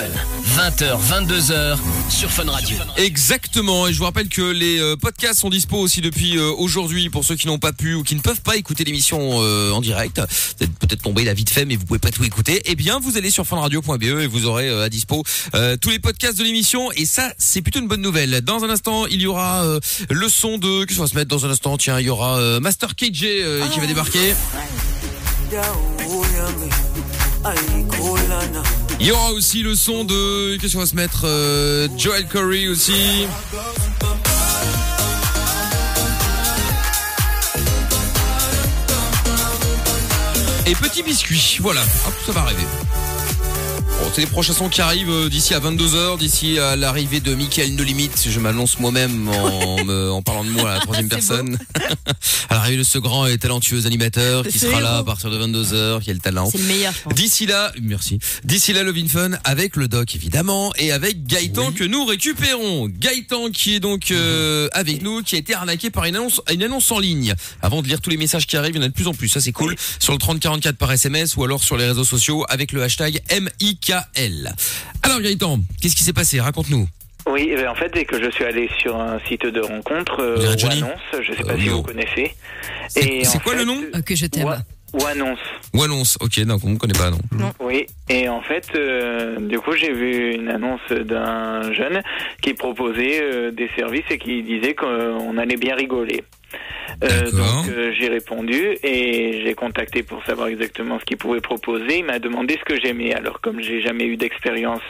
20h, 0.57 0.97
22h 1.07 1.77
sur 2.09 2.31
Fun 2.31 2.51
Radio. 2.51 2.79
Exactement. 2.97 3.87
Et 3.87 3.93
je 3.93 3.99
vous 3.99 4.05
rappelle 4.05 4.31
que 4.31 4.41
les 4.41 4.81
euh, 4.81 4.97
podcasts 4.97 5.41
sont 5.41 5.51
dispo 5.51 5.77
aussi 5.77 6.01
depuis 6.01 6.39
euh, 6.39 6.51
aujourd'hui 6.57 7.11
pour 7.11 7.27
ceux 7.27 7.37
qui 7.37 7.47
n'ont 7.47 7.59
pas 7.59 7.75
pu 7.75 7.93
ou 7.93 8.03
qui 8.03 8.15
ne 8.15 8.23
peuvent 8.23 8.41
pas 8.41 8.57
écouter 8.57 8.85
l'émission 8.85 9.19
euh, 9.43 9.71
en 9.73 9.83
direct. 9.83 10.19
Vous 10.19 10.65
êtes 10.65 10.79
peut-être 10.79 11.03
tombé 11.03 11.25
là 11.25 11.35
vite 11.35 11.51
fait, 11.51 11.67
mais 11.67 11.77
vous 11.77 11.85
pouvez 11.85 11.99
pas 11.99 12.11
tout 12.11 12.25
écouter. 12.25 12.63
Eh 12.65 12.75
bien, 12.75 13.01
vous 13.01 13.19
allez 13.19 13.31
sur 13.31 13.47
funradio.be 13.47 14.03
et 14.03 14.27
vous 14.27 14.47
aurez 14.47 14.71
à 14.83 14.89
dispo 14.89 15.25
tous 15.83 15.91
les 15.91 15.99
podcasts 15.99 16.39
de 16.39 16.45
l'émission. 16.45 16.91
Et 16.93 17.05
ça, 17.05 17.35
c'est 17.37 17.61
plutôt 17.61 17.81
une 17.81 17.89
bonne 17.89 18.01
nouvelle. 18.01 18.41
Dans 18.41 18.65
un 18.65 18.71
instant, 18.71 19.05
il 19.05 19.21
y 19.21 19.27
aura 19.27 19.63
le 20.09 20.29
son 20.31 20.57
de. 20.57 20.85
Qu'est-ce 20.85 20.97
qu'on 20.97 21.05
va 21.05 21.11
se 21.11 21.17
mettre 21.17 21.29
dans 21.29 21.45
un 21.45 21.51
instant? 21.51 21.77
Tiens, 21.77 22.01
il 22.01 22.07
y 22.07 22.11
aura 22.11 22.61
Master 22.61 22.97
KJ 22.97 23.27
qui 23.73 23.81
va 23.81 23.87
débarquer. 23.87 24.33
Il 28.99 29.07
y 29.07 29.11
aura 29.11 29.31
aussi 29.33 29.63
le 29.63 29.75
son 29.75 30.05
de. 30.05 30.57
Qu'est-ce 30.57 30.73
qu'on 30.75 30.81
va 30.81 30.87
se 30.87 30.97
mettre 30.97 31.23
euh, 31.25 31.89
Joel 31.97 32.27
Corey 32.27 32.69
aussi. 32.69 33.27
Et 40.69 40.75
petit 40.75 41.03
biscuit, 41.03 41.59
voilà, 41.61 41.83
Hop, 42.07 42.15
ça 42.27 42.33
va 42.33 42.41
arriver. 42.41 42.65
Bon, 44.07 44.13
c'est 44.15 44.21
les 44.21 44.29
prochains 44.29 44.53
sons 44.53 44.69
qui 44.69 44.81
arrivent 44.81 45.11
euh, 45.11 45.29
d'ici 45.29 45.53
à 45.53 45.59
22h, 45.59 46.17
d'ici 46.17 46.61
à 46.61 46.77
l'arrivée 46.77 47.19
de 47.19 47.35
Michael 47.35 47.75
No 47.75 47.83
Limit. 47.83 48.11
Je 48.25 48.39
m'annonce 48.39 48.79
moi-même 48.79 49.29
en, 49.29 49.85
me- 49.85 50.13
en 50.13 50.23
parlant 50.23 50.45
de 50.45 50.51
moi 50.51 50.71
à 50.71 50.75
la 50.75 50.81
troisième 50.81 51.09
personne. 51.11 51.59
à 52.49 52.55
l'arrivée 52.55 52.77
de 52.79 52.83
ce 52.85 52.99
grand 52.99 53.27
et 53.27 53.37
talentueux 53.37 53.85
animateur 53.85 54.47
qui 54.47 54.61
sera 54.61 54.81
là 54.81 54.99
à 54.99 55.03
partir 55.03 55.29
de 55.29 55.45
22h, 55.45 56.03
qui 56.03 56.11
a 56.11 56.13
le 56.15 56.21
talent. 56.21 56.49
C'est 56.53 56.59
le 56.59 56.65
meilleur. 56.67 56.93
D'ici 57.17 57.47
là, 57.47 57.73
merci. 57.83 58.21
D'ici 58.45 58.73
là, 58.73 58.85
Love 58.85 58.97
in 58.97 59.09
Fun 59.09 59.31
avec 59.43 59.75
le 59.75 59.89
doc 59.89 60.15
évidemment 60.15 60.73
et 60.79 60.93
avec 60.93 61.27
Gaëtan 61.27 61.73
que 61.73 61.83
nous 61.83 62.05
récupérons. 62.05 62.87
Gaëtan 62.89 63.51
qui 63.51 63.75
est 63.75 63.81
donc 63.81 64.13
euh, 64.13 64.69
avec 64.73 65.03
nous, 65.03 65.25
qui 65.25 65.35
a 65.35 65.39
été 65.39 65.53
arnaqué 65.53 65.91
par 65.91 66.05
une 66.05 66.15
annonce, 66.15 66.41
une 66.53 66.63
annonce 66.63 66.93
en 66.93 67.01
ligne. 67.01 67.35
Avant 67.61 67.83
de 67.83 67.89
lire 67.89 68.01
tous 68.01 68.11
les 68.11 68.17
messages 68.19 68.47
qui 68.47 68.57
arrivent, 68.57 68.77
il 68.77 68.79
y 68.79 68.83
en 68.83 68.87
a 68.87 68.89
de 68.89 68.95
plus 68.95 69.09
en 69.09 69.15
plus. 69.15 69.29
Ça 69.29 69.41
c'est 69.41 69.51
cool. 69.53 69.75
Sur 69.99 70.13
le 70.13 70.19
3044 70.21 70.77
par 70.77 70.93
SMS 70.93 71.35
ou 71.37 71.43
alors 71.43 71.65
sur 71.65 71.77
les 71.77 71.87
réseaux 71.87 72.05
sociaux 72.05 72.45
avec 72.49 72.71
le 72.71 72.85
hashtag 72.85 73.21
Alors 75.03 75.21
Gaëtan, 75.21 75.59
qu'est-ce 75.81 75.97
qui 75.97 76.03
s'est 76.05 76.13
passé? 76.13 76.41
Raconte-nous. 76.41 76.87
Oui, 77.29 77.49
eh 77.51 77.57
ben, 77.57 77.69
en 77.69 77.75
fait, 77.75 77.93
dès 77.93 78.05
que 78.05 78.23
je 78.23 78.31
suis 78.31 78.45
allé 78.45 78.71
sur 78.79 78.97
un 79.01 79.19
site 79.29 79.47
de 79.47 79.61
rencontre, 79.61 80.21
euh, 80.21 80.57
Johnny 80.57 80.79
Annonce, 80.83 81.01
je 81.21 81.33
sais 81.33 81.43
Euh, 81.43 81.47
pas 81.47 81.59
si 81.59 81.69
non. 81.69 81.77
vous 81.77 81.83
connaissez. 81.83 82.35
C'est- 82.89 83.43
quoi 83.43 83.55
le 83.57 83.65
nom? 83.65 83.83
Euh, 83.95 84.01
que 84.03 84.15
je 84.15 84.27
t'aime. 84.27 84.47
Ou 84.93 85.05
Annonce. 85.05 85.39
Ou 85.75 85.83
annonce 85.83 86.17
Ok, 86.21 86.39
non, 86.39 86.57
on 86.63 86.71
ne 86.71 86.77
connaît 86.77 86.97
pas 86.97 87.11
non. 87.11 87.19
Oui, 87.61 87.85
et 88.09 88.29
en 88.29 88.41
fait, 88.41 88.65
euh, 88.77 89.41
du 89.41 89.59
coup, 89.59 89.73
j'ai 89.73 89.93
vu 89.93 90.35
une 90.37 90.49
annonce 90.49 90.81
d'un 90.91 91.73
jeune 91.73 92.01
qui 92.41 92.55
proposait 92.55 93.21
euh, 93.21 93.51
des 93.51 93.69
services 93.77 94.05
et 94.11 94.19
qui 94.19 94.43
disait 94.45 94.75
qu'on 94.75 95.37
allait 95.37 95.57
bien 95.57 95.75
rigoler. 95.75 96.23
Euh, 97.05 97.31
donc 97.31 97.69
euh, 97.69 97.93
j'ai 97.99 98.09
répondu 98.09 98.79
et 98.83 99.43
j'ai 99.45 99.55
contacté 99.55 100.03
pour 100.03 100.25
savoir 100.25 100.49
exactement 100.49 100.99
ce 100.99 101.05
qu'il 101.05 101.17
pouvait 101.17 101.41
proposer. 101.41 101.99
Il 101.99 102.05
m'a 102.05 102.19
demandé 102.19 102.59
ce 102.59 102.65
que 102.65 102.81
j'aimais. 102.81 103.15
Alors 103.15 103.41
comme 103.41 103.61
j'ai 103.61 103.83
jamais 103.83 104.05
eu 104.05 104.17
d'expérience, 104.17 104.83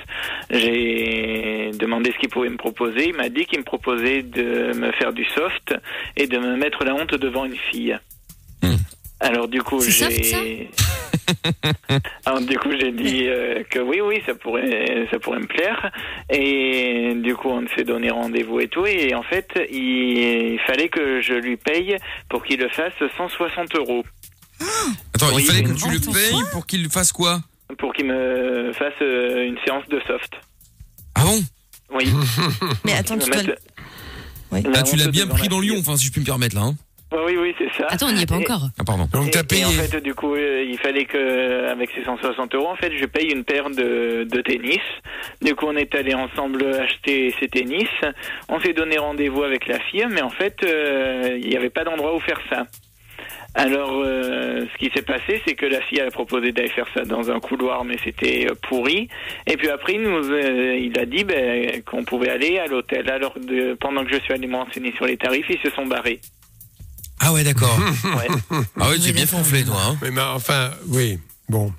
j'ai 0.51 1.71
demandé 1.75 2.13
ce 2.13 2.19
qu'il 2.19 2.29
pouvait 2.29 2.49
me 2.49 2.57
proposer. 2.57 3.09
Il 3.09 3.15
m'a 3.15 3.29
dit 3.29 3.47
qu'il 3.47 3.59
me 3.59 3.65
proposait 3.65 4.23
de 4.23 4.73
me 4.77 4.93
faire 4.93 5.13
du 5.13 5.25
soft 5.25 5.75
et 6.17 6.27
de 6.27 6.39
me 6.39 6.57
mettre 6.57 6.85
la 6.85 6.95
honte 6.95 7.15
devant 7.15 7.45
une 7.45 7.57
fille. 7.57 7.97
Hmm. 8.63 8.77
Alors 9.21 9.49
du 9.49 9.63
coup 9.63 9.81
j'ai 9.81 10.71
alors 12.25 12.41
du 12.41 12.59
coup 12.59 12.71
j'ai 12.79 12.93
dit 12.93 13.27
euh, 13.27 13.63
que 13.71 13.79
oui 13.79 14.01
oui 14.01 14.23
ça 14.27 14.35
pourrait 14.35 15.07
ça 15.11 15.19
pourrait 15.19 15.41
me 15.41 15.47
plaire 15.47 15.91
et 16.31 17.15
du 17.17 17.35
coup 17.35 17.49
on 17.49 17.67
s'est 17.77 17.85
donné 17.85 18.11
rendez-vous 18.11 18.61
et 18.61 18.69
tout 18.69 18.87
et 18.87 19.15
en 19.15 19.23
fait 19.23 19.49
il 19.71 20.59
fallait 20.67 20.89
que 20.89 21.21
je 21.21 21.35
lui 21.35 21.57
paye 21.57 21.97
pour 22.29 22.45
qu'il 22.45 22.61
le 22.61 22.69
fasse 22.69 22.93
160 23.17 23.75
euros 23.77 24.05
Attends, 25.15 25.27
Oui, 25.35 25.43
il 25.43 25.47
fallait 25.47 25.63
que 25.63 25.69
mais- 25.69 25.75
tu 25.75 25.91
le 25.91 26.13
payes 26.13 26.43
pour 26.53 26.67
qu'il 26.67 26.89
fasse 26.91 27.13
quoi 27.13 27.41
pour 27.79 27.93
qu'il 27.93 28.07
me 28.07 28.73
fasse 28.73 28.95
euh, 29.03 29.45
une 29.49 29.59
séance 29.67 29.87
de 29.89 30.01
soft. 30.07 30.33
Ah 31.17 31.25
bon 31.25 31.43
Oui. 31.93 32.09
Mais 32.85 32.93
attends, 32.93 33.19
tu 33.19 33.29
dois. 33.29 33.43
Là, 34.71 34.83
tu 34.85 34.95
l'as 34.97 35.09
bien 35.09 35.27
pris 35.27 35.49
dans. 35.49 35.59
Lyon, 35.59 35.75
enfin 35.81 35.97
si 35.97 36.07
je 36.07 36.13
puis 36.13 36.21
me 36.21 36.27
permettre 36.27 36.55
là. 36.55 36.63
Hein. 36.63 36.77
Oui 37.13 37.37
oui 37.39 37.55
c'est 37.57 37.73
ça. 37.81 37.87
Attends, 37.89 38.09
on 38.09 38.13
n'y 38.13 38.23
est 38.23 38.29
pas 38.29 38.35
Et- 38.37 38.39
encore. 38.39 38.63
Ah 38.79 38.83
pardon. 38.85 39.07
Donc 39.13 39.31
t'as 39.31 39.45
payé. 39.45 39.63
Et 39.63 39.65
en 39.65 39.71
fait, 39.71 40.01
du 40.03 40.13
coup, 40.15 40.35
euh, 40.35 40.65
il 40.69 40.77
fallait 40.77 41.05
que, 41.05 41.67
avec 41.69 41.91
ces 41.95 42.03
160 42.03 42.55
euros, 42.57 42.69
en 42.69 42.75
fait, 42.77 42.93
je 42.97 43.07
paye 43.07 43.31
une 43.31 43.45
paire 43.45 43.71
de, 43.71 44.25
de 44.25 44.41
tennis. 44.41 44.81
Du 45.41 45.55
coup, 45.55 45.67
on 45.69 45.77
est 45.77 45.95
allé 45.95 46.15
ensemble 46.15 46.65
acheter 46.75 47.33
ces 47.39 47.47
tennis. 47.49 47.89
On 48.49 48.59
s'est 48.61 48.73
donné 48.73 48.99
rendez-vous 48.99 49.45
avec 49.45 49.69
la 49.69 49.79
fille, 49.79 50.05
mais 50.11 50.21
en 50.23 50.31
fait, 50.31 50.57
euh, 50.65 51.39
il 51.41 51.49
n'y 51.49 51.57
avait 51.57 51.71
pas 51.71 51.85
d'endroit 51.85 52.15
où 52.15 52.21
faire 52.21 52.41
ça. 52.51 52.65
Alors, 53.55 54.03
euh, 54.05 54.67
ce 54.71 54.79
qui 54.79 54.91
s'est 54.95 55.01
passé, 55.05 55.41
c'est 55.47 55.55
que 55.55 55.65
la 55.65 55.81
fille 55.81 56.01
a 56.01 56.11
proposé 56.11 56.53
d'aller 56.53 56.69
faire 56.69 56.87
ça 56.93 57.05
dans 57.05 57.31
un 57.31 57.41
couloir, 57.41 57.85
mais 57.85 57.97
c'était 58.05 58.47
euh, 58.51 58.55
pourri. 58.69 59.09
Et 59.47 59.57
puis 59.57 59.71
après, 59.71 59.95
il 59.95 60.03
nous, 60.03 60.31
euh, 60.31 60.77
il 60.79 60.99
a 60.99 61.07
dit 61.07 61.25
ben, 61.25 61.83
qu'on 61.85 62.05
pouvait 62.05 62.29
aller 62.29 62.59
à 62.59 62.67
l'hôtel. 62.67 63.09
Alors, 63.11 63.33
de, 63.39 63.73
pendant 63.75 64.05
que 64.05 64.13
je 64.13 64.19
suis 64.21 64.35
allé 64.35 64.47
me 64.47 64.57
renseigner 64.57 64.93
sur 64.97 65.07
les 65.07 65.17
tarifs, 65.17 65.47
ils 65.49 65.59
se 65.61 65.71
sont 65.75 65.87
barrés. 65.87 66.21
Ah 67.21 67.33
ouais, 67.33 67.45
d'accord. 67.45 67.79
Ouais. 68.05 68.29
Ah 68.81 68.89
ouais, 68.91 68.97
tu 68.97 69.03
Oui, 69.05 69.09
es 69.09 69.13
bien 69.13 69.25
d'accord. 69.25 69.41
fanflé, 69.41 69.65
toi. 69.65 69.81
Hein. 69.87 69.99
Mais, 70.03 70.11
mais 70.11 70.21
enfin, 70.21 70.71
oui. 70.89 71.19
Bon, 71.49 71.73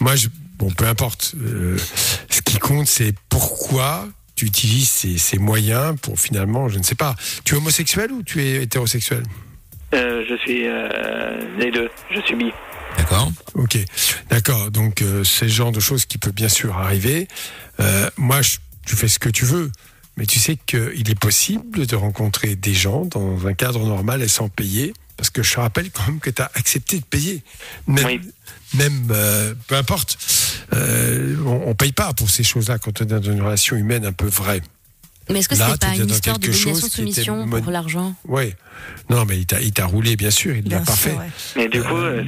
moi, 0.00 0.16
je, 0.16 0.28
bon, 0.58 0.70
peu 0.70 0.86
importe. 0.86 1.34
Euh, 1.40 1.76
ce 2.28 2.40
qui 2.42 2.58
compte, 2.58 2.86
c'est 2.86 3.14
pourquoi 3.28 4.08
tu 4.34 4.46
utilises 4.46 4.88
ces, 4.88 5.18
ces 5.18 5.38
moyens 5.38 5.96
pour 6.00 6.18
finalement, 6.18 6.68
je 6.68 6.78
ne 6.78 6.82
sais 6.82 6.94
pas. 6.94 7.14
Tu 7.44 7.54
es 7.54 7.56
homosexuel 7.58 8.10
ou 8.12 8.22
tu 8.22 8.42
es 8.42 8.62
hétérosexuel? 8.62 9.22
Euh, 9.94 10.24
je 10.28 10.36
suis 10.36 10.66
euh, 10.66 11.58
les 11.58 11.70
deux. 11.70 11.88
Je 12.14 12.20
suis 12.22 12.36
bi. 12.36 12.50
D'accord. 12.96 13.30
Ok, 13.54 13.76
d'accord. 14.30 14.70
Donc 14.70 15.02
euh, 15.02 15.24
c'est 15.24 15.46
le 15.46 15.50
genre 15.50 15.72
de 15.72 15.80
choses 15.80 16.06
qui 16.06 16.16
peut 16.18 16.30
bien 16.32 16.48
sûr 16.48 16.76
arriver. 16.76 17.28
Euh, 17.80 18.08
moi, 18.16 18.40
je- 18.42 18.58
tu 18.86 18.96
fais 18.96 19.08
ce 19.08 19.18
que 19.18 19.28
tu 19.28 19.44
veux, 19.44 19.70
mais 20.20 20.26
tu 20.26 20.38
sais 20.38 20.58
qu'il 20.66 21.10
est 21.10 21.18
possible 21.18 21.86
de 21.86 21.96
rencontrer 21.96 22.54
des 22.54 22.74
gens 22.74 23.06
dans 23.06 23.46
un 23.46 23.54
cadre 23.54 23.84
normal 23.86 24.20
et 24.22 24.28
sans 24.28 24.50
payer. 24.50 24.92
Parce 25.16 25.30
que 25.30 25.42
je 25.42 25.54
te 25.54 25.60
rappelle 25.60 25.90
quand 25.90 26.06
même 26.06 26.20
que 26.20 26.28
tu 26.30 26.40
as 26.42 26.50
accepté 26.54 26.98
de 27.00 27.04
payer. 27.04 27.42
Même, 27.86 28.04
Oui. 28.06 28.20
même 28.74 29.08
euh, 29.10 29.54
peu 29.66 29.76
importe, 29.76 30.18
euh, 30.74 31.36
on, 31.46 31.70
on 31.70 31.74
paye 31.74 31.92
pas 31.92 32.12
pour 32.12 32.28
ces 32.30 32.42
choses-là 32.42 32.78
quand 32.78 33.00
on 33.00 33.04
est 33.04 33.08
dans 33.08 33.22
une 33.32 33.40
relation 33.42 33.76
humaine 33.76 34.04
un 34.04 34.12
peu 34.12 34.26
vraie. 34.26 34.60
Mais 35.30 35.38
est-ce 35.40 35.48
que 35.48 35.54
c'est 35.54 35.78
pas 35.78 35.94
une 35.96 36.08
histoire 36.08 36.38
de 36.38 36.46
quelque 36.46 36.54
chose 36.56 36.80
domination-soumission 36.80 37.46
était 37.46 37.60
pour 37.62 37.72
l'argent 37.72 38.14
Oui. 38.26 38.54
Non, 39.10 39.24
mais 39.26 39.38
il 39.38 39.46
t'a, 39.46 39.60
il 39.60 39.72
t'a 39.72 39.84
roulé, 39.86 40.16
bien 40.16 40.30
sûr, 40.30 40.56
il 40.56 40.68
l'a 40.70 40.80
pas 40.80 40.92
fait. 40.96 41.10
ouais. 41.12 41.28
Mais 41.56 41.68
du 41.68 41.82
coup, 41.82 41.96
Euh, 41.96 42.24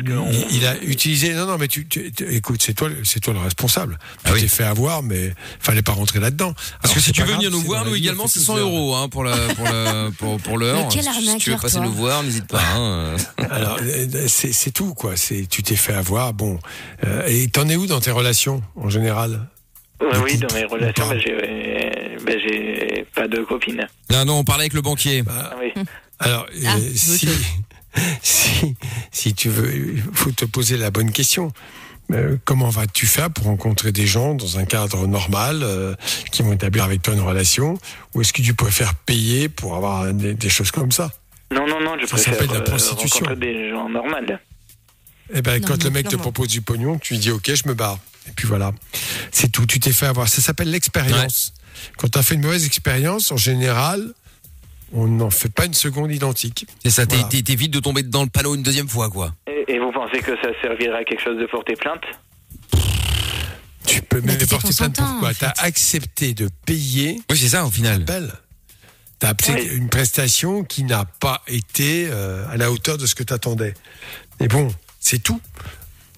il, 0.51 0.57
il 0.59 0.67
a 0.67 0.77
utilisé. 0.83 1.33
Non, 1.35 1.47
non, 1.47 1.57
mais 1.59 1.67
tu, 1.69 1.87
tu- 1.87 2.13
tu- 2.13 2.31
écoute, 2.35 2.63
c'est 2.63 2.75
toi, 2.75 2.89
le- 2.91 3.05
c'est 3.05 3.21
toi 3.21 3.33
le 3.33 3.41
responsable. 3.41 3.99
Ah 4.25 4.29
tu 4.29 4.35
oui. 4.35 4.41
t'es 4.43 4.49
fait 4.49 4.65
avoir, 4.65 5.03
mais 5.03 5.33
fallait 5.61 5.83
pas 5.83 5.93
rentrer 5.93 6.21
là-dedans. 6.21 6.53
Parce 6.53 6.69
Alors, 6.85 6.95
que 6.97 7.01
si 7.01 7.13
tu 7.13 7.21
veux 7.23 7.27
grave, 7.29 7.39
venir 7.39 7.51
nous 7.51 7.61
voir, 7.63 7.85
nous 7.87 7.95
également, 7.95 8.27
c'est 8.27 8.41
tous 8.41 8.45
100 8.47 8.55
des 8.57 8.61
euros 8.61 8.95
hein, 8.95 9.09
pour 9.09 9.25
la 9.25 9.37
pour 9.55 9.65
la 9.65 10.11
pour, 10.19 10.37
pour 10.39 10.59
l'heure. 10.59 10.91
Si 10.93 10.99
tu 11.39 11.51
veux 11.51 11.57
passer 11.57 11.77
toi. 11.77 11.87
nous 11.87 11.93
voir, 11.93 12.23
n'hésite 12.23 12.47
pas. 12.47 12.63
hein. 12.77 13.17
Alors, 13.51 13.79
euh, 13.83 14.07
c'est, 14.29 14.53
c'est 14.53 14.71
tout, 14.73 14.93
quoi. 14.95 15.17
C'est, 15.17 15.47
tu 15.49 15.63
t'es 15.63 15.77
fait 15.77 15.95
avoir. 15.95 16.35
Bon. 16.35 16.59
Euh, 17.07 17.23
et 17.27 17.49
t'en 17.49 17.69
es 17.69 17.77
où 17.77 17.87
dans 17.87 18.01
tes 18.01 18.11
relations, 18.11 18.63
en 18.77 18.91
général? 18.91 19.49
Oui, 20.01 20.19
oui, 20.25 20.37
dans 20.39 20.53
mes 20.55 20.65
relations, 20.65 21.09
bah, 21.09 21.17
j'ai 21.19 21.31
bah, 22.25 22.33
j'ai 22.39 23.07
pas 23.15 23.29
de 23.29 23.39
copine. 23.43 23.87
Non, 24.11 24.25
non, 24.25 24.39
on 24.39 24.45
parlait 24.45 24.63
avec 24.65 24.75
le 24.75 24.83
banquier. 24.83 25.23
Ah 25.29 25.55
oui. 25.61 25.73
Alors, 26.19 26.47
euh, 26.55 26.67
Ah, 26.67 26.77
si, 26.95 27.29
si, 28.23 28.75
si 29.11 29.35
tu 29.35 29.49
veux, 29.49 29.75
il 29.75 30.03
faut 30.13 30.31
te 30.31 30.45
poser 30.45 30.77
la 30.77 30.91
bonne 30.91 31.11
question. 31.13 31.53
Euh, 32.13 32.37
comment 32.45 32.69
vas-tu 32.69 33.07
faire 33.07 33.31
pour 33.31 33.45
rencontrer 33.45 33.91
des 33.93 34.07
gens 34.07 34.35
dans 34.35 34.59
un 34.59 34.65
cadre 34.65 35.07
normal 35.07 35.61
euh, 35.63 35.95
qui 36.31 36.43
vont 36.43 36.53
établir 36.53 36.85
avec 36.85 37.01
toi 37.03 37.15
une 37.15 37.21
relation? 37.21 37.79
Ou 38.15 38.21
est-ce 38.21 38.33
que 38.33 38.43
tu 38.43 38.55
préfères 38.55 38.95
payer 38.95 39.49
pour 39.49 39.77
avoir 39.77 40.13
des, 40.13 40.35
des 40.35 40.49
choses 40.49 40.71
comme 40.71 40.93
ça? 40.93 41.11
Non, 41.53 41.67
non, 41.67 41.81
non, 41.81 41.97
je 42.01 42.07
Ça 42.07 42.17
préfère 42.17 42.35
s'appelle 42.35 42.51
la 42.55 42.61
prostitution. 42.63 43.25
rencontrer 43.27 43.37
des 43.37 43.71
gens 43.71 43.89
normaux. 43.89 44.17
Eh 45.35 45.41
ben, 45.43 45.61
Non, 45.61 45.69
quand 45.69 45.79
non, 45.79 45.85
le 45.85 45.91
mec 45.91 46.09
te 46.09 46.17
non. 46.17 46.23
propose 46.23 46.49
du 46.49 46.61
pognon, 46.61 46.99
tu 46.99 47.15
lui 47.15 47.21
dis 47.21 47.31
OK, 47.31 47.51
je 47.55 47.69
me 47.69 47.75
barre. 47.75 47.99
Et 48.29 48.33
puis 48.33 48.47
voilà, 48.47 48.73
c'est 49.31 49.51
tout. 49.51 49.65
Tu 49.67 49.81
t'es 49.81 49.93
fait 49.93 50.07
avoir. 50.07 50.29
Ça 50.29 50.41
s'appelle 50.43 50.71
l'expérience. 50.71 51.55
Quand 51.99 52.09
tu 52.09 52.19
as 52.19 52.23
fait 52.23 52.35
une 52.35 52.43
mauvaise 52.43 52.65
expérience, 52.67 53.31
en 53.33 53.37
général, 53.37 54.13
on 54.93 55.07
n'en 55.07 55.31
fait 55.31 55.49
pas 55.53 55.65
une 55.67 55.75
seconde 55.75 56.13
identique. 56.13 56.67
C'est 56.83 56.91
ça, 56.91 57.05
Voilà. 57.09 57.25
t'évites 57.25 57.73
de 57.73 57.81
tomber 57.81 58.03
dans 58.03 58.23
le 58.23 58.29
panneau 58.29 58.55
une 58.55 58.63
deuxième 58.63 58.89
fois, 58.89 59.09
quoi. 59.11 59.35
Et, 59.47 59.65
et 59.75 59.79
vous 59.79 59.91
pensez 59.93 60.19
que 60.21 60.37
ça 60.43 60.49
servira 60.61 60.99
à 60.99 61.05
quelque 61.05 61.23
chose 61.23 61.39
de 61.39 61.47
porter 61.47 61.75
plainte? 61.77 62.03
Tu 63.87 64.01
peux 64.03 64.21
même 64.21 64.39
porter 64.39 64.69
plainte 64.75 64.97
pourquoi 64.97 65.31
en 65.31 65.35
Tu 65.35 65.45
as 65.45 65.55
accepté 65.59 66.35
de 66.35 66.49
payer 66.67 67.21
Oui, 67.31 67.37
c'est 67.37 67.49
ça, 67.49 67.65
au 67.67 67.71
final. 67.71 68.05
belle. 68.05 68.33
Tu 69.21 69.27
as 69.27 69.31
accepté 69.31 69.71
Oui. 69.71 69.77
une 69.77 69.89
prestation 69.89 70.65
qui 70.65 70.85
n'a 70.85 71.05
pas 71.05 71.43
été 71.49 72.09
euh, 72.11 72.47
à 72.51 72.57
la 72.57 72.71
hauteur 72.71 72.99
de 72.99 73.07
ce 73.07 73.15
que 73.15 73.23
tu 73.23 73.33
attendais. 73.33 73.75
Mais 74.41 74.49
bon, 74.49 74.69
c'est 75.01 75.23
tout. 75.23 75.41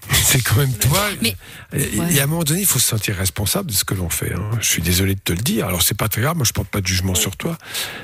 C'est 0.25 0.41
quand 0.41 0.57
même 0.57 0.73
toi. 0.73 1.01
Mais- 1.21 1.35
et, 1.73 1.99
Ouais. 1.99 2.13
et 2.15 2.19
à 2.19 2.23
un 2.23 2.27
moment 2.27 2.43
donné, 2.43 2.61
il 2.61 2.65
faut 2.65 2.79
se 2.79 2.87
sentir 2.87 3.15
responsable 3.15 3.69
de 3.71 3.75
ce 3.75 3.83
que 3.85 3.93
l'on 3.93 4.09
fait. 4.09 4.33
hein. 4.33 4.49
Je 4.61 4.67
suis 4.67 4.81
désolé 4.81 5.15
de 5.15 5.19
te 5.19 5.31
le 5.33 5.39
dire. 5.39 5.67
Alors, 5.67 5.81
c'est 5.81 5.95
pas 5.97 6.07
très 6.07 6.21
grave. 6.21 6.35
Moi, 6.35 6.45
je 6.45 6.53
porte 6.53 6.67
pas 6.69 6.81
de 6.81 6.87
jugement 6.87 7.15
sur 7.15 7.35
toi. 7.37 7.57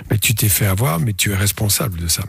Mais 0.09 0.17
tu 0.17 0.33
t'es 0.35 0.49
fait 0.49 0.65
avoir, 0.65 0.99
mais 0.99 1.13
tu 1.13 1.31
es 1.31 1.35
responsable 1.35 1.99
de 1.99 2.07
ça. 2.07 2.23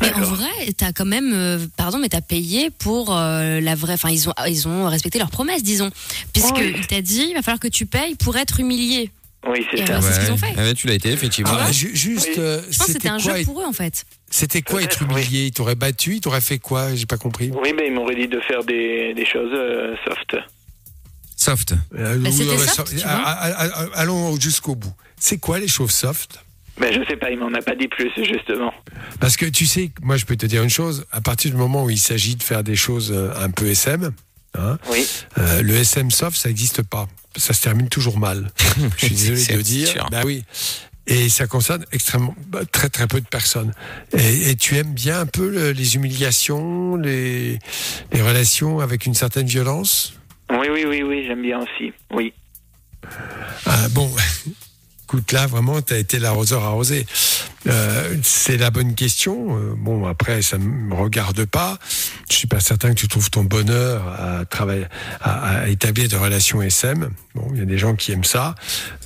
Mais 0.00 0.12
en 0.14 0.20
vrai, 0.22 0.48
t'as 0.78 0.92
quand 0.92 1.04
même, 1.04 1.32
euh, 1.34 1.66
pardon, 1.76 1.98
mais 1.98 2.08
t'as 2.08 2.22
payé 2.22 2.70
pour 2.70 3.14
euh, 3.14 3.60
la 3.60 3.74
vraie. 3.74 3.94
Enfin, 3.94 4.08
ils 4.10 4.28
ont, 4.30 4.34
ils 4.48 4.66
ont 4.66 4.88
respecté 4.88 5.18
leurs 5.18 5.30
promesses, 5.30 5.62
disons, 5.62 5.90
puisque 6.32 6.56
Oui. 6.56 6.72
il 6.78 6.86
t'a 6.86 7.02
dit, 7.02 7.26
il 7.30 7.34
va 7.34 7.42
falloir 7.42 7.60
que 7.60 7.68
tu 7.68 7.84
payes 7.84 8.14
pour 8.14 8.36
être 8.38 8.60
humilié. 8.60 9.10
Oui, 9.46 9.64
c'est 9.70 9.86
ça. 9.86 10.00
c'est 10.00 10.12
ce 10.12 10.20
qu'ils 10.20 10.32
ont 10.32 10.36
fait. 10.36 10.54
Ah 10.56 10.62
ouais, 10.62 10.74
tu 10.74 10.86
l'as 10.86 10.94
été, 10.94 11.10
effectivement. 11.10 11.52
Ah, 11.58 11.70
ju- 11.72 11.94
juste, 11.94 12.28
Oui. 12.28 12.34
euh, 12.38 12.60
Je 12.70 12.78
pense 12.78 12.86
que 12.86 12.92
c'était 12.92 13.08
un 13.08 13.18
quoi, 13.20 13.36
jeu 13.38 13.44
pour 13.44 13.60
eux, 13.60 13.64
en 13.64 13.72
fait. 13.72 14.04
C'était 14.30 14.62
quoi 14.62 14.82
être 14.82 14.98
Peut-être, 14.98 15.12
humilié? 15.12 15.46
Il 15.46 15.52
t'aurait 15.52 15.74
battu? 15.74 16.14
Il 16.16 16.20
t'aurait 16.20 16.40
fait 16.40 16.58
quoi? 16.58 16.94
J'ai 16.94 17.06
pas 17.06 17.18
compris. 17.18 17.50
Oui, 17.54 17.72
mais 17.76 17.86
ils 17.88 17.92
m'auraient 17.92 18.14
dit 18.16 18.28
de 18.28 18.40
faire 18.40 18.64
des, 18.64 19.12
des 19.14 19.26
choses 19.26 19.50
euh, 19.52 19.94
soft. 20.06 20.36
Soft. 21.36 21.72
Euh, 21.94 22.16
Bah, 22.18 22.28
oui, 22.30 22.32
c'était 22.32 22.50
ouais, 22.50 22.58
soft, 22.58 22.88
ça- 22.88 22.96
tu 22.96 23.02
ah, 23.04 23.16
vois. 23.16 23.22
ah, 23.26 23.54
ah, 23.58 23.68
ah, 23.74 23.86
Allons 24.00 24.38
jusqu'au 24.40 24.74
bout. 24.74 24.92
C'est 25.18 25.38
quoi 25.38 25.58
les 25.58 25.68
choses 25.68 25.90
soft? 25.90 26.40
Ben, 26.80 26.92
je 26.92 27.06
sais 27.08 27.16
pas, 27.16 27.30
il 27.30 27.38
m'en 27.38 27.52
a 27.54 27.62
pas 27.62 27.76
dit 27.76 27.86
plus, 27.88 28.10
justement. 28.16 28.72
Parce 29.20 29.36
que 29.36 29.46
tu 29.46 29.64
sais, 29.66 29.90
moi 30.02 30.16
je 30.16 30.24
peux 30.24 30.36
te 30.36 30.46
dire 30.46 30.62
une 30.62 30.70
chose, 30.70 31.04
à 31.12 31.20
partir 31.20 31.50
du 31.52 31.56
moment 31.56 31.84
où 31.84 31.90
il 31.90 31.98
s'agit 31.98 32.34
de 32.34 32.42
faire 32.42 32.64
des 32.64 32.74
choses 32.74 33.12
euh, 33.12 33.30
un 33.36 33.50
peu 33.50 33.66
SM, 33.68 34.10
hein, 34.58 34.78
Oui. 34.90 35.06
euh, 35.38 35.62
le 35.62 35.74
SM 35.74 36.10
soft, 36.10 36.36
ça 36.36 36.48
n'existe 36.48 36.82
pas. 36.82 37.06
Ça 37.36 37.52
se 37.52 37.62
termine 37.62 37.88
toujours 37.88 38.18
mal. 38.18 38.50
Je 38.98 39.06
suis 39.06 39.14
désolé 39.14 39.44
de 39.46 39.56
le 39.56 39.62
dire. 39.62 39.88
sûr. 39.88 40.08
Bah 40.10 40.22
oui. 40.24 40.44
Et 41.06 41.28
ça 41.28 41.46
concerne 41.46 41.84
extrêmement, 41.92 42.34
bah, 42.46 42.60
très 42.64 42.88
très 42.88 43.06
peu 43.06 43.20
de 43.20 43.26
personnes. 43.26 43.74
Et, 44.16 44.50
et 44.50 44.56
tu 44.56 44.76
aimes 44.78 44.94
bien 44.94 45.20
un 45.20 45.26
peu 45.26 45.50
le- 45.50 45.72
les 45.72 45.96
humiliations, 45.96 46.96
les, 46.96 47.58
les 48.12 48.22
relations 48.22 48.80
avec 48.80 49.04
une 49.04 49.12
certaine 49.14 49.46
violence? 49.46 50.14
Oui, 50.50 50.68
oui, 50.72 50.84
oui, 50.88 51.02
oui, 51.02 51.24
j'aime 51.26 51.42
bien 51.42 51.58
aussi. 51.60 51.92
Oui. 52.10 52.32
Ah, 53.66 53.88
bon, 53.90 54.10
écoute, 55.14 55.32
là, 55.32 55.46
vraiment, 55.46 55.80
tu 55.80 55.94
as 55.94 55.98
été 55.98 56.18
l'arroseur 56.18 56.64
arrosé. 56.64 57.06
Euh, 57.66 58.16
c'est 58.22 58.56
la 58.56 58.70
bonne 58.70 58.94
question. 58.94 59.56
Euh, 59.56 59.74
bon, 59.76 60.06
après, 60.06 60.42
ça 60.42 60.58
ne 60.58 60.64
me 60.64 60.94
regarde 60.94 61.44
pas. 61.44 61.78
Je 62.30 62.34
suis 62.36 62.46
pas 62.48 62.60
certain 62.60 62.90
que 62.90 62.94
tu 63.00 63.08
trouves 63.08 63.30
ton 63.30 63.44
bonheur 63.44 64.02
à 64.08 64.44
travailler, 64.44 64.86
à, 65.20 65.60
à 65.62 65.68
établir 65.68 66.08
des 66.08 66.16
relations 66.16 66.60
SM. 66.60 67.10
Bon, 67.34 67.48
il 67.52 67.58
y 67.60 67.62
a 67.62 67.64
des 67.64 67.78
gens 67.78 67.94
qui 67.94 68.12
aiment 68.12 68.24
ça. 68.24 68.54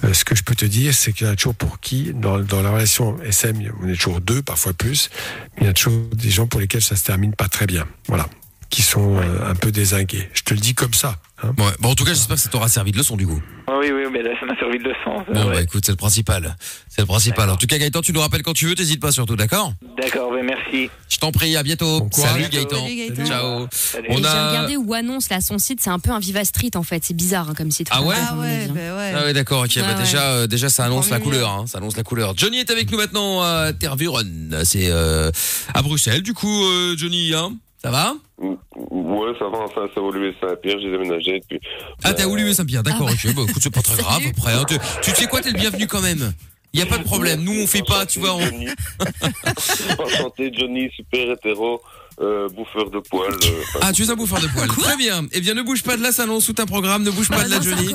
Euh, 0.05 0.13
ce 0.15 0.25
que 0.25 0.35
je 0.35 0.43
peux 0.43 0.55
te 0.55 0.65
dire, 0.65 0.95
c'est 0.95 1.13
qu'il 1.13 1.27
y 1.27 1.31
en 1.31 1.33
a 1.35 1.37
toujours 1.37 1.55
pour 1.55 1.79
qui, 1.81 2.13
dans, 2.15 2.39
dans 2.39 2.63
la 2.63 2.71
relation 2.71 3.17
SM, 3.23 3.71
on 3.83 3.89
est 3.89 3.95
toujours 3.97 4.21
deux, 4.21 4.43
parfois 4.43 4.73
plus. 4.73 5.11
Mais 5.57 5.63
il 5.63 5.67
y 5.67 5.71
a 5.71 5.75
toujours 5.75 6.09
des 6.15 6.31
gens 6.31 6.47
pour 6.47 6.61
lesquels 6.61 6.83
ça 6.83 6.97
se 6.97 7.05
termine 7.05 7.35
pas 7.35 7.49
très 7.49 7.67
bien. 7.67 7.87
Voilà. 8.09 8.27
Qui 8.71 8.83
sont 8.83 9.17
euh, 9.17 9.51
un 9.51 9.55
peu 9.55 9.71
désingués. 9.73 10.29
Je 10.35 10.43
te 10.43 10.53
le 10.53 10.61
dis 10.61 10.75
comme 10.75 10.93
ça. 10.95 11.17
hein. 11.43 11.53
Ouais. 11.59 11.65
Bon, 11.81 11.91
en 11.91 11.95
tout 11.95 12.05
cas, 12.05 12.13
j'espère 12.13 12.37
que 12.37 12.43
ça 12.43 12.51
t'aura 12.51 12.69
servi 12.69 12.93
de 12.93 12.99
leçon, 12.99 13.17
du 13.17 13.27
coup. 13.27 13.41
Ah 13.67 13.77
oui, 13.81 13.91
oui, 13.93 14.03
mais 14.13 14.23
là, 14.23 14.31
ça 14.41 14.47
m'a 14.69 14.73
servi 14.73 14.79
de 14.85 14.89
leçon. 14.89 15.25
ça, 15.27 15.33
Bon, 15.33 15.49
ouais. 15.49 15.55
bah 15.57 15.63
écoute, 15.63 15.85
c'est 15.87 15.93
le 15.93 15.97
principal. 15.97 16.57
C'est 16.89 17.01
le 17.03 17.07
principal. 17.07 17.49
En 17.51 17.57
tout 17.57 17.67
cas, 17.67 17.79
Gaëtan, 17.79 18.01
tu 18.01 18.13
nous 18.13 18.21
rappelles 18.21 18.43
quand 18.43 18.53
tu 18.53 18.67
veux, 18.67 18.75
t'hésites 18.75 19.01
pas 19.01 19.13
surtout, 19.13 19.37
d'accord? 19.37 19.73
D'accord, 19.97 20.31
ben 20.33 20.45
merci. 20.45 20.91
Je 21.09 21.17
t'en 21.19 21.33
prie, 21.33 21.57
à 21.57 21.63
bientôt. 21.63 22.01
Bon. 22.01 22.09
Salut 22.13 22.49
Gaëtan. 22.51 22.83
Salut, 22.85 22.97
Gaëtan. 22.97 23.25
Ciao. 23.27 23.67
Salut. 23.71 24.07
On 24.11 24.19
Et 24.19 24.23
j'ai 24.23 24.29
a- 24.29 24.49
regardé 24.51 24.77
où 24.77 24.95
annonce 24.95 25.31
là 25.31 25.41
son 25.41 25.59
site, 25.59 25.81
c'est 25.83 25.91
un 25.91 25.99
peu 25.99 26.11
un 26.11 26.19
Viva 26.19 26.45
Street 26.45 26.71
en 26.75 26.83
fait, 26.83 27.05
c'est 27.05 27.15
bizarre 27.15 27.51
hein, 27.51 27.55
comme 27.57 27.71
site. 27.71 27.89
Ah 27.91 28.03
ouais 28.03 28.15
Ah 28.19 28.37
ouais, 28.37 28.67
bah 28.69 28.75
ouais. 28.75 29.13
Ah 29.17 29.25
ouais 29.25 29.33
d'accord 29.33 29.63
ok 29.65 29.71
bah 29.77 29.83
ouais. 29.95 29.95
déjà 30.03 30.23
euh, 30.33 30.47
déjà 30.47 30.69
ça 30.69 30.85
annonce 30.85 31.11
la 31.11 31.19
couleur 31.21 31.49
hein, 31.51 31.65
ça 31.67 31.79
annonce 31.79 31.97
la 31.97 32.03
couleur 32.03 32.35
Johnny 32.37 32.59
est 32.59 32.71
avec 32.71 32.91
nous 32.91 32.99
maintenant 32.99 33.41
à 33.43 33.73
Tervuren 33.73 34.61
c'est 34.65 34.89
euh, 34.91 35.31
à 35.75 35.83
Bruxelles 35.83 36.23
du 36.23 36.35
coup 36.35 36.65
euh, 36.65 36.95
Johnny 36.97 37.33
hein 37.35 37.53
ça 37.83 37.91
va? 37.91 38.15
Ouais, 38.41 39.33
ça 39.39 39.47
va, 39.49 39.59
enfin, 39.65 39.87
ça 39.95 40.01
évolué 40.01 40.33
Saint-Pierre, 40.41 40.77
j'ai 40.81 40.91
déménagé 40.91 41.41
depuis. 41.41 41.61
ah 42.05 42.13
t'as 42.15 42.27
voulu 42.27 42.53
Saint-Pierre 42.55 42.83
d'accord 42.85 43.09
Ah 43.11 43.13
ok 43.13 43.35
bah 43.35 43.43
écoute 43.49 43.63
c'est 43.63 43.75
pas 43.75 43.83
très 43.83 43.97
grave 44.01 44.23
après 44.31 44.53
hein. 44.53 44.65
tu, 44.69 44.77
tu 45.03 45.11
sais 45.11 45.27
quoi 45.27 45.41
t'es 45.41 45.51
le 45.51 45.59
bienvenu 45.59 45.87
quand 45.89 46.01
même 46.01 46.33
y 46.75 46.81
a 46.83 46.87
pas 46.87 46.99
de 46.99 47.03
problème 47.05 47.43
nous 47.43 47.61
on 47.61 47.67
fait 47.67 47.83
pas 47.83 48.07
tu 48.07 48.21
vois 48.21 48.35
on... 48.35 48.41
Johnny. 48.41 48.67
Enchanté, 49.99 50.53
Johnny, 50.57 50.89
super 50.95 51.31
hétéro, 51.33 51.81
euh, 52.21 52.49
bouffeur 52.51 52.91
de 52.91 52.99
poils. 53.01 53.33
euh, 53.33 53.63
enfin, 53.75 53.79
ah 53.83 53.93
tu 53.93 54.03
es 54.05 54.11
un 54.11 54.15
bouffeur 54.15 54.41
de 54.41 54.47
poils 54.49 54.69
très 54.69 54.97
bien 54.97 55.27
eh 55.33 55.41
bien 55.41 55.55
ne 55.55 55.63
bouge 55.63 55.83
pas 55.83 55.97
de 55.97 56.03
là 56.03 56.13
ça 56.13 56.23
annonce 56.25 56.47
tout 56.47 56.55
un 56.59 56.67
programme 56.67 57.03
ne 57.03 57.11
bouge 57.11 57.29
pas 57.29 57.43
de 57.45 57.51
là 57.51 57.57
Ah 57.61 57.65
non, 57.65 57.71
ça 57.71 57.77
Johnny 57.77 57.95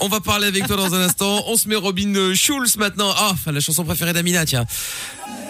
on 0.00 0.08
va 0.08 0.20
parler 0.20 0.46
avec 0.46 0.66
toi 0.66 0.76
dans 0.76 0.94
un 0.94 1.00
instant 1.02 1.44
on 1.48 1.56
se 1.56 1.68
met 1.68 1.76
Robin 1.76 2.32
Schulz 2.34 2.76
maintenant 2.78 3.12
ah 3.16 3.34
la 3.50 3.60
chanson 3.60 3.84
préférée 3.84 4.12
d'Amina 4.14 4.44
tiens 4.46 4.64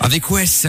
avec 0.01 0.29
Wes 0.31 0.67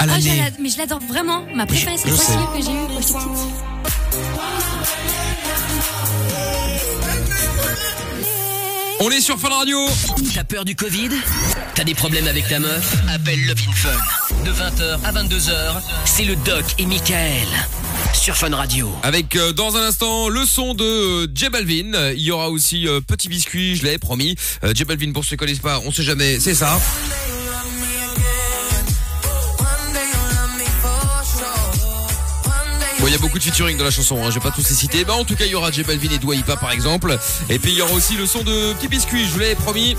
à 0.00 0.04
Ah, 0.04 0.06
l'année 0.06 0.36
j'adore- 0.36 0.58
mais 0.60 0.68
je 0.70 0.78
l'adore 0.78 1.00
vraiment. 1.08 1.44
Ma 1.54 1.66
préférée, 1.66 1.96
c'est 1.98 2.08
que 2.08 2.14
j'ai 2.16 2.72
eu 2.72 2.86
quand 2.88 3.00
j'étais 3.00 3.12
petite 3.12 4.60
on 9.02 9.10
est 9.10 9.20
sur 9.22 9.38
Fun 9.38 9.48
Radio 9.48 9.78
T'as 10.34 10.44
peur 10.44 10.64
du 10.66 10.76
Covid? 10.76 11.08
T'as 11.74 11.84
des 11.84 11.94
problèmes 11.94 12.26
avec 12.28 12.46
ta 12.48 12.58
meuf? 12.58 12.96
Appelle 13.08 13.42
Love 13.46 13.56
in 13.66 13.72
Fun. 13.72 14.44
De 14.44 14.50
20h 14.52 14.98
à 15.04 15.12
22h, 15.12 15.80
c'est 16.04 16.24
le 16.24 16.36
Doc 16.36 16.64
et 16.78 16.84
Michael. 16.84 17.46
Sur 18.12 18.36
Fun 18.36 18.54
Radio. 18.54 18.90
Avec 19.02 19.36
euh, 19.36 19.52
dans 19.52 19.76
un 19.76 19.82
instant 19.86 20.28
le 20.28 20.44
son 20.44 20.74
de 20.74 20.84
euh, 20.84 21.26
J 21.34 21.48
Balvin. 21.48 21.94
Euh, 21.94 22.12
Il 22.14 22.22
y 22.22 22.30
aura 22.30 22.50
aussi 22.50 22.86
euh, 22.86 23.00
Petit 23.00 23.28
Biscuit, 23.28 23.76
je 23.76 23.84
l'avais 23.84 23.98
promis. 23.98 24.36
Euh, 24.64 24.72
J 24.74 24.84
Balvin, 24.84 25.12
pour 25.12 25.24
ceux 25.24 25.30
qui 25.30 25.36
connaissent 25.38 25.58
pas, 25.60 25.80
on 25.86 25.90
sait 25.92 26.02
jamais, 26.02 26.38
c'est 26.38 26.54
ça. 26.54 26.78
Il 33.10 33.14
y 33.14 33.16
a 33.16 33.18
beaucoup 33.18 33.40
de 33.40 33.42
featuring 33.42 33.76
dans 33.76 33.82
la 33.82 33.90
chanson, 33.90 34.22
hein, 34.22 34.30
je 34.30 34.36
vais 34.36 34.40
pas 34.40 34.52
tous 34.52 34.68
les 34.68 34.74
citer. 34.76 35.04
Bah, 35.04 35.14
en 35.14 35.24
tout 35.24 35.34
cas, 35.34 35.44
il 35.44 35.50
y 35.50 35.56
aura 35.56 35.72
J 35.72 35.82
Balvin 35.82 36.10
et 36.10 36.36
Lipa, 36.36 36.56
par 36.56 36.70
exemple. 36.70 37.18
Et 37.48 37.58
puis, 37.58 37.72
il 37.72 37.78
y 37.78 37.82
aura 37.82 37.92
aussi 37.92 38.14
le 38.14 38.24
son 38.24 38.44
de 38.44 38.72
Petit 38.74 38.86
Biscuit, 38.86 39.26
je 39.26 39.32
vous 39.32 39.40
l'avais 39.40 39.56
promis. 39.56 39.96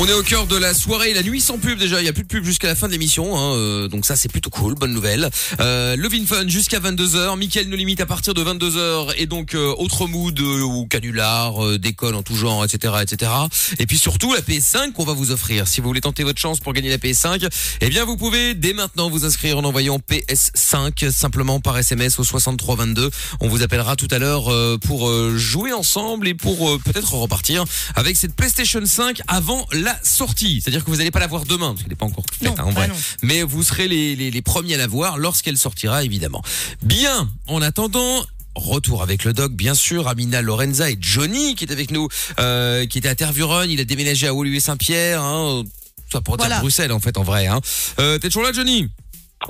On 0.00 0.06
est 0.06 0.12
au 0.12 0.22
cœur 0.22 0.46
de 0.46 0.56
la 0.56 0.74
soirée, 0.74 1.12
la 1.12 1.24
nuit 1.24 1.40
sans 1.40 1.58
pub 1.58 1.76
déjà. 1.76 2.00
Il 2.00 2.06
y 2.06 2.08
a 2.08 2.12
plus 2.12 2.22
de 2.22 2.28
pub 2.28 2.44
jusqu'à 2.44 2.68
la 2.68 2.76
fin 2.76 2.86
de 2.86 2.92
l'émission, 2.92 3.36
hein, 3.36 3.56
euh, 3.56 3.88
donc 3.88 4.06
ça 4.06 4.14
c'est 4.14 4.30
plutôt 4.30 4.48
cool, 4.48 4.76
bonne 4.76 4.92
nouvelle. 4.92 5.28
Euh, 5.58 5.96
Love 5.96 6.24
Fun 6.24 6.46
jusqu'à 6.46 6.78
22 6.78 7.16
h 7.16 7.36
Mickaël 7.36 7.68
nous 7.68 7.76
limite 7.76 8.00
à 8.00 8.06
partir 8.06 8.32
de 8.32 8.40
22 8.40 8.70
h 8.76 9.14
et 9.16 9.26
donc 9.26 9.56
euh, 9.56 9.74
autre 9.76 10.06
mood 10.06 10.38
euh, 10.38 10.62
ou 10.62 10.86
canular, 10.86 11.64
euh, 11.64 11.78
déconne 11.78 12.14
en 12.14 12.22
tout 12.22 12.36
genre, 12.36 12.64
etc., 12.64 12.94
etc. 13.02 13.32
Et 13.80 13.86
puis 13.86 13.98
surtout 13.98 14.32
la 14.32 14.40
PS5 14.40 14.92
qu'on 14.92 15.04
va 15.04 15.14
vous 15.14 15.32
offrir. 15.32 15.66
Si 15.66 15.80
vous 15.80 15.88
voulez 15.88 16.00
tenter 16.00 16.22
votre 16.22 16.40
chance 16.40 16.60
pour 16.60 16.74
gagner 16.74 16.90
la 16.90 16.98
PS5, 16.98 17.48
eh 17.80 17.88
bien 17.88 18.04
vous 18.04 18.16
pouvez 18.16 18.54
dès 18.54 18.74
maintenant 18.74 19.10
vous 19.10 19.24
inscrire 19.24 19.58
en 19.58 19.64
envoyant 19.64 19.98
PS5 19.98 21.10
simplement 21.10 21.58
par 21.58 21.76
SMS 21.76 22.20
au 22.20 22.24
6322. 22.24 23.10
On 23.40 23.48
vous 23.48 23.64
appellera 23.64 23.96
tout 23.96 24.08
à 24.12 24.20
l'heure 24.20 24.46
euh, 24.52 24.78
pour 24.78 25.10
jouer 25.36 25.72
ensemble 25.72 26.28
et 26.28 26.34
pour 26.34 26.78
peut-être 26.84 27.14
repartir 27.14 27.64
avec 27.96 28.16
cette 28.16 28.36
PlayStation 28.36 28.86
5 28.86 29.22
avant 29.26 29.66
la 29.72 29.87
sortie. 30.02 30.60
C'est-à-dire 30.60 30.84
que 30.84 30.90
vous 30.90 30.96
n'allez 30.96 31.10
pas 31.10 31.20
la 31.20 31.26
voir 31.26 31.44
demain 31.44 31.68
parce 31.68 31.80
qu'elle 31.82 31.90
n'est 31.90 31.96
pas 31.96 32.06
encore 32.06 32.24
faite 32.32 32.48
Non, 32.48 32.54
hein, 32.58 32.64
en 32.64 32.70
vrai. 32.70 32.88
non. 32.88 32.94
Mais 33.22 33.42
vous 33.42 33.62
serez 33.62 33.88
les, 33.88 34.16
les, 34.16 34.30
les 34.30 34.42
premiers 34.42 34.74
à 34.74 34.78
la 34.78 34.86
voir 34.86 35.18
lorsqu'elle 35.18 35.56
sortira 35.58 36.02
évidemment. 36.04 36.42
Bien, 36.82 37.28
en 37.46 37.62
attendant. 37.62 38.24
Retour 38.54 39.02
avec 39.04 39.22
le 39.22 39.32
doc, 39.32 39.52
bien 39.52 39.74
sûr, 39.74 40.08
Amina 40.08 40.42
Lorenza 40.42 40.90
et 40.90 40.96
Johnny 41.00 41.54
qui 41.54 41.64
est 41.64 41.70
avec 41.70 41.92
nous, 41.92 42.08
euh, 42.40 42.86
qui 42.86 42.98
était 42.98 43.08
à 43.08 43.14
Tervuren, 43.14 43.70
il 43.70 43.78
a 43.78 43.84
déménagé 43.84 44.26
à 44.26 44.34
Woluwe 44.34 44.58
Saint-Pierre, 44.58 45.22
hein, 45.22 45.62
ça 46.10 46.20
pour 46.20 46.36
dire 46.38 46.46
Voilà. 46.46 46.60
Bruxelles 46.60 46.90
en 46.90 46.98
fait 46.98 47.18
en 47.18 47.22
vrai. 47.22 47.46
Hein. 47.46 47.60
Euh, 48.00 48.18
T'es 48.18 48.28
toujours 48.28 48.42
là 48.42 48.52
Johnny? 48.52 48.88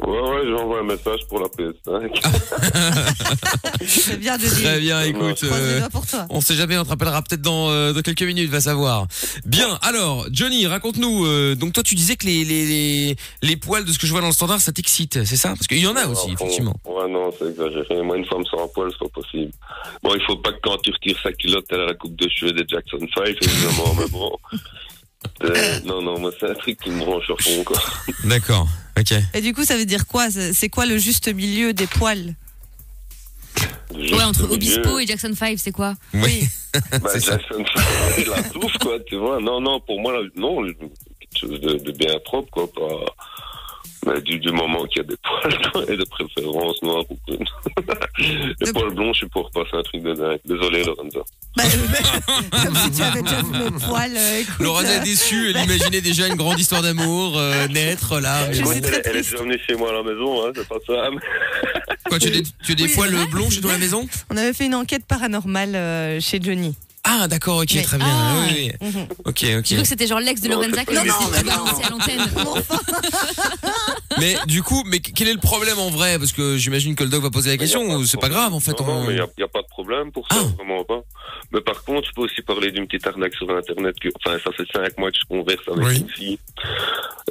Ouais, 0.06 0.20
ouais, 0.20 0.42
j'envoie 0.50 0.80
un 0.80 0.84
message 0.84 1.20
pour 1.28 1.40
la 1.40 1.46
PS5. 1.48 2.10
C'est 3.86 4.18
bien 4.18 4.36
de 4.36 4.42
dire. 4.42 4.52
Très 4.52 4.80
bien, 4.80 5.00
écoute. 5.02 5.42
Euh, 5.44 5.88
pour 5.88 6.06
toi. 6.06 6.26
on 6.28 6.42
sait 6.42 6.54
jamais, 6.54 6.76
on 6.76 6.84
te 6.84 6.90
rappellera 6.90 7.22
peut-être 7.22 7.40
dans, 7.40 7.70
euh, 7.70 7.94
dans 7.94 8.02
quelques 8.02 8.22
minutes, 8.22 8.50
va 8.50 8.60
savoir. 8.60 9.06
Bien, 9.46 9.78
alors, 9.80 10.26
Johnny, 10.30 10.66
raconte-nous. 10.66 11.24
euh, 11.24 11.54
donc 11.54 11.72
toi, 11.72 11.82
tu 11.82 11.94
disais 11.94 12.16
que 12.16 12.26
les, 12.26 12.44
les, 12.44 12.66
les, 12.66 13.16
les 13.42 13.56
poils 13.56 13.84
de 13.86 13.90
ce 13.92 13.98
que 13.98 14.06
je 14.06 14.12
vois 14.12 14.20
dans 14.20 14.26
le 14.26 14.32
standard, 14.34 14.60
ça 14.60 14.72
t'excite, 14.72 15.24
c'est 15.24 15.36
ça? 15.36 15.50
Parce 15.50 15.66
qu'il 15.66 15.78
y 15.78 15.86
en 15.86 15.96
a 15.96 16.06
aussi, 16.06 16.28
bon, 16.28 16.34
effectivement. 16.34 16.74
Ouais, 16.84 17.08
non, 17.10 17.30
c'est 17.38 17.48
exagéré. 17.48 18.02
Moi, 18.02 18.18
une 18.18 18.26
femme 18.26 18.44
sans 18.44 18.64
un 18.64 18.68
poil, 18.68 18.90
c'est 18.92 19.08
pas 19.08 19.20
possible. 19.22 19.52
Bon, 20.02 20.14
il 20.14 20.22
faut 20.26 20.36
pas 20.36 20.52
que 20.52 20.60
quand 20.62 20.76
tu 20.82 20.90
retires 20.92 21.18
sa 21.22 21.32
culotte, 21.32 21.64
elle 21.70 21.80
a 21.80 21.86
la 21.86 21.94
coupe 21.94 22.14
de 22.14 22.28
cheveux 22.28 22.52
des 22.52 22.64
Jackson 22.68 22.98
5, 23.16 23.26
évidemment, 23.40 23.94
mais 23.98 24.08
bon. 24.08 24.32
Euh, 25.42 25.80
non, 25.84 26.00
non, 26.00 26.16
moi, 26.20 26.30
c'est 26.38 26.48
un 26.48 26.54
truc 26.54 26.78
qui 26.80 26.90
me 26.90 27.04
branche 27.04 27.28
au 27.28 27.36
fond, 27.36 27.64
quoi. 27.64 27.76
D'accord, 28.22 28.68
ok. 28.98 29.14
Et 29.34 29.40
du 29.40 29.54
coup, 29.54 29.64
ça 29.64 29.76
veut 29.76 29.84
dire 29.84 30.06
quoi? 30.06 30.28
C'est 30.30 30.68
quoi 30.68 30.86
le 30.86 30.98
juste 30.98 31.32
milieu 31.32 31.72
des 31.72 31.86
poils? 31.86 32.34
Ouais, 33.94 34.22
entre 34.22 34.50
Obispo 34.50 34.98
et 34.98 35.06
Jackson 35.06 35.32
5, 35.34 35.58
c'est 35.58 35.72
quoi? 35.72 35.94
Oui. 36.14 36.48
Bah, 37.02 37.18
Jackson 37.18 37.64
5, 37.74 38.26
la 38.26 38.42
touffe, 38.42 38.76
quoi, 38.78 38.98
tu 39.06 39.16
vois. 39.16 39.40
Non, 39.40 39.58
non, 39.60 39.80
pour 39.80 40.00
moi, 40.00 40.12
non, 40.36 40.62
quelque 40.64 41.38
chose 41.38 41.60
de, 41.60 41.78
de 41.78 41.92
bien 41.92 42.18
propre, 42.24 42.50
quoi, 42.50 42.70
pas. 42.70 43.14
Mais 44.08 44.20
du, 44.22 44.38
du 44.38 44.50
moment 44.52 44.84
qu'il 44.86 45.02
y 45.02 45.04
a 45.04 45.08
des 45.08 45.16
poils, 45.22 45.58
quoi, 45.72 45.82
et 45.92 45.96
de 45.96 46.04
préférence 46.04 46.82
noires 46.82 47.04
ou 47.10 47.18
brunes. 47.26 47.46
Les 48.60 48.72
poils 48.72 48.94
blonds, 48.94 49.12
je 49.12 49.18
suis 49.18 49.28
pour 49.28 49.50
passer 49.50 49.70
un 49.74 49.82
truc 49.82 50.02
de 50.02 50.14
dingue. 50.14 50.38
Désolé, 50.44 50.84
Lorenza. 50.84 51.20
Bah, 51.56 51.64
Comme 52.64 52.76
si 52.76 52.90
tu 52.92 53.02
avais 53.02 53.22
déjà 53.22 53.42
vu 53.42 53.50
mes 53.52 53.70
poils. 53.86 54.16
euh, 54.16 54.40
écoute, 54.40 54.54
Lorenza 54.60 54.94
est 54.94 55.00
euh, 55.00 55.04
déçue, 55.04 55.50
elle 55.50 55.64
imaginait 55.64 56.00
déjà 56.00 56.26
une 56.28 56.36
grande 56.36 56.58
histoire 56.58 56.82
d'amour 56.82 57.36
euh, 57.38 57.66
naître 57.68 58.20
là. 58.20 58.52
Écoute, 58.52 58.74
elle, 58.84 59.02
elle 59.04 59.16
est 59.16 59.22
déjà 59.22 59.36
venue 59.38 59.60
chez 59.66 59.74
moi 59.74 59.90
à 59.90 59.94
la 59.94 60.02
maison, 60.02 60.46
hein, 60.46 60.52
c'est 60.54 60.68
pas 60.68 60.76
ça. 60.86 61.10
Quoi, 62.08 62.18
tu 62.18 62.28
as 62.28 62.30
des, 62.30 62.42
tu 62.64 62.72
as 62.72 62.74
des 62.74 62.84
Oui, 62.84 62.92
poils 62.94 63.26
blonds 63.30 63.50
chez 63.50 63.60
toi 63.60 63.70
à 63.70 63.74
la 63.74 63.78
maison? 63.80 64.06
On 64.30 64.36
avait 64.36 64.52
fait 64.52 64.66
une 64.66 64.74
enquête 64.74 65.04
paranormale 65.06 65.74
euh, 65.74 66.20
chez 66.20 66.40
Johnny. 66.40 66.74
Ah, 67.10 67.26
d'accord, 67.28 67.58
ok, 67.58 67.72
Mais- 67.74 67.82
très 67.82 67.96
bien. 67.96 68.06
Ah. 68.08 68.34
oui, 68.50 68.70
oui. 68.80 68.88
Mhm. 68.88 69.06
Ok, 69.24 69.38
J'ai 69.40 69.56
ok. 69.56 69.64
cru 69.64 69.76
que 69.82 69.84
c'était 69.88 70.06
genre 70.06 70.20
l'ex 70.20 70.40
de 70.42 70.48
Non, 70.48 70.56
Lorenza 70.56 70.76
c'est 70.80 70.84
qui 70.86 70.94
pas 70.94 71.42
balancer 71.42 71.84
à 71.84 71.90
l'antenne. 71.90 72.20
Mais 74.20 74.34
du 74.46 74.62
coup, 74.62 74.82
mais 74.86 74.98
quel 75.00 75.28
est 75.28 75.32
le 75.32 75.38
problème 75.38 75.78
en 75.78 75.90
vrai? 75.90 76.18
Parce 76.18 76.32
que 76.32 76.56
j'imagine 76.56 76.96
que 76.96 77.04
le 77.04 77.10
doc 77.10 77.22
va 77.22 77.30
poser 77.30 77.50
la 77.50 77.54
Mais 77.54 77.58
question. 77.58 77.82
ou 77.94 78.04
C'est 78.04 78.18
pas 78.20 78.28
grave 78.28 78.52
en 78.52 78.58
fait. 78.60 78.78
Non, 78.80 78.86
non, 78.86 78.92
on- 78.94 79.04
mais 79.06 79.12
il 79.14 79.22
n'y 79.38 79.44
a, 79.44 79.48
pas 79.48 79.62
de 79.62 79.68
problème 79.68 80.10
pour 80.10 80.26
ça, 80.30 80.38
Ah. 80.40 80.44
vraiment 80.56 80.82
pas. 80.84 81.00
Mais 81.52 81.60
par 81.60 81.84
contre, 81.84 82.08
je 82.08 82.14
peux 82.14 82.22
aussi 82.22 82.42
parler 82.42 82.72
d'une 82.72 82.86
petite 82.86 83.06
arnaque 83.06 83.34
sur 83.34 83.48
Internet. 83.50 83.94
Que, 84.00 84.08
enfin, 84.16 84.36
ça 84.42 84.50
fait 84.52 84.66
cinq 84.74 84.98
mois 84.98 85.10
que 85.12 85.18
je 85.18 85.24
converse 85.28 85.62
avec 85.68 85.86
Oui. 85.86 85.98
une 85.98 86.08
fille 86.10 86.38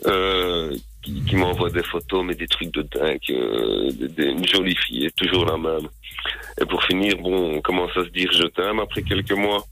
euh, 0.05 0.73
qui, 1.03 1.21
qui 1.28 1.36
m'envoie 1.36 1.69
des 1.69 1.84
photos, 1.84 2.23
mais 2.25 2.36
des 2.36 2.47
trucs 2.47 2.73
de 2.73 2.84
dingue. 2.84 3.19
Euh, 3.32 3.91
des- 3.91 4.07
des- 4.07 4.30
une 4.32 4.47
jolie 4.47 4.75
fille, 4.88 5.05
et 5.05 5.11
toujours 5.11 5.45
la 5.45 5.57
même. 5.57 5.88
Et 6.61 6.65
pour 6.65 6.84
finir, 6.84 7.15
bon, 7.17 7.57
on 7.57 7.61
commence 7.61 7.91
à 7.97 8.03
se 8.03 8.09
dire 8.09 8.30
je 8.32 8.47
t'aime 8.47 8.80
après 8.80 9.01
quelques 9.03 9.32
mois? 9.34 9.65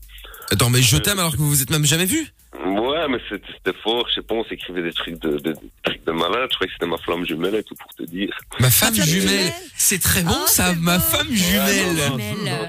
Attends, 0.51 0.69
mais 0.69 0.81
je 0.81 0.97
t'aime 0.97 1.19
alors 1.19 1.31
que 1.31 1.37
vous 1.37 1.49
vous 1.49 1.61
êtes 1.61 1.71
même 1.71 1.85
jamais 1.85 2.05
vu? 2.05 2.27
Ouais, 2.65 3.07
mais 3.09 3.17
c'était 3.29 3.77
fort, 3.83 4.07
je 4.09 4.15
sais 4.15 4.21
pas, 4.21 4.35
on 4.35 4.45
s'écrivait 4.45 4.81
des 4.83 4.93
trucs 4.93 5.19
de, 5.19 5.37
de, 5.39 5.51
des 5.53 5.59
trucs 5.83 6.05
de 6.05 6.11
malade. 6.11 6.47
Je 6.51 6.55
crois 6.55 6.67
que 6.67 6.73
c'était 6.73 6.85
ma 6.85 6.97
flamme 6.99 7.25
jumelle 7.25 7.55
et 7.55 7.63
tout 7.63 7.75
pour 7.75 7.93
te 7.95 8.03
dire. 8.03 8.29
Ma 8.59 8.69
femme 8.69 8.93
jumelle. 8.93 9.51
C'est 9.75 9.99
très 10.01 10.21
bon 10.23 10.31
Ah, 10.33 10.47
ça, 10.47 10.73
ma 10.75 10.97
beau. 10.97 11.03
femme 11.03 11.27
Ouais, 11.27 11.35
jumelle. 11.35 11.95
non, 11.95 12.17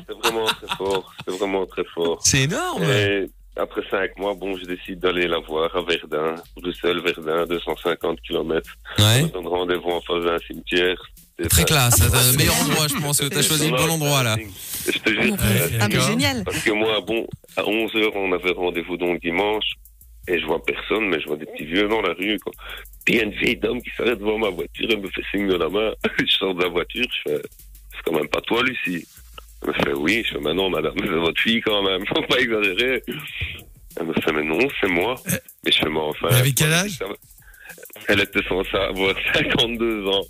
C'était 0.00 0.20
vraiment 0.28 0.46
très 0.46 0.76
fort, 0.76 1.12
c'était 1.18 1.38
vraiment 1.38 1.66
très 1.66 1.84
fort. 1.94 2.18
C'est 2.24 2.42
énorme. 2.42 2.82
Et 2.82 3.30
après 3.56 3.82
cinq 3.90 4.18
mois, 4.18 4.34
bon, 4.34 4.56
je 4.56 4.64
décide 4.64 4.98
d'aller 4.98 5.28
la 5.28 5.38
voir 5.38 5.74
à 5.76 5.82
Verdun, 5.82 6.34
Bruxelles, 6.56 7.00
Verdun, 7.00 7.46
250 7.46 8.20
km. 8.22 8.68
Ouais. 8.98 9.22
On 9.22 9.26
donne 9.40 9.46
rendez-vous 9.48 9.90
en 9.90 10.00
face 10.00 10.24
d'un 10.24 10.38
cimetière. 10.46 11.00
Très 11.38 11.48
ça- 11.62 11.64
classe, 11.64 11.96
c'est 11.96 12.32
le 12.32 12.36
meilleur 12.38 12.60
endroit, 12.62 12.88
je 12.88 12.94
pense. 13.00 13.18
T'as 13.30 13.42
choisi 13.42 13.70
le 13.70 13.76
bon 13.76 13.90
endroit 13.90 14.22
là. 14.22 14.36
Je 14.86 14.98
te 14.98 15.10
jure, 15.10 15.32
Ouais, 15.32 15.78
Ah, 15.80 15.88
mais 15.88 16.00
génial. 16.00 16.44
parce 16.44 16.62
que 16.62 16.70
moi, 16.70 17.00
bon, 17.00 17.26
à 17.56 17.62
11h, 17.62 18.10
on 18.14 18.32
avait 18.32 18.52
rendez-vous 18.52 18.96
donc 18.96 19.20
dimanche, 19.20 19.64
et 20.28 20.38
je 20.40 20.46
vois 20.46 20.62
personne, 20.64 21.08
mais 21.08 21.20
je 21.20 21.26
vois 21.26 21.36
des 21.36 21.46
petits 21.46 21.64
vieux 21.66 21.88
dans 21.88 22.00
la 22.00 22.14
rue, 22.14 22.38
quoi. 22.38 22.52
Puis 23.04 23.14
il 23.14 23.18
y 23.18 23.20
a 23.20 23.24
une 23.24 23.32
vieille 23.34 23.56
dame 23.56 23.82
qui 23.82 23.90
s'arrête 23.96 24.18
devant 24.18 24.38
ma 24.38 24.48
voiture, 24.50 24.86
elle 24.90 25.00
me 25.00 25.08
fait 25.10 25.22
signe 25.30 25.48
de 25.48 25.56
la 25.56 25.68
main, 25.68 25.92
je 26.18 26.26
sors 26.32 26.54
de 26.54 26.62
la 26.62 26.68
voiture, 26.68 27.04
je 27.24 27.30
fais, 27.32 27.42
c'est 27.92 28.02
quand 28.04 28.12
même 28.16 28.28
pas 28.28 28.40
toi, 28.42 28.62
Lucie. 28.62 29.06
Elle 29.62 29.68
me 29.68 29.72
fait, 29.74 29.92
oui, 29.92 30.22
je 30.26 30.34
fais, 30.34 30.40
mais 30.40 30.54
non, 30.54 30.70
madame, 30.70 30.94
c'est 30.98 31.06
votre 31.06 31.40
fille 31.40 31.60
quand 31.60 31.82
même, 31.82 32.06
faut 32.14 32.22
pas 32.22 32.38
exagérer. 32.38 33.02
Elle 33.98 34.06
me 34.06 34.12
fait, 34.14 34.32
mais 34.32 34.42
non, 34.44 34.58
c'est 34.80 34.88
moi. 34.88 35.14
Mais 35.64 35.72
je 35.72 35.78
fais, 35.78 35.88
mais 35.88 35.98
enfin. 36.00 36.28
Elle 36.30 36.36
avait 36.36 36.52
quel 36.52 36.72
âge? 36.72 36.98
Elle 38.08 38.20
était 38.20 38.42
censée 38.48 38.76
avoir 38.76 39.14
52 39.34 40.06
ans. 40.06 40.22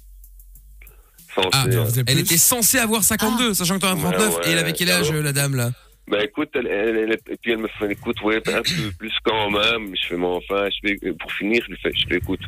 Censée, 1.36 1.48
Ah, 1.52 1.64
faisait 1.84 2.02
elle 2.08 2.18
était 2.18 2.36
censée 2.38 2.78
avoir 2.78 3.04
52, 3.04 3.54
sachant 3.54 3.74
que 3.76 3.80
t'en 3.80 3.88
as 3.88 3.94
Ouais, 3.94 4.00
39. 4.12 4.36
ouais, 4.38 4.48
et 4.48 4.50
elle 4.52 4.58
avait 4.58 4.72
quel 4.72 4.90
âge, 4.90 5.10
alors. 5.10 5.22
la 5.22 5.32
dame 5.32 5.54
là? 5.54 5.70
Ben 6.08 6.20
écoute, 6.22 6.48
elle, 6.54 6.66
elle, 6.68 6.96
elle- 6.96 7.18
et 7.32 7.36
puis 7.42 7.52
elle 7.52 7.58
me 7.58 7.68
fait, 7.78 7.90
écoute, 7.92 8.20
ouais, 8.22 8.36
un 8.36 8.62
peu 8.62 8.90
plus 8.98 9.12
quand 9.24 9.50
même. 9.50 9.92
Je 10.00 10.06
fais, 10.08 10.16
mais 10.16 10.24
enfin, 10.26 10.68
je 10.70 10.88
fais, 10.88 11.12
pour 11.12 11.30
finir, 11.32 11.60
je 11.66 11.72
lui 11.72 11.78
fais, 11.82 11.90
je 11.92 12.06
fais, 12.08 12.16
écoute, 12.18 12.40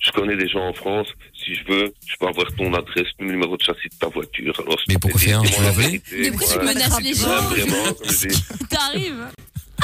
je 0.00 0.10
connais 0.12 0.36
des 0.36 0.46
gens 0.48 0.68
en 0.68 0.72
France. 0.74 1.08
Si 1.34 1.54
je 1.54 1.64
veux, 1.66 1.92
je 2.06 2.14
peux 2.20 2.26
avoir 2.26 2.46
ton 2.56 2.72
adresse, 2.74 3.06
ton 3.18 3.24
numéro 3.24 3.56
de 3.56 3.62
châssis 3.62 3.88
de 3.90 3.96
ta 3.98 4.08
voiture. 4.08 4.54
Alors, 4.60 4.76
Mais 4.86 4.96
pourquoi 5.00 5.18
faire 5.18 5.42
vérité, 5.72 6.02
Mais 6.20 6.30
pourquoi 6.30 6.58
tu 6.58 6.58
menaces 6.66 7.00
les 7.00 7.08
Ouais, 7.08 7.14
gens 7.14 7.42
vraiment, 7.48 7.84
comme 7.94 8.10
je 8.10 8.28
dis. 8.28 8.44
T'arrives 8.68 9.26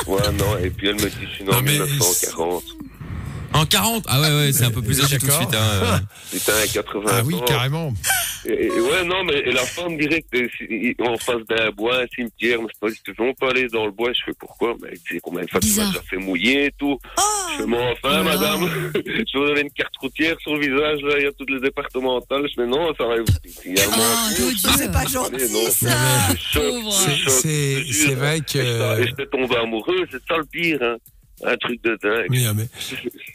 Ouais, 0.07 0.33
non, 0.39 0.59
et 0.63 0.69
puis 0.69 0.89
elle 0.89 0.97
me 0.97 1.09
dit, 1.09 1.17
je 1.23 1.35
suis 1.37 1.45
né 1.45 1.55
en 1.55 1.63
mais 1.63 1.73
1940. 1.73 2.65
En 3.55 3.65
40 3.65 4.05
Ah 4.09 4.21
ouais, 4.21 4.29
ouais, 4.29 4.53
c'est 4.53 4.65
un 4.65 4.71
peu 4.71 4.83
plus 4.83 5.01
âgé 5.03 5.19
tout 5.19 5.27
de 5.27 5.33
suite. 5.33 5.55
Hein. 5.55 6.01
Putain, 6.31 6.53
80 6.75 7.05
Ah 7.11 7.23
oui, 7.25 7.35
ans. 7.37 7.41
carrément. 7.47 7.93
Et, 8.45 8.67
et 8.67 8.71
ouais, 8.71 9.03
non, 9.05 9.25
mais 9.25 9.39
et 9.39 9.51
la 9.51 9.63
femme 9.63 9.97
direct, 9.97 10.29
en 11.01 11.17
face 11.17 11.43
d'un 11.49 11.71
bois, 11.71 12.03
un 12.03 12.07
cimetière, 12.15 12.61
mais 12.61 12.69
c'est 12.73 12.81
pas 12.81 12.91
si 12.95 13.03
tu 13.03 13.13
veux, 13.19 13.25
on 13.29 13.35
peut 13.35 13.49
aller 13.49 13.67
dans 13.69 13.87
le 13.87 13.93
bois. 13.93 14.11
Je 14.13 14.21
fais 14.27 14.35
pourquoi? 14.39 14.75
Mais 14.83 14.91
tu 15.05 15.15
sais 15.15 15.21
combien 15.21 15.43
de 15.45 15.51
fois 15.51 15.61
tu 15.61 15.69
m'as 15.75 15.87
déjà 15.87 16.03
fait 16.03 16.17
mouiller 16.19 16.67
et 16.67 16.73
tout. 16.79 16.99
Je 17.53 17.63
fais, 17.63 17.67
mais 17.67 17.79
enfin, 17.93 18.19
Oh 18.21 18.25
madame, 18.25 18.71
je 18.95 19.39
vous 19.39 19.47
donne 19.47 19.59
une 19.59 19.71
carte 19.71 19.97
routière 20.01 20.37
sur 20.41 20.55
le 20.55 20.61
visage, 20.61 21.01
là, 21.03 21.15
il 21.19 21.25
y 21.25 21.27
a 21.27 21.33
toutes 21.33 21.51
les 21.51 21.61
départementales. 21.61 22.47
Je 22.49 22.55
fais, 22.63 22.67
non, 22.69 22.95
ça 22.97 23.05
arrive. 23.05 23.25
Il 23.65 23.77
y 23.77 23.81
a 23.81 23.85
Oh, 23.89 24.73
c'est 24.77 24.93
pas 24.93 25.07
gentil, 25.07 25.51
non. 25.53 25.71
ça. 25.71 25.89
C'est- 27.29 28.15
vrai 28.15 28.41
que- 28.41 29.01
Et 29.03 29.07
j'étais 29.07 29.27
tombé 29.27 29.57
amoureux, 29.57 30.07
c'est 30.11 30.21
ça 30.29 30.37
le 30.37 30.45
pire, 30.45 30.79
hein. 30.83 30.97
Un 31.45 31.57
truc 31.59 31.83
de 31.85 31.99
dingue. 32.03 32.27
Oui, 32.31 32.47
mais, 32.55 32.67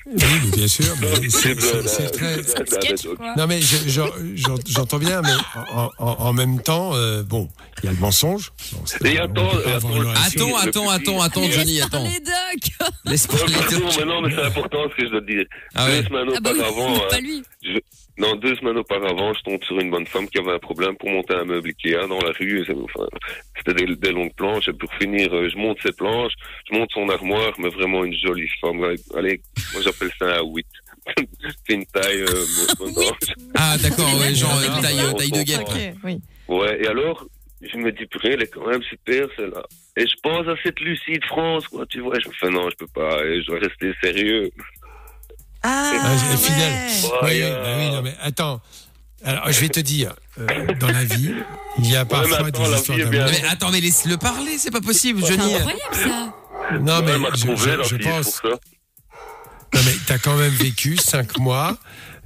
oui, 0.08 0.16
mais 0.45 0.58
bien 0.58 0.68
sûr. 0.68 0.86
mais 0.99 1.30
c'est- 1.30 2.10
très- 2.12 2.41
Sketch. 2.43 3.06
Non 3.38 3.45
mais 3.47 3.62
je- 3.62 3.88
je- 3.88 4.02
j'en- 4.36 4.56
j'entends 4.68 4.97
bien, 4.97 5.22
mais 5.22 5.30
en, 5.72 5.89
en- 5.99 6.16
en 6.20 6.34
même 6.34 6.60
temps, 6.62 6.95
euh, 6.95 7.22
bon, 7.22 7.47
il 7.84 7.86
y 7.86 7.89
a 7.89 7.91
le 7.91 7.99
mensonge. 7.99 8.52
Bon, 8.74 9.08
Et 9.08 9.20
attends, 9.20 9.47
pas 9.49 9.76
attends. 9.76 9.89
Attends, 10.10 10.58
attends, 10.58 10.89
attends, 10.89 11.22
attends, 11.22 11.41
Laisse 11.41 11.56
Johnny, 11.56 11.80
attends. 11.82 11.89
parler, 12.04 12.20
Doc 12.20 12.91
Laisse 13.06 13.28
parler. 13.28 13.54
pardon, 13.54 13.80
Doc. 13.80 13.95
mais 13.99 14.06
non, 14.06 14.22
mais 14.24 14.36
c'est 14.36 14.41
important 14.45 14.78
ce 14.89 14.95
que 14.95 15.06
je 15.06 15.12
dois 15.12 15.22
te 15.22 15.26
dire. 15.32 15.45
Ah 15.76 15.86
ouais. 15.86 16.04
Ah 16.06 16.10
bah 16.41 16.52
oui, 16.54 16.60
auparavant, 16.60 16.99
pas 17.10 17.16
hein, 17.16 17.20
lui. 17.22 17.43
je- 17.64 17.80
non, 18.18 18.36
deux 18.36 18.55
semaines 18.55 18.78
auparavant, 18.78 19.34
je 19.34 19.41
tombe 19.41 19.64
sur 19.64 19.80
une 19.80 19.89
bonne 19.89 20.05
femme 20.05 20.28
qui 20.28 20.38
avait 20.38 20.51
un 20.51 20.59
problème 20.59 20.95
pour 20.97 21.09
monter 21.09 21.34
un 21.34 21.45
meuble 21.45 21.70
Ikea 21.70 22.07
dans 22.07 22.20
la 22.20 22.32
rue. 22.32 22.66
Enfin, 22.84 23.07
c'était 23.57 23.86
des, 23.86 23.95
des 23.95 24.12
longues 24.12 24.34
planches. 24.36 24.68
Et 24.68 24.74
pour 24.74 24.93
finir, 24.95 25.34
euh, 25.34 25.49
je 25.49 25.57
monte 25.57 25.82
ses 25.82 25.93
planches, 25.93 26.34
je 26.70 26.78
monte 26.78 26.91
son 26.91 27.07
armoire, 27.09 27.53
mais 27.57 27.70
vraiment 27.70 28.03
une 28.03 28.16
jolie 28.16 28.49
femme. 28.59 28.84
Allez, 29.16 29.41
moi 29.74 29.82
j'appelle 29.82 30.12
ça 30.20 30.39
un 30.39 30.43
8. 30.43 30.66
c'est 31.68 31.74
une 31.74 31.86
taille 31.86 32.22
euh. 32.22 32.45
Ah 33.55 33.76
d'accord, 33.82 34.20
ouais, 34.20 34.36
genre 34.36 34.51
Ah, 34.53 34.78
euh, 34.78 34.82
taille, 34.82 34.99
euh, 34.99 35.14
taille 35.14 35.32
de 35.32 35.43
guêpe. 35.43 35.62
Ok, 35.62 35.93
oui. 36.03 36.20
Ouais, 36.47 36.84
et 36.84 36.88
alors, 36.88 37.26
je 37.62 37.78
me 37.78 37.91
dis, 37.91 38.05
purée, 38.05 38.34
elle 38.34 38.43
est 38.43 38.53
quand 38.53 38.68
même 38.68 38.84
super, 38.84 39.28
celle-là. 39.36 39.64
Et 39.97 40.05
je 40.07 40.16
pense 40.22 40.47
à 40.47 40.55
cette 40.64 40.80
Lucie 40.80 41.18
de 41.18 41.26
France, 41.26 41.68
quoi, 41.68 41.86
tu 41.88 42.01
vois. 42.01 42.20
Je 42.20 42.28
me 42.28 42.34
fais, 42.34 42.49
non, 42.49 42.70
je 42.70 42.76
peux 42.76 42.88
pas, 42.88 43.18
je 43.24 43.45
dois 43.45 43.59
rester 43.59 43.93
sérieux. 44.01 44.49
Ah, 45.64 45.91
Ah, 46.03 46.38
fidèle. 46.38 46.74
ouais. 46.74 47.09
Oui, 47.24 47.30
oui, 47.30 47.41
euh, 47.43 47.64
bah 47.64 47.70
oui, 47.78 47.91
non, 47.95 48.01
mais 48.01 48.16
attends. 48.22 48.62
Alors, 49.24 49.51
je 49.51 49.59
vais 49.59 49.70
te 49.70 49.80
dire, 49.80 50.14
euh, 50.39 50.74
dans 50.80 50.88
la 50.91 51.03
vie, 51.03 51.32
il 51.78 51.91
y 51.91 51.95
a 51.95 52.05
parfois 52.05 52.47
attends, 52.47 52.64
des 52.64 52.76
histoires 52.76 52.97
d'amour. 52.97 53.12
Mais 53.30 53.43
attends, 53.47 53.70
mais 53.72 53.80
laisse-le 53.82 54.18
parler, 54.18 54.57
c'est 54.57 54.72
pas 54.72 54.82
possible, 54.82 55.22
C'est 55.24 55.38
Johnny. 55.38 55.53
incroyable, 55.53 55.82
ça 55.93 56.34
Non, 56.80 56.99
Ouais, 56.99 57.18
mais 57.20 57.30
je, 57.36 57.97
pense. 57.97 58.41
Non, 58.43 59.80
mais 59.86 59.93
t'as 60.07 60.18
quand 60.18 60.36
même 60.36 60.51
vécu 60.53 60.97
cinq 60.97 61.38
mois 61.38 61.78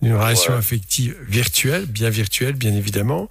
d'une 0.05 0.15
relation 0.15 0.53
Ouais. 0.53 0.59
affective 0.59 1.15
virtuelle, 1.27 1.85
bien 1.85 2.09
virtuelle, 2.09 2.53
bien 2.53 2.73
évidemment. 2.73 3.27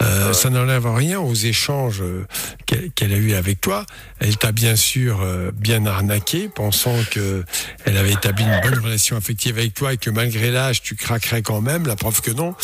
Euh, 0.00 0.32
Ça 0.32 0.50
n'enlève 0.50 0.86
rien 0.86 1.18
aux 1.20 1.34
échanges 1.34 2.02
euh, 2.02 2.26
qu'elle 2.66 2.90
qu'elle 2.92 3.12
a 3.12 3.16
eu 3.16 3.32
avec 3.32 3.60
toi. 3.60 3.86
Elle 4.20 4.36
t'a 4.36 4.52
bien 4.52 4.76
sûr 4.76 5.20
euh, 5.22 5.50
bien 5.54 5.86
arnaqué, 5.86 6.48
pensant 6.48 6.94
que 7.10 7.44
elle 7.84 7.96
avait 7.96 8.12
établi 8.12 8.44
une 8.44 8.60
bonne 8.70 8.78
relation 8.78 9.16
affective 9.16 9.56
avec 9.58 9.74
toi 9.74 9.94
et 9.94 9.96
que 9.96 10.10
malgré 10.10 10.50
l'âge, 10.50 10.82
tu 10.82 10.96
craquerais 10.96 11.42
quand 11.42 11.60
même. 11.62 11.86
La 11.86 11.96
preuve 11.96 12.20
que 12.20 12.30
non. 12.30 12.54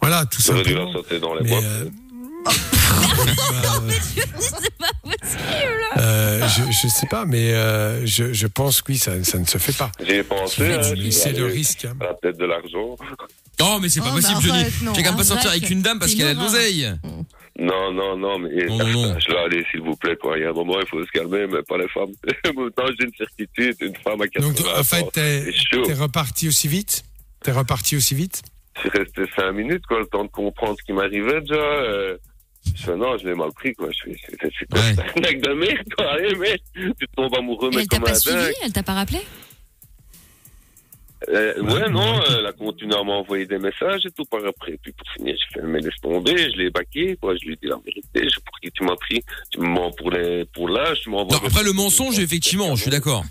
Voilà, 0.00 0.24
tout 0.26 0.42
dans 1.20 1.34
les 1.34 1.42
Mais, 1.42 1.50
bois. 1.50 1.60
Euh, 5.98 6.46
je, 6.48 6.62
je 6.72 6.88
sais 6.88 7.06
pas, 7.06 7.24
mais 7.24 7.52
euh, 7.54 8.04
je, 8.06 8.32
je 8.32 8.46
pense 8.46 8.82
que 8.82 8.92
oui, 8.92 8.98
ça, 8.98 9.22
ça 9.24 9.38
ne 9.38 9.44
se 9.44 9.58
fait 9.58 9.76
pas. 9.76 9.90
J'y 10.04 10.12
ai 10.12 10.22
pensé, 10.22 10.72
hein, 10.74 10.82
c'est 11.10 11.32
le 11.32 11.46
risque. 11.46 11.84
hein. 11.86 11.94
la 12.00 12.14
tête 12.14 12.38
de 12.38 12.44
l'argent. 12.44 12.96
Oh, 13.62 13.78
mais 13.80 13.88
c'est 13.88 14.00
pas 14.00 14.10
Oh, 14.12 14.16
possible, 14.16 14.34
bah, 14.34 14.40
Johnny. 14.46 14.60
arrête, 14.60 14.82
non. 14.82 14.92
Tu 14.92 15.00
vas 15.00 15.04
quand 15.04 15.10
même 15.12 15.18
pas 15.18 15.24
sortir 15.24 15.48
Arrête. 15.50 15.62
avec 15.62 15.70
une 15.72 15.82
dame 15.82 15.98
parce 15.98 16.10
C'est 16.12 16.18
qu'elle 16.18 16.26
a 16.28 16.34
de 16.34 16.38
une 16.38 16.44
horreur. 16.44 16.52
l'oseille. 16.54 16.92
Non, 17.58 17.90
non, 17.90 18.16
non, 18.18 18.38
mais 18.38 18.66
Non, 18.66 18.76
non, 18.78 18.86
non. 19.14 19.18
je 19.18 19.32
là, 19.32 19.44
allez, 19.46 19.64
s'il 19.70 19.80
vous 19.80 19.96
plaît, 19.96 20.16
quoi. 20.20 20.36
Il 20.36 20.42
y 20.42 20.44
a 20.44 20.50
un 20.50 20.52
moment, 20.52 20.74
il 20.78 20.86
faut 20.88 21.02
se 21.02 21.10
calmer, 21.10 21.46
mais 21.46 21.62
pas 21.62 21.78
les 21.78 21.88
femmes. 21.88 22.12
Maintenant, 22.44 22.84
j'ai 22.98 23.06
une 23.06 23.14
certitude, 23.16 23.76
une 23.80 23.96
femme 24.04 24.20
à 24.20 24.26
80 24.28 24.46
Donc, 24.52 24.66
en 24.78 24.84
fait, 24.84 25.02
ans, 25.02 25.10
t'es 25.10 25.44
c'est 25.46 25.52
chaud. 25.76 25.82
t'es 25.86 25.94
reparti 25.94 26.48
aussi 26.48 26.68
vite? 26.68 27.04
T'es 27.42 27.52
reparti 27.52 27.96
aussi 27.96 28.14
vite? 28.14 28.42
Je 28.74 28.80
suis 28.80 28.90
resté 28.90 29.22
cinq 29.34 29.52
minutes, 29.52 29.86
quoi, 29.88 30.00
le 30.00 30.06
temps 30.06 30.24
de 30.24 30.28
comprendre 30.30 30.76
ce 30.78 30.84
qui 30.84 30.92
m'arrivait, 30.92 31.40
déjà. 31.40 31.54
Euh, 31.54 32.18
je 32.74 32.82
fais, 32.82 32.96
non, 32.96 33.16
je 33.18 33.26
l'ai 33.28 33.34
mal 33.34 33.52
pris, 33.52 33.74
quoi. 33.74 33.88
Je 33.92 34.10
fais, 34.10 34.16
c'est- 34.40 34.66
quoi, 34.70 34.80
Ouais. 34.80 34.94
cette 34.94 35.00
arnaque 35.16 35.40
de 35.40 35.52
merde, 35.54 35.86
quoi? 35.96 36.12
Allez, 36.12 36.60
tu 36.74 36.92
tombes 37.16 37.34
amoureux, 37.36 37.70
mais 37.74 37.82
elle 37.82 37.88
t'a 37.88 37.96
comme 37.96 38.04
pas 38.06 38.12
un 38.12 38.14
suivi 38.14 38.36
dingue. 38.36 38.52
Elle 38.64 38.72
t'a 38.72 38.82
pas 38.82 38.94
rappelé? 38.94 39.20
Euh, 41.28 41.60
ouais, 41.62 41.72
Ouais, 41.72 41.88
non, 41.90 42.18
ouais. 42.18 42.24
euh, 42.30 42.36
elle 42.40 42.46
a 42.46 42.52
continué 42.52 42.94
à 42.94 43.02
m'envoyer 43.02 43.46
des 43.46 43.58
messages 43.58 44.04
et 44.04 44.10
tout 44.10 44.24
par 44.26 44.44
après. 44.44 44.78
Puis 44.82 44.92
pour 44.92 45.08
finir, 45.16 45.34
j'ai 45.34 45.60
fait, 45.60 45.66
mais 45.66 45.80
laisse 45.80 45.98
tomber, 46.02 46.36
je 46.36 46.56
l'ai 46.58 46.70
baqué, 46.70 47.16
quoi. 47.20 47.34
Je 47.36 47.46
lui 47.46 47.54
ai 47.54 47.56
dit 47.56 47.68
la 47.68 47.76
vérité. 47.84 48.04
Je 48.24 48.28
sais 48.28 48.40
pour 48.44 48.60
qui 48.60 48.70
tu 48.70 48.84
m'as 48.84 48.96
pris. 48.96 49.22
Tu 49.50 49.58
me 49.60 49.66
mens 49.66 49.90
pour 49.92 50.10
les, 50.10 50.44
pour 50.54 50.68
l'âge, 50.68 51.00
tu 51.00 51.08
m'envoies. 51.10 51.36
Non, 51.38 51.46
après 51.46 51.64
le 51.64 51.72
mensonge, 51.72 52.18
effectivement, 52.18 52.76
je 52.76 52.82
suis 52.82 52.90
d'accord. 52.90 53.24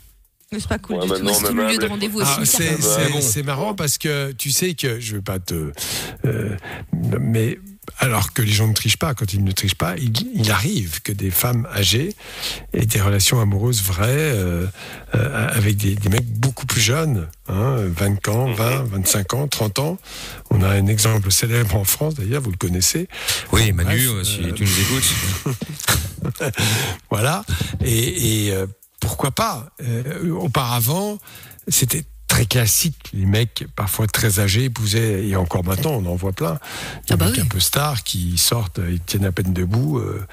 Mais 0.51 0.59
c'est 0.59 0.67
pas 0.67 0.79
cool 0.79 0.97
Ouais, 0.97 1.05
du 1.05 1.23
mais 1.23 1.31
tout. 1.31 1.33
C'est 1.35 1.53
lieu 1.53 1.77
de 1.77 1.85
rendez-vous 1.85 2.21
Ah, 2.23 2.39
aussi. 2.41 2.63
bon. 3.11 3.21
c'est 3.21 3.43
marrant 3.43 3.75
parce 3.75 3.97
que 3.97 4.31
tu 4.31 4.49
sais 4.51 4.73
que 4.73 4.99
je 4.99 5.15
veux 5.17 5.21
pas 5.21 5.39
te. 5.39 5.71
euh, 6.25 6.57
mais 7.21 7.59
alors 7.99 8.33
que 8.33 8.41
les 8.41 8.51
gens 8.51 8.67
ne 8.67 8.73
trichent 8.73 8.97
pas, 8.97 9.13
quand 9.13 9.33
ils 9.33 9.43
ne 9.43 9.51
trichent 9.51 9.75
pas, 9.75 9.95
il, 9.97 10.13
il 10.33 10.51
arrive 10.51 11.01
que 11.01 11.11
des 11.11 11.31
femmes 11.31 11.67
âgées 11.73 12.15
aient 12.73 12.85
des 12.85 13.01
relations 13.01 13.39
amoureuses 13.39 13.81
vraies 13.81 14.05
euh, 14.09 14.67
euh, 15.15 15.49
avec 15.49 15.77
des, 15.77 15.95
des 15.95 16.09
mecs 16.09 16.27
beaucoup 16.27 16.65
plus 16.65 16.81
jeunes, 16.81 17.27
hein, 17.47 17.77
20 17.79 18.27
ans, 18.29 18.51
20, 18.53 18.83
25 18.83 19.33
ans, 19.33 19.47
30 19.47 19.79
ans. 19.79 19.97
On 20.49 20.61
a 20.61 20.69
un 20.69 20.87
exemple 20.87 21.31
célèbre 21.31 21.75
en 21.75 21.83
France 21.83 22.15
d'ailleurs, 22.15 22.41
vous 22.41 22.51
le 22.51 22.57
connaissez. 22.57 23.07
Oui, 23.51 23.71
Bon, 23.71 23.83
Manu, 23.83 24.07
bref, 24.07 24.09
euh, 24.09 24.23
si 24.23 24.43
euh, 24.43 24.51
tu 24.51 24.63
nous 24.63 24.79
écoutes. 24.79 25.13
Voilà. 27.11 27.45
Et, 27.83 28.47
et, 28.47 28.53
pourquoi 28.99 29.29
pas? 29.31 29.69
Auparavant, 30.39 31.19
c'était 31.67 32.03
très 32.27 32.45
classique. 32.45 32.95
Les 33.13 33.25
mecs, 33.25 33.65
parfois 33.75 34.07
très 34.07 34.39
âgés, 34.39 34.65
épousaient, 34.65 35.27
et 35.27 35.35
encore 35.35 35.63
maintenant, 35.63 35.91
on 35.91 36.05
en 36.05 36.15
voit 36.15 36.31
plein. 36.33 36.53
Des 37.07 37.13
Ah 37.13 37.15
bah 37.17 37.25
mecs 37.25 37.35
oui. 37.35 37.41
un 37.41 37.45
peu 37.45 37.59
stars 37.59 38.03
qui 38.03 38.37
sortent, 38.37 38.79
ils 38.89 38.99
tiennent 38.99 39.25
à 39.25 39.31
peine 39.31 39.53
debout. 39.53 39.99
euh. 39.99 40.25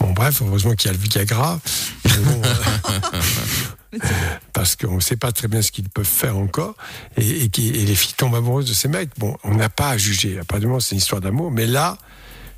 Bon, 0.00 0.12
bref, 0.12 0.40
heureusement 0.44 0.74
qu'il 0.74 0.90
y 0.90 0.94
a 0.94 0.96
le 0.96 1.02
Viagra. 1.02 1.60
Bon, 2.04 2.42
euh, 2.44 3.98
parce 4.52 4.76
qu'on 4.76 4.94
ne 4.96 5.00
sait 5.00 5.16
pas 5.16 5.32
très 5.32 5.48
bien 5.48 5.60
ce 5.62 5.70
qu'ils 5.72 5.88
peuvent 5.88 6.04
faire 6.06 6.36
encore. 6.38 6.74
Et, 7.16 7.44
et, 7.44 7.48
qui- 7.50 7.68
et 7.68 7.84
les 7.84 7.94
filles 7.94 8.14
tombent 8.16 8.34
amoureuses 8.36 8.68
de 8.68 8.72
ces 8.74 8.88
mecs. 8.88 9.10
Bon, 9.18 9.36
on 9.44 9.54
n'a 9.54 9.68
pas 9.68 9.90
à 9.90 9.96
juger. 9.98 10.38
Apparemment, 10.38 10.80
c'est 10.80 10.92
une 10.94 10.98
histoire 10.98 11.20
d'amour. 11.20 11.50
Mais 11.50 11.66
là, 11.66 11.98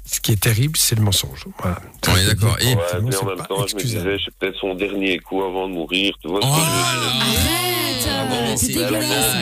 ce 0.04 0.20
qui 0.20 0.30
est 0.32 0.40
terrible, 0.40 0.76
c'est 0.76 0.94
le 0.94 1.02
mensonge. 1.02 1.46
Voilà. 1.60 1.80
On 2.08 2.16
est 2.16 2.26
d'accord. 2.26 2.56
Et- 2.60 2.74
Ouais, 2.74 2.82
mais 3.02 3.16
en 3.16 3.24
même 3.24 3.46
temps, 3.48 3.66
je 3.66 3.74
me 3.74 3.80
disais, 3.82 4.16
c'est 4.24 4.34
peut-être 4.38 4.58
son 4.60 4.74
dernier 4.74 5.18
coup 5.18 5.42
avant 5.42 5.66
de 5.68 5.72
mourir, 5.72 6.14
tu 6.20 6.28
vois. 6.28 6.40
ce 6.42 6.46
que 6.46 6.52
je 6.52 6.60
veux 6.60 7.06
là 7.06 7.24
dire. 7.30 7.83
Là. 8.06 8.20
Arrête 8.20 8.30
Ah 8.40 8.50
bon, 8.50 8.56
C'est 8.56 8.66
dégueulasse 8.68 9.34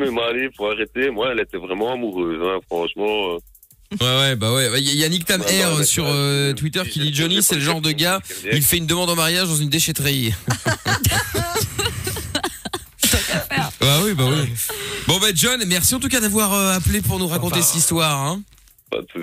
mais 0.00 0.10
Marie, 0.10 0.48
faut 0.56 0.66
arrêter. 0.70 1.10
Moi, 1.10 1.28
elle 1.32 1.40
était 1.40 1.56
vraiment 1.58 1.92
amoureuse, 1.94 2.40
hein, 2.42 2.58
franchement. 2.66 3.34
euh. 3.34 3.38
Ouais, 4.00 4.20
ouais, 4.20 4.36
bah 4.36 4.52
ouais. 4.54 4.80
Il 4.80 4.94
y 4.96 5.04
a 5.04 5.08
Nick 5.10 5.26
Tam 5.26 5.42
Air 5.46 5.70
bah, 5.72 5.76
ouais, 5.78 5.84
sur 5.84 6.04
euh, 6.06 6.54
Twitter 6.54 6.82
qui 6.90 6.98
dit 7.00 7.12
Johnny, 7.14 7.42
c'est 7.42 7.56
le 7.56 7.60
genre 7.60 7.82
de 7.82 7.90
gars, 7.92 8.20
il 8.50 8.62
fait 8.62 8.78
une 8.78 8.86
demande 8.86 9.10
en 9.10 9.16
mariage 9.16 9.48
dans 9.48 9.56
une 9.56 9.68
déchetterie. 9.68 10.32
Bah 13.80 13.98
oui, 14.04 14.14
bah 14.14 14.24
oui. 14.30 14.48
Bon 15.08 15.18
bah 15.18 15.28
John, 15.34 15.62
merci 15.66 15.94
en 15.94 15.98
tout 16.00 16.08
cas 16.08 16.20
d'avoir 16.20 16.52
euh, 16.54 16.72
appelé 16.76 17.00
pour 17.02 17.18
nous 17.18 17.26
raconter 17.26 17.56
Enfin, 17.58 17.66
cette 17.66 17.76
histoire. 17.76 18.20
Hein. 18.26 18.42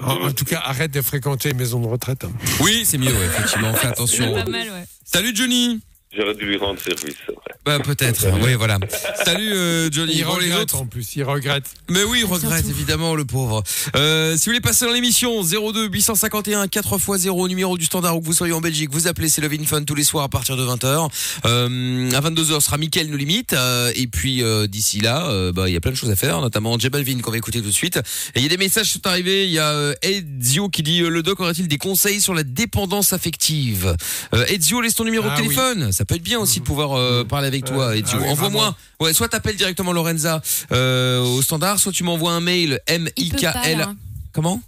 En, 0.01 0.27
en 0.27 0.31
tout 0.33 0.45
cas, 0.45 0.61
arrête 0.65 0.91
de 0.91 1.01
fréquenter 1.01 1.49
les 1.49 1.55
maisons 1.55 1.79
de 1.79 1.87
retraite. 1.87 2.25
hein. 2.25 2.31
Oui, 2.59 2.81
c'est 2.83 2.97
mieux, 2.97 3.07
ouais, 3.13 3.25
effectivement. 3.25 3.73
Fais 3.73 3.87
attention. 3.87 4.33
Pas 4.33 4.45
mal, 4.49 4.67
ouais. 4.69 4.83
Salut 5.05 5.31
Johnny. 5.33 5.79
J'aurais 6.17 6.33
dû 6.33 6.45
lui 6.45 6.57
rendre 6.57 6.79
service, 6.79 7.15
c'est 7.23 7.31
vrai. 7.33 7.43
Bah 7.65 7.79
peut-être. 7.79 8.25
Oui, 8.41 8.55
voilà. 8.55 8.79
Salut 9.23 9.53
euh, 9.53 9.89
Johnny. 9.91 10.13
Il 10.15 10.23
Bon, 10.25 10.37
les 10.37 10.45
regrette 10.47 10.61
autres. 10.61 10.77
en 10.81 10.85
plus, 10.87 11.15
il 11.15 11.23
regrette. 11.23 11.65
Mais 11.87 12.03
oui, 12.03 12.19
il 12.21 12.25
regrette 12.25 12.65
évidemment 12.67 13.13
le 13.13 13.25
pauvre. 13.25 13.61
Euh, 13.95 14.31
si 14.35 14.45
vous 14.45 14.51
voulez 14.51 14.61
passer 14.61 14.85
dans 14.85 14.91
l'émission 14.91 15.43
02 15.43 15.87
851 15.89 16.65
4x0 16.65 17.47
numéro 17.47 17.77
du 17.77 17.85
standard 17.85 18.15
où 18.17 18.21
que 18.21 18.25
vous 18.25 18.33
soyez 18.33 18.53
en 18.53 18.61
Belgique, 18.61 18.89
vous 18.91 19.07
appelez 19.07 19.29
c'est 19.29 19.41
Love 19.41 19.53
in 19.59 19.65
Fun 19.65 19.83
tous 19.83 19.93
les 19.93 20.03
soirs 20.03 20.23
à 20.23 20.29
partir 20.29 20.57
de 20.57 20.65
20h. 20.65 21.09
Euh, 21.45 22.11
à 22.11 22.21
22h 22.21 22.59
sera 22.61 22.77
Mickaël 22.79 23.07
nous 23.09 23.17
limite 23.17 23.53
euh, 23.53 23.91
et 23.95 24.07
puis 24.07 24.41
euh, 24.41 24.65
d'ici 24.65 25.01
là, 25.01 25.27
euh, 25.29 25.51
bah 25.51 25.67
il 25.69 25.73
y 25.73 25.77
a 25.77 25.81
plein 25.81 25.91
de 25.91 25.97
choses 25.97 26.09
à 26.11 26.15
faire, 26.15 26.41
notamment 26.41 26.79
J 26.79 26.89
Balvin 26.89 27.19
qu'on 27.19 27.31
va 27.31 27.37
écouter 27.37 27.61
tout 27.61 27.67
de 27.67 27.71
suite. 27.71 27.97
Et 28.33 28.39
il 28.39 28.41
y 28.41 28.45
a 28.45 28.49
des 28.49 28.57
messages 28.57 28.87
qui 28.87 28.93
sont 28.93 29.05
arrivés, 29.07 29.45
il 29.45 29.51
y 29.51 29.59
a 29.59 29.69
euh, 29.69 29.93
Ezio 30.01 30.69
qui 30.69 30.81
dit 30.81 31.01
euh, 31.01 31.09
le 31.09 31.21
doc 31.21 31.39
aurait-il 31.39 31.67
des 31.67 31.77
conseils 31.77 32.19
sur 32.21 32.33
la 32.33 32.43
dépendance 32.43 33.13
affective? 33.13 33.95
Euh, 34.33 34.45
Ezio 34.47 34.81
laisse 34.81 34.95
ton 34.95 35.03
numéro 35.03 35.27
Ah 35.29 35.39
de 35.39 35.45
oui. 35.47 35.53
Ça 35.99 36.05
peut 36.05 36.15
être 36.15 36.23
bien 36.23 36.39
aussi 36.39 36.61
de 36.61 36.63
pouvoir 36.63 36.93
euh, 36.97 37.25
parler 37.25 37.47
avec 37.47 37.65
toi 37.65 37.87
Euh, 37.89 38.01
ah 38.01 38.17
oui, 38.21 38.29
Envoie-moi. 38.29 38.73
Ouais, 39.01 39.11
soit 39.11 39.27
t'appelles 39.27 39.57
directement 39.57 39.91
Lorenza 39.91 40.41
euh, 40.71 41.21
au 41.21 41.41
standard, 41.41 41.77
soit 41.77 41.91
tu 41.91 42.05
m'envoies 42.05 42.31
un 42.31 42.39
mail 42.39 42.79
M 42.87 43.09
I 43.17 43.29
K 43.31 43.47
L. 43.65 43.85
Comment? 44.31 44.61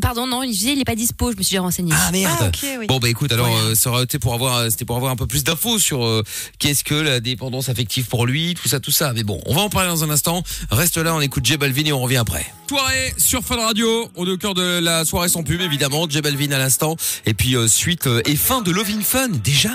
Pardon, 0.00 0.26
non, 0.26 0.42
il 0.42 0.50
disait 0.50 0.72
il 0.72 0.80
est 0.80 0.84
pas 0.84 0.94
dispo, 0.94 1.30
je 1.30 1.36
me 1.36 1.42
suis 1.42 1.52
déjà 1.52 1.62
renseigné. 1.62 1.92
Ah 1.94 2.10
merde. 2.10 2.36
Ah, 2.40 2.46
ok, 2.48 2.66
oui. 2.80 2.86
Bon 2.86 2.98
bah 2.98 3.08
écoute, 3.10 3.30
alors 3.32 3.46
Ouais. 3.48 3.54
euh, 3.72 3.74
ça 3.74 3.90
aurait 3.90 4.04
été 4.04 4.18
pour 4.18 4.32
avoir, 4.32 4.56
euh, 4.56 4.70
c'était 4.70 4.86
pour 4.86 4.96
avoir 4.96 5.12
un 5.12 5.16
peu 5.16 5.26
plus 5.26 5.44
d'infos 5.44 5.78
sur 5.78 6.04
euh, 6.04 6.22
qu'est-ce 6.58 6.82
que 6.84 6.94
la 6.94 7.20
dépendance 7.20 7.68
affective 7.68 8.06
pour 8.06 8.24
lui, 8.26 8.54
tout 8.54 8.66
ça, 8.68 8.80
tout 8.80 8.90
ça. 8.90 9.12
Mais 9.12 9.24
bon, 9.24 9.40
on 9.44 9.54
va 9.54 9.60
en 9.60 9.68
parler 9.68 9.88
dans 9.90 10.02
un 10.02 10.08
instant. 10.10 10.42
Reste 10.70 10.96
là, 10.96 11.14
on 11.14 11.20
écoute 11.20 11.44
J 11.44 11.58
Balvin 11.58 11.84
et 11.84 11.92
on 11.92 12.00
revient 12.00 12.16
après. 12.16 12.46
Soirée 12.68 13.14
sur 13.18 13.42
Fun 13.44 13.56
Radio, 13.56 14.10
on 14.16 14.26
est 14.26 14.30
au 14.30 14.38
cœur 14.38 14.54
de 14.54 14.78
la 14.80 15.04
soirée 15.04 15.28
sans 15.28 15.42
pub 15.42 15.60
évidemment. 15.60 16.06
J 16.08 16.22
Balvin 16.22 16.50
à 16.52 16.58
l'instant 16.58 16.96
et 17.26 17.34
puis 17.34 17.54
euh, 17.54 17.68
suite 17.68 18.06
euh, 18.06 18.22
et 18.24 18.36
fin 18.36 18.62
de 18.62 18.70
Loving 18.70 19.02
Fun 19.02 19.28
déjà. 19.28 19.70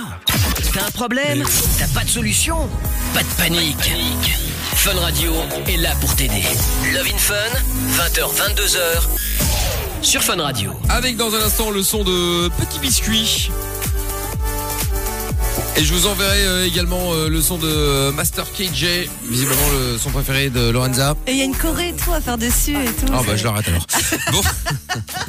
T'as 0.74 0.88
un 0.88 0.91
problème 0.91 1.43
T'as 1.78 1.88
pas 1.88 2.03
de 2.03 2.10
solution 2.10 2.68
Pas 3.14 3.22
de 3.22 3.28
panique. 3.38 3.91
Fun 4.74 4.95
Radio 4.99 5.34
est 5.68 5.78
là 5.78 5.93
pour 6.01 6.16
t'aider. 6.16 6.43
Love 6.93 7.07
in 7.14 7.18
Fun, 7.18 7.36
20h, 7.97 8.55
22h, 8.55 9.78
sur 10.02 10.24
Fun 10.24 10.41
Radio. 10.41 10.72
Avec 10.89 11.18
dans 11.18 11.34
un 11.36 11.41
instant 11.41 11.72
le 11.72 11.84
son 11.84 12.04
de 12.04 12.47
Petit 12.50 12.80
Biscuit. 12.80 13.52
Et 15.78 15.84
je 15.84 15.93
vous 15.93 16.08
enverrai 16.08 16.45
euh, 16.45 16.66
également 16.68 17.14
euh, 17.14 17.30
le 17.30 17.41
son 17.41 17.58
de 17.58 18.12
Master 18.12 18.45
KJ, 18.52 19.08
visiblement 19.30 19.70
le 19.72 19.97
son 19.97 20.10
préféré 20.10 20.50
de 20.50 20.70
Lorenza. 20.70 21.16
Et 21.26 21.32
il 21.32 21.38
y 21.38 21.41
a 21.41 21.45
une 21.45 21.56
choré 21.56 21.89
et 21.89 21.93
tout 21.93 22.12
à 22.12 22.20
faire 22.20 22.38
dessus 22.38 22.74
et 22.74 22.91
tout. 22.91 23.12
Ah 23.14 23.22
bah 23.26 23.36
je 23.36 23.43
l'arrête 23.45 23.68
alors. 23.68 23.86
Bon, 24.32 24.41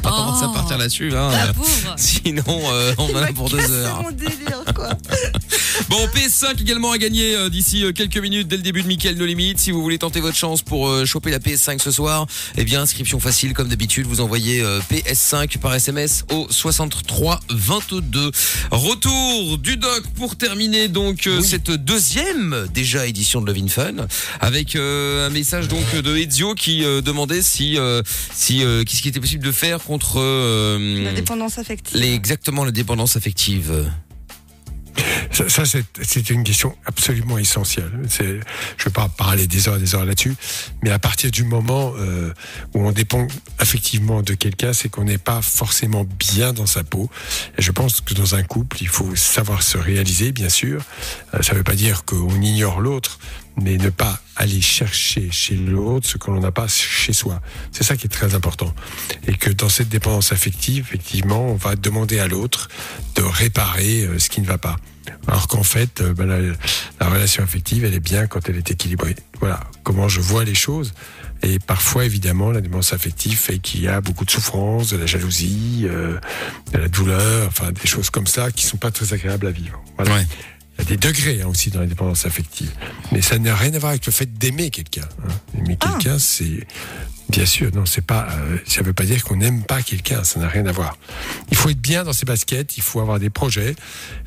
on 0.05 0.09
va 0.09 0.17
commencer 0.17 0.45
à 0.45 0.49
partir 0.49 0.79
là-dessus. 0.79 1.13
Hein. 1.15 1.31
La 1.31 1.53
pauvre. 1.53 1.95
Sinon, 1.97 2.43
euh, 2.49 2.93
on 2.99 3.05
en 3.17 3.23
a 3.23 3.29
Il 3.29 3.35
pour 3.35 3.49
deux 3.49 3.71
heures. 3.71 4.03
mon 4.03 4.11
délire, 4.11 4.65
quoi. 4.75 4.89
Bon, 5.89 6.07
PS5 6.15 6.61
également 6.61 6.93
à 6.93 6.99
gagner 6.99 7.35
euh, 7.35 7.49
d'ici 7.49 7.85
euh, 7.85 7.93
quelques 7.93 8.19
minutes 8.19 8.47
dès 8.47 8.57
le 8.57 8.63
début 8.63 8.83
de 8.83 8.87
Mickaël 8.87 9.17
No 9.17 9.27
Limite. 9.27 9.59
Si 9.59 9.71
vous 9.71 9.83
voulez 9.83 9.99
tenter 9.99 10.21
votre 10.21 10.37
chance 10.37 10.63
pour 10.63 10.89
euh, 10.89 11.05
choper 11.05 11.31
la 11.31 11.39
PS5 11.39 11.81
ce 11.81 11.91
soir, 11.91 12.27
eh 12.57 12.65
bien 12.65 12.83
inscription 12.83 13.19
facile 13.19 13.53
comme 13.55 13.69
d'habitude. 13.69 14.07
Vous 14.07 14.21
envoyez 14.21 14.61
euh, 14.61 14.81
PS5 14.91 15.59
par 15.59 15.75
SMS 15.75 16.25
au 16.31 16.47
63 16.51 17.41
22. 17.51 18.31
Retour 18.71 19.59
du 19.59 19.77
doc 19.77 20.05
pour 20.17 20.37
terminer 20.37 20.89
donc 20.89 21.29
cette 21.43 21.71
deuxième 21.71 22.69
déjà 22.73 23.07
édition 23.07 23.41
de 23.41 23.47
Love 23.47 23.63
in 23.65 23.69
Fun 23.69 24.07
avec 24.41 24.77
un 24.77 25.31
message 25.31 25.69
donc 25.69 25.95
de 25.95 26.17
Ezio 26.17 26.55
qui 26.55 26.83
demandait 27.03 27.43
si 27.43 27.79
euh, 27.79 28.03
si 28.33 28.65
euh, 28.65 28.85
qu'est-ce 28.85 29.03
qui 29.03 29.09
était 29.09 29.21
possible 29.21 29.45
de 29.45 29.53
faire 29.53 29.83
contre 29.83 30.19
euh, 30.19 31.05
La 31.05 31.13
dépendance 31.13 31.59
affective. 31.59 31.99
les 31.99 32.13
exactement 32.15 32.65
la 32.65 32.71
dépendance 32.71 33.17
affective. 33.17 33.91
Ça, 35.33 35.65
c'est 35.65 36.31
une 36.31 36.45
question 36.45 36.75
absolument 36.87 37.39
essentielle. 37.39 37.91
Je 38.19 38.25
ne 38.25 38.39
vais 38.85 38.91
pas 38.93 39.09
parler 39.09 39.47
des 39.47 39.69
heures 39.69 39.77
et 39.77 39.81
des 39.81 39.95
heures 39.95 40.05
là-dessus, 40.05 40.35
mais 40.83 40.91
à 40.91 40.99
partir 40.99 41.31
du 41.31 41.45
moment 41.45 41.93
euh, 41.97 42.33
où 42.75 42.87
on 42.87 42.93
dépend 42.93 43.27
effectivement 43.61 44.23
de 44.23 44.35
quelqu'un, 44.35 44.73
c'est 44.73 44.89
qu'on 44.89 45.05
n'est 45.05 45.19
pas 45.19 45.41
forcément 45.43 46.05
bien 46.19 46.53
dans 46.53 46.67
sa 46.67 46.85
peau. 46.85 47.11
Et 47.59 47.63
je 47.63 47.73
pense 47.73 48.01
que 48.01 48.15
dans 48.15 48.35
un 48.35 48.43
couple, 48.43 48.79
il 48.81 48.89
faut 48.89 49.15
savoir 49.17 49.63
se 49.63 49.79
réaliser, 49.79 50.33
bien 50.33 50.49
sûr. 50.49 50.83
Euh, 51.35 51.43
ça 51.43 51.53
ne 51.53 51.59
veut 51.59 51.65
pas 51.65 51.75
dire 51.75 52.05
qu'on 52.05 52.41
ignore 52.41 52.81
l'autre, 52.81 53.19
mais 53.61 53.77
ne 53.77 53.91
pas 53.91 54.21
aller 54.37 54.61
chercher 54.61 55.31
chez 55.31 55.55
l'autre 55.55 56.07
ce 56.07 56.17
que 56.17 56.31
l'on 56.31 56.41
n'a 56.41 56.53
pas 56.53 56.67
chez 56.69 57.13
soi. 57.13 57.41
C'est 57.73 57.85
ça 57.85 57.97
qui 57.97 58.07
est 58.07 58.11
très 58.11 58.35
important. 58.35 58.75
Et 59.27 59.35
que 59.35 59.51
dans 59.51 59.69
cette 59.69 59.89
dépendance 59.89 60.33
affective, 60.33 60.87
effectivement, 60.89 61.47
on 61.47 61.57
va 61.57 61.77
demander 61.77 62.19
à 62.19 62.27
l'autre 62.27 62.69
de 63.15 63.23
réparer 63.23 64.05
euh, 64.05 64.19
ce 64.19 64.31
qui 64.31 64.41
ne 64.41 64.47
va 64.47 64.59
pas. 64.59 64.77
Alors 65.27 65.49
qu'en 65.49 65.63
fait, 65.63 66.01
euh, 66.01 66.15
ben, 66.15 66.27
la, 66.27 66.39
la 67.01 67.09
relation 67.09 67.43
affective, 67.43 67.85
elle 67.85 67.95
est 67.95 68.01
bien 68.01 68.27
quand 68.27 68.49
elle 68.49 68.57
est 68.57 68.71
équilibrée. 68.71 69.17
Voilà, 69.41 69.61
comment 69.83 70.09
je 70.09 70.21
vois 70.21 70.45
les 70.45 70.55
choses. 70.55 70.93
Et 71.43 71.59
parfois, 71.59 72.05
évidemment, 72.05 72.51
la 72.51 72.61
démence 72.61 72.93
affective 72.93 73.39
fait 73.39 73.59
qu'il 73.59 73.83
y 73.83 73.89
a 73.89 74.01
beaucoup 74.01 74.25
de 74.25 74.31
souffrance, 74.31 74.91
de 74.91 74.99
la 74.99 75.07
jalousie, 75.07 75.83
euh, 75.85 76.19
de 76.73 76.79
la 76.79 76.89
douleur, 76.89 77.47
enfin 77.49 77.73
des 77.73 77.89
choses 77.89 78.11
comme 78.11 78.27
ça 78.27 78.51
qui 78.51 78.67
sont 78.67 78.77
pas 78.77 78.91
très 78.91 79.15
agréables 79.15 79.47
à 79.47 79.51
vivre. 79.51 79.83
Voilà. 79.97 80.23
Il 80.81 80.85
y 80.85 80.95
a 80.95 80.97
des 80.97 80.97
degrés 80.97 81.43
hein, 81.43 81.47
aussi 81.49 81.71
dans 81.71 81.81
la 81.81 81.87
dépendance 81.87 82.25
affective. 82.27 82.71
Mais 83.13 83.21
ça 83.21 83.39
n'a 83.39 83.55
rien 83.55 83.75
à 83.75 83.79
voir 83.79 83.91
avec 83.91 84.07
le 84.07 84.13
fait 84.13 84.33
d'aimer 84.39 84.71
quelqu'un. 84.71 85.07
hein. 85.29 85.33
Aimer 85.59 85.77
Ah. 85.81 85.89
quelqu'un, 85.93 86.19
c'est. 86.19 86.67
Bien 87.29 87.47
sûr, 87.47 87.71
non, 87.75 87.87
c'est 87.87 88.05
pas. 88.05 88.27
euh, 88.33 88.57
ça 88.67 88.83
veut 88.83 88.93
pas 88.93 89.05
dire 89.05 89.23
qu'on 89.23 89.37
n'aime 89.37 89.63
pas 89.63 89.83
quelqu'un, 89.83 90.25
ça 90.25 90.41
n'a 90.41 90.49
rien 90.49 90.67
à 90.67 90.73
voir. 90.73 90.97
Il 91.53 91.57
faut 91.57 91.69
être 91.69 91.81
bien 91.81 92.03
dans 92.03 92.13
ses 92.13 92.25
baskets, 92.27 92.77
il 92.77 92.83
faut 92.83 92.99
avoir 93.01 93.21
des 93.21 93.31
projets, 93.31 93.77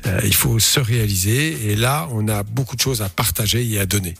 euh, 0.06 0.20
il 0.24 0.34
faut 0.34 0.58
se 0.58 0.80
réaliser, 0.80 1.70
et 1.70 1.76
là, 1.76 2.08
on 2.12 2.28
a 2.28 2.44
beaucoup 2.44 2.76
de 2.76 2.80
choses 2.80 3.02
à 3.02 3.10
partager 3.10 3.62
et 3.68 3.78
à 3.78 3.84
donner. 3.84 4.14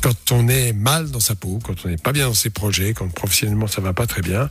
Quand 0.00 0.32
on 0.32 0.48
est 0.48 0.72
mal 0.72 1.10
dans 1.10 1.20
sa 1.20 1.34
peau, 1.34 1.58
quand 1.62 1.74
on 1.84 1.88
n'est 1.90 1.98
pas 1.98 2.12
bien 2.12 2.26
dans 2.28 2.34
ses 2.34 2.48
projets, 2.50 2.94
quand 2.94 3.08
professionnellement 3.12 3.66
ça 3.66 3.82
va 3.82 3.92
pas 3.92 4.06
très 4.06 4.22
bien, 4.22 4.48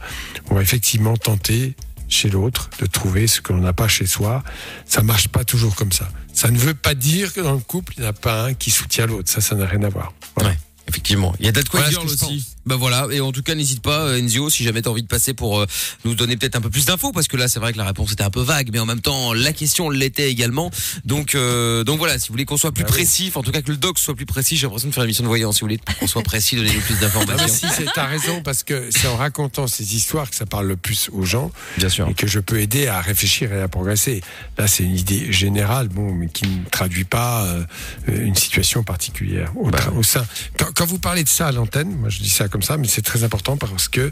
on 0.52 0.56
va 0.56 0.62
effectivement 0.62 1.18
tenter 1.18 1.76
chez 2.14 2.30
l'autre 2.30 2.70
de 2.80 2.86
trouver 2.86 3.28
ce 3.28 3.42
que 3.42 3.54
l'on 3.54 3.60
n'a 3.60 3.74
pas 3.74 3.88
chez 3.88 4.06
soi. 4.06 4.44
Ça 4.86 5.02
marche 5.02 5.28
pas 5.28 5.44
toujours 5.44 5.76
comme 5.76 5.92
ça. 5.92 6.10
Ça 6.34 6.50
ne 6.50 6.58
veut 6.58 6.74
pas 6.74 6.96
dire 6.96 7.34
que 7.34 7.42
dans 7.42 7.54
le 7.54 7.60
couple, 7.60 7.94
il 7.98 8.02
n'y 8.02 8.08
en 8.08 8.10
a 8.10 8.14
pas 8.14 8.46
un 8.46 8.54
qui 8.54 8.72
soutient 8.72 9.06
l'autre. 9.06 9.30
Ça, 9.30 9.42
ça 9.42 9.56
n'a 9.56 9.66
rien 9.66 9.84
à 9.84 9.90
voir. 9.90 10.14
Voilà. 10.36 10.52
Ouais. 10.52 10.58
Effectivement, 10.88 11.34
il 11.40 11.46
y 11.46 11.50
a 11.50 11.52
Dead 11.52 11.68
Voilà 11.72 12.00
aussi. 12.02 12.53
Bah 12.66 12.76
voilà, 12.78 13.08
et 13.12 13.20
en 13.20 13.32
tout 13.32 13.44
cas 13.44 13.56
n'hésite 13.56 13.82
pas 13.82 14.02
euh, 14.06 14.22
Enzio 14.22 14.50
si 14.50 14.64
jamais 14.64 14.82
t'as 14.82 14.90
envie 14.90 15.02
de 15.04 15.08
passer 15.08 15.34
pour 15.34 15.60
euh, 15.60 15.66
nous 16.06 16.16
donner 16.16 16.38
peut-être 16.38 16.56
un 16.56 16.62
peu 16.62 16.70
plus 16.70 16.86
d'infos 16.86 17.12
parce 17.12 17.28
que 17.28 17.36
là 17.36 17.48
c'est 17.50 17.60
vrai 17.60 17.74
que 17.74 17.78
la 17.78 17.84
réponse 17.86 18.14
était 18.14 18.24
un 18.24 18.30
peu 18.30 18.42
vague, 18.42 18.70
mais 18.72 18.80
en 18.80 18.86
même 18.86 19.02
temps 19.02 19.34
la 19.34 19.52
question 19.54 19.90
l'était 19.90 20.30
également. 20.32 20.72
Donc 21.04 21.36
euh, 21.36 21.84
donc 21.84 21.98
voilà, 21.98 22.18
si 22.20 22.28
vous 22.30 22.34
voulez 22.34 22.46
qu'on 22.46 22.58
soit 22.58 22.72
plus 22.72 22.84
Bah 22.84 22.90
oui. 22.92 22.96
précis, 22.98 23.32
en 23.36 23.44
tout 23.44 23.52
cas 23.52 23.62
que 23.62 23.70
le 23.72 23.78
doc 23.78 24.00
soit 24.00 24.16
plus 24.16 24.26
précis, 24.26 24.56
j'ai 24.56 24.66
l'impression 24.68 24.88
de 24.90 24.94
faire 24.94 25.04
une 25.04 25.10
émission 25.10 25.24
de 25.24 25.28
voyance. 25.28 25.56
Si 25.56 25.62
vous 25.62 25.66
voulez 25.68 25.80
qu'on 26.00 26.08
soit 26.08 26.24
précis, 26.24 26.56
donnez-nous 26.56 26.80
plus 26.82 26.96
Ah 26.96 27.02
bah 27.02 27.08
d'informations. 27.08 27.48
si, 27.70 27.76
c'est- 27.76 27.86
t'as 27.94 28.06
raison, 28.06 28.42
parce 28.42 28.64
que 28.64 28.88
c'est 28.92 29.08
en 29.08 29.18
racontant 29.18 29.68
ces 29.68 29.96
histoires 29.96 30.30
que 30.30 30.36
ça 30.36 30.46
parle 30.46 30.68
le 30.68 30.78
plus 30.78 31.10
aux 31.12 31.26
gens 31.26 31.52
Bien 31.78 31.90
sûr. 31.90 32.08
et 32.08 32.14
que 32.14 32.28
je 32.28 32.40
peux 32.40 32.60
aider 32.62 32.88
à 32.88 33.02
réfléchir 33.02 33.52
et 33.54 33.62
à 33.62 33.68
progresser. 33.68 34.22
Là, 34.58 34.68
c'est 34.68 34.84
une 34.84 34.98
idée 34.98 35.32
générale, 35.34 35.90
bon, 35.90 36.14
mais 36.14 36.28
qui 36.28 36.48
ne 36.48 36.64
traduit 36.72 37.04
pas 37.04 37.44
euh, 37.46 37.64
une 38.08 38.36
situation 38.36 38.84
particulière 38.84 39.52
au, 39.58 39.70
Bah 39.70 39.80
au 39.96 40.04
sein. 40.04 40.26
Quand, 40.58 40.68
quand 40.74 40.86
vous 40.86 41.00
parlez 41.00 41.24
de 41.24 41.30
ça 41.30 41.48
à 41.48 41.52
l'antenne, 41.52 41.96
moi 41.98 42.10
je 42.10 42.20
dis 42.20 42.30
ça 42.30 42.48
comme 42.54 42.62
ça, 42.62 42.78
mais 42.78 42.88
c'est 42.88 43.02
très 43.02 43.24
important 43.24 43.58
parce 43.58 43.88
que, 43.88 44.12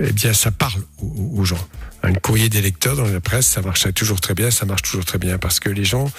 eh 0.00 0.10
bien, 0.10 0.32
ça 0.32 0.50
parle 0.50 0.82
aux, 1.00 1.38
aux 1.38 1.44
gens. 1.44 1.64
Un 2.02 2.14
courrier 2.14 2.48
des 2.48 2.60
lecteurs 2.60 2.96
dans 2.96 3.06
la 3.06 3.20
presse, 3.20 3.46
ça 3.46 3.62
marche 3.62 3.86
toujours 3.94 4.20
très 4.20 4.34
bien, 4.34 4.50
ça 4.50 4.66
marche 4.66 4.82
toujours 4.82 5.04
très 5.04 5.18
bien 5.18 5.38
parce 5.38 5.60
que 5.60 5.70
les 5.70 5.84
gens, 5.84 6.10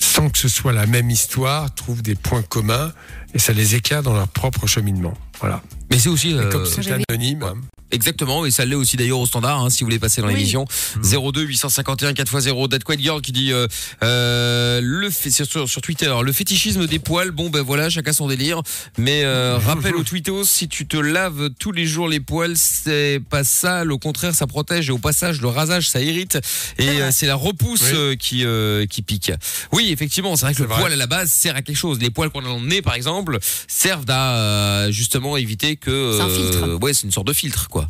sans 0.00 0.28
que 0.28 0.38
ce 0.38 0.48
soit 0.48 0.72
la 0.72 0.86
même 0.86 1.10
histoire, 1.10 1.72
trouvent 1.72 2.02
des 2.02 2.16
points 2.16 2.42
communs 2.42 2.92
et 3.32 3.38
ça 3.38 3.52
les 3.52 3.76
éclaire 3.76 4.02
dans 4.02 4.12
leur 4.12 4.26
propre 4.26 4.66
cheminement. 4.66 5.14
Voilà. 5.38 5.62
Mais 5.88 6.00
c'est 6.00 6.08
aussi 6.08 6.34
euh, 6.34 6.50
comme 6.50 6.66
c'est 6.66 6.90
anonyme, 6.90 7.44
hein, 7.44 7.54
Exactement, 7.94 8.44
et 8.44 8.50
ça 8.50 8.64
l'est 8.64 8.74
aussi 8.74 8.96
d'ailleurs 8.96 9.20
au 9.20 9.26
standard, 9.26 9.60
hein, 9.62 9.70
si 9.70 9.80
vous 9.80 9.86
voulez 9.86 9.98
passer 9.98 10.20
dans 10.20 10.28
Oui. 10.28 10.34
l'émission. 10.34 10.66
02 11.02 11.42
851 11.42 12.12
4x0, 12.12 12.68
Dead 12.68 12.82
Quiet 12.84 12.98
Girl 13.00 13.20
qui 13.20 13.32
dit 13.32 13.52
euh, 13.52 13.66
euh, 14.02 14.80
le 14.82 15.10
sur, 15.10 15.68
sur- 15.68 15.80
Twitter, 15.82 16.12
le 16.22 16.32
fétichisme 16.32 16.86
des 16.86 16.98
poils, 16.98 17.30
bon 17.30 17.50
ben 17.50 17.62
voilà, 17.62 17.90
chacun 17.90 18.12
son 18.12 18.26
délire. 18.28 18.62
Mais 18.98 19.22
euh, 19.24 19.58
rappel 19.66 19.94
au 19.96 20.02
tweetos, 20.02 20.44
si 20.44 20.68
tu 20.68 20.86
te 20.86 20.96
laves 20.96 21.50
tous 21.58 21.72
les 21.72 21.86
jours 21.86 22.08
les 22.08 22.20
poils, 22.20 22.56
c'est 22.56 23.20
pas 23.30 23.44
sale, 23.44 23.92
au 23.92 23.98
contraire 23.98 24.34
ça 24.34 24.46
protège 24.46 24.88
et 24.88 24.92
au 24.92 24.98
passage 24.98 25.40
le 25.40 25.48
rasage 25.48 25.88
ça 25.88 26.00
irrite 26.00 26.38
et 26.78 26.88
euh, 26.88 27.10
c'est 27.10 27.26
la 27.26 27.34
repousse 27.34 27.82
Oui. 27.82 27.90
euh, 27.94 28.16
qui 28.16 28.44
euh, 28.44 28.86
qui 28.86 29.02
pique. 29.02 29.32
Oui, 29.72 29.88
effectivement, 29.90 30.36
c'est 30.36 30.46
vrai 30.46 30.54
que 30.54 30.62
le 30.62 30.68
vrai. 30.68 30.80
poil 30.80 30.92
à 30.92 30.96
la 30.96 31.06
base 31.06 31.30
sert 31.30 31.54
à 31.56 31.62
quelque 31.62 31.76
chose. 31.76 31.98
Les 32.00 32.10
poils 32.10 32.30
qu'on 32.30 32.40
a 32.40 32.48
dans 32.48 32.58
le 32.60 32.66
nez 32.66 32.82
par 32.82 32.94
exemple 32.94 33.38
servent 33.68 34.04
à 34.08 34.36
euh, 34.36 34.90
justement 34.90 35.36
éviter 35.36 35.76
que 35.76 36.16
C'est 36.18 36.22
un 36.22 36.28
filtre. 36.28 36.78
ouais, 36.82 36.94
c'est 36.94 37.04
une 37.04 37.12
sorte 37.12 37.26
de 37.26 37.32
filtre 37.32 37.68
quoi. 37.68 37.83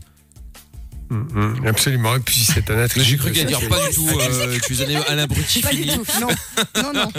Hum, 1.11 1.57
absolument. 1.66 2.16
Et 2.16 2.20
puis 2.20 2.36
c'est 2.40 2.70
un 2.70 2.78
attribut. 2.78 3.05
J'ai 3.07 3.16
cru 3.16 3.32
qu'à 3.32 3.44
dire 3.44 3.61
pas 3.68 3.88
du 3.88 3.94
tout. 3.94 4.09
Euh, 4.09 4.59
tu 4.66 4.74
es 4.74 4.96
un 4.96 5.18
abruti 5.18 5.61
Pas 5.61 5.70
du 5.70 5.82
fini. 5.82 5.94
tout. 5.96 6.05
Non, 6.20 6.28
non, 6.82 6.92
non. 6.92 7.11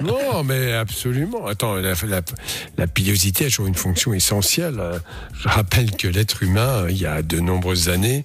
Non, 0.02 0.44
mais 0.44 0.72
absolument. 0.72 1.46
Attends, 1.46 1.74
la, 1.74 1.92
la, 1.94 2.20
la 2.76 2.86
pilosité 2.86 3.44
a 3.46 3.48
toujours 3.48 3.66
une 3.66 3.74
fonction 3.74 4.12
essentielle. 4.14 4.76
Euh, 4.80 4.98
Je 5.40 5.48
rappelle 5.48 5.92
que 5.96 6.08
l'être 6.08 6.42
humain, 6.42 6.84
euh, 6.84 6.90
il 6.90 6.96
y 6.98 7.06
a 7.06 7.22
de 7.22 7.38
nombreuses 7.40 7.88
années, 7.88 8.24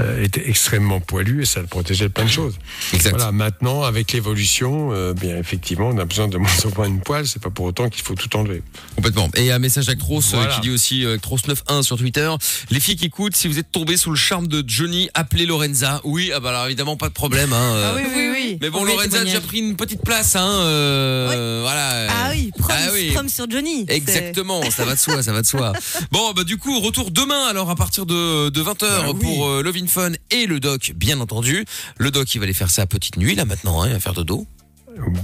euh, 0.00 0.22
était 0.22 0.48
extrêmement 0.48 1.00
poilu 1.00 1.42
et 1.42 1.46
ça 1.46 1.60
le 1.60 1.66
protégeait 1.66 2.04
de 2.08 2.12
plein 2.12 2.24
de 2.24 2.30
choses. 2.30 2.58
Exact. 2.92 3.10
Voilà, 3.16 3.32
maintenant, 3.32 3.82
avec 3.82 4.12
l'évolution, 4.12 4.90
euh, 4.92 5.14
bien 5.14 5.36
effectivement, 5.36 5.88
on 5.88 5.98
a 5.98 6.04
besoin 6.04 6.28
de 6.28 6.38
moins 6.38 6.50
en 6.64 6.70
moins 6.76 6.90
de 6.90 7.00
poils. 7.00 7.26
C'est 7.26 7.42
pas 7.42 7.50
pour 7.50 7.66
autant 7.66 7.88
qu'il 7.88 8.02
faut 8.04 8.14
tout 8.14 8.34
enlever. 8.36 8.62
Complètement. 8.94 9.28
Et 9.34 9.50
un 9.52 9.58
message 9.58 9.86
d'Actros 9.86 10.18
euh, 10.34 10.36
Voilà. 10.36 10.54
qui 10.54 10.60
dit 10.62 10.70
aussi 10.70 11.04
euh, 11.04 11.16
Actros91 11.16 11.82
sur 11.82 11.96
Twitter. 11.98 12.30
Les 12.70 12.80
filles 12.80 12.96
qui 12.96 13.06
écoutent, 13.06 13.36
si 13.36 13.48
vous 13.48 13.58
êtes 13.58 13.70
tombés 13.72 13.96
sous 13.96 14.10
le 14.10 14.16
charme 14.16 14.46
de 14.48 14.55
Johnny, 14.66 15.08
appelez 15.14 15.46
Lorenza. 15.46 16.00
Oui, 16.04 16.30
ah 16.34 16.40
bah 16.40 16.50
alors 16.50 16.66
évidemment 16.66 16.96
pas 16.96 17.08
de 17.08 17.14
problème. 17.14 17.52
Hein, 17.52 17.72
euh. 17.74 17.90
Ah 17.92 17.96
oui, 17.96 18.02
oui, 18.14 18.28
oui. 18.32 18.58
Mais 18.60 18.70
bon, 18.70 18.84
Oui, 18.84 18.90
Lorenza 18.92 19.20
a 19.20 19.24
déjà 19.24 19.40
pris 19.40 19.58
une 19.58 19.76
petite 19.76 20.02
place, 20.02 20.36
hein. 20.36 20.48
euh, 20.60 21.60
Voilà. 21.62 22.06
Ah 22.10 22.30
oui, 22.32 22.50
prom, 22.58 22.74
Ah 22.78 22.88
oui. 22.92 23.10
prom 23.12 23.28
sur 23.28 23.50
Johnny. 23.50 23.84
Exactement, 23.88 24.62
ça 24.70 24.84
va 24.84 24.94
de 24.94 24.98
soi, 25.00 25.22
ça 25.22 25.32
va 25.32 25.42
de 25.42 25.46
soi. 25.46 25.72
Bon, 26.12 26.32
bah 26.32 26.44
du 26.44 26.56
coup, 26.56 26.78
retour 26.80 27.10
demain 27.10 27.46
alors 27.48 27.70
à 27.70 27.76
partir 27.76 28.06
de, 28.06 28.48
de 28.48 28.62
20h 28.62 28.78
Bah 28.80 29.12
pour 29.20 29.48
euh, 29.48 29.62
Love 29.62 29.76
in 29.76 29.86
Fun 29.86 30.12
et 30.30 30.46
le 30.46 30.60
doc, 30.60 30.92
bien 30.94 31.20
entendu. 31.20 31.64
Le 31.98 32.10
doc, 32.10 32.34
il 32.34 32.38
va 32.38 32.44
aller 32.44 32.52
faire 32.54 32.70
sa 32.70 32.86
petite 32.86 33.16
nuit 33.16 33.34
là 33.34 33.44
maintenant, 33.44 33.82
hein, 33.82 33.88
il 33.88 33.92
va 33.92 34.00
faire 34.00 34.12
dodo. 34.14 34.46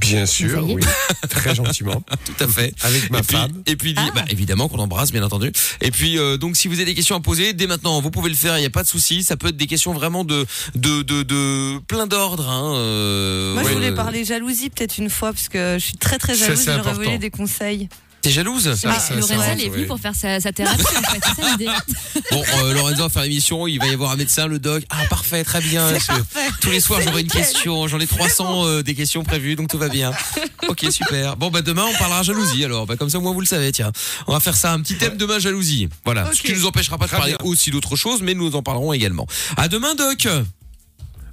Bien 0.00 0.26
sûr, 0.26 0.64
oui, 0.68 0.82
très 1.30 1.54
gentiment, 1.54 2.02
Tout 2.24 2.44
à 2.44 2.46
fait. 2.48 2.74
avec 2.82 3.10
ma 3.10 3.18
et 3.18 3.22
puis, 3.22 3.36
femme. 3.36 3.62
et 3.66 3.76
puis 3.76 3.94
Ah. 3.96 4.10
bah, 4.14 4.24
évidemment 4.28 4.68
qu'on 4.68 4.78
embrasse 4.78 5.12
bien 5.12 5.22
entendu. 5.22 5.50
Et 5.80 5.90
puis 5.90 6.18
euh, 6.18 6.36
donc 6.36 6.56
si 6.56 6.68
vous 6.68 6.74
avez 6.74 6.84
des 6.84 6.94
questions 6.94 7.16
à 7.16 7.20
poser 7.20 7.52
dès 7.52 7.66
maintenant, 7.66 8.00
vous 8.00 8.10
pouvez 8.10 8.28
le 8.28 8.36
faire, 8.36 8.56
il 8.58 8.60
n'y 8.60 8.66
a 8.66 8.70
pas 8.70 8.82
de 8.82 8.88
souci. 8.88 9.22
Ça 9.22 9.36
peut 9.36 9.48
être 9.48 9.56
des 9.56 9.66
questions 9.66 9.92
vraiment 9.94 10.24
de 10.24 10.46
de 10.74 11.02
de, 11.02 11.22
de 11.22 11.78
plein 11.88 12.06
d'ordre. 12.06 12.48
Hein, 12.48 12.74
euh, 12.76 13.54
Moi, 13.54 13.62
je 13.64 13.68
voulais 13.74 13.90
euh, 13.92 13.94
parler 13.96 14.24
jalousie 14.24 14.68
peut-être 14.70 14.98
une 14.98 15.10
fois, 15.10 15.32
parce 15.32 15.48
que 15.48 15.76
je 15.78 15.84
suis 15.84 15.96
très 15.96 16.18
très 16.18 16.34
jalouse. 16.34 16.64
J'aurais 16.64 16.94
voulu 16.94 17.18
des 17.18 17.30
conseils. 17.30 17.88
T'es 18.22 18.30
jalouse 18.30 18.74
Ça, 18.74 18.88
Ah, 18.94 19.00
ça, 19.00 19.14
Lorenza, 19.14 19.36
ça 19.36 19.46
elle 19.52 19.60
est 19.60 19.68
venue 19.68 19.86
pour 19.86 19.98
faire 19.98 20.14
sa, 20.14 20.40
sa 20.40 20.52
thérapie, 20.52 20.80
en 20.82 21.02
fait. 21.10 21.20
C'est 21.36 21.42
ça 21.42 21.50
l'idée. 21.50 21.66
Bon, 22.30 22.42
euh, 22.62 22.72
Lorenzo 22.72 23.02
va 23.02 23.08
faire 23.10 23.22
l'émission, 23.24 23.66
il 23.66 23.78
va 23.78 23.86
y 23.88 23.92
avoir 23.92 24.12
un 24.12 24.16
médecin, 24.16 24.46
le 24.46 24.58
doc. 24.58 24.84
Ah 24.88 25.04
parfait, 25.10 25.44
très 25.44 25.60
bien. 25.60 25.86
parce 25.90 26.06
que 26.06 26.60
Tous 26.60 26.70
les 26.70 26.80
soirs 26.80 27.00
j'aurai 27.02 27.20
une 27.22 27.28
question, 27.28 27.86
j'en 27.88 28.00
ai 28.00 28.06
300 28.06 28.64
euh, 28.66 28.82
des 28.82 28.94
questions 28.94 29.22
prévues, 29.22 29.54
donc 29.54 29.68
tout 29.68 29.76
va 29.76 29.88
bien. 29.88 30.12
Ok 30.68 30.86
super. 30.90 31.36
Bon 31.36 31.50
bah 31.50 31.60
demain 31.60 31.84
on 31.86 31.98
parlera 31.98 32.22
jalousie 32.22 32.64
alors. 32.64 32.86
Bah 32.86 32.96
comme 32.96 33.10
ça 33.10 33.18
moi 33.18 33.32
vous 33.32 33.40
le 33.40 33.46
savez 33.46 33.70
tiens. 33.72 33.92
On 34.26 34.32
va 34.32 34.40
faire 34.40 34.56
ça 34.56 34.72
un 34.72 34.80
petit 34.80 34.94
thème 34.96 35.16
demain 35.18 35.38
jalousie. 35.38 35.88
Voilà. 36.04 36.30
Ce 36.32 36.40
qui 36.40 36.52
nous 36.54 36.64
empêchera 36.66 36.96
pas 36.96 37.06
de 37.06 37.10
parler 37.10 37.36
bien. 37.38 37.46
aussi 37.50 37.70
d'autres 37.70 37.96
choses, 37.96 38.22
mais 38.22 38.32
nous 38.34 38.54
en 38.54 38.62
parlerons 38.62 38.92
également. 38.94 39.26
À 39.56 39.68
demain 39.68 39.94
doc. 39.94 40.26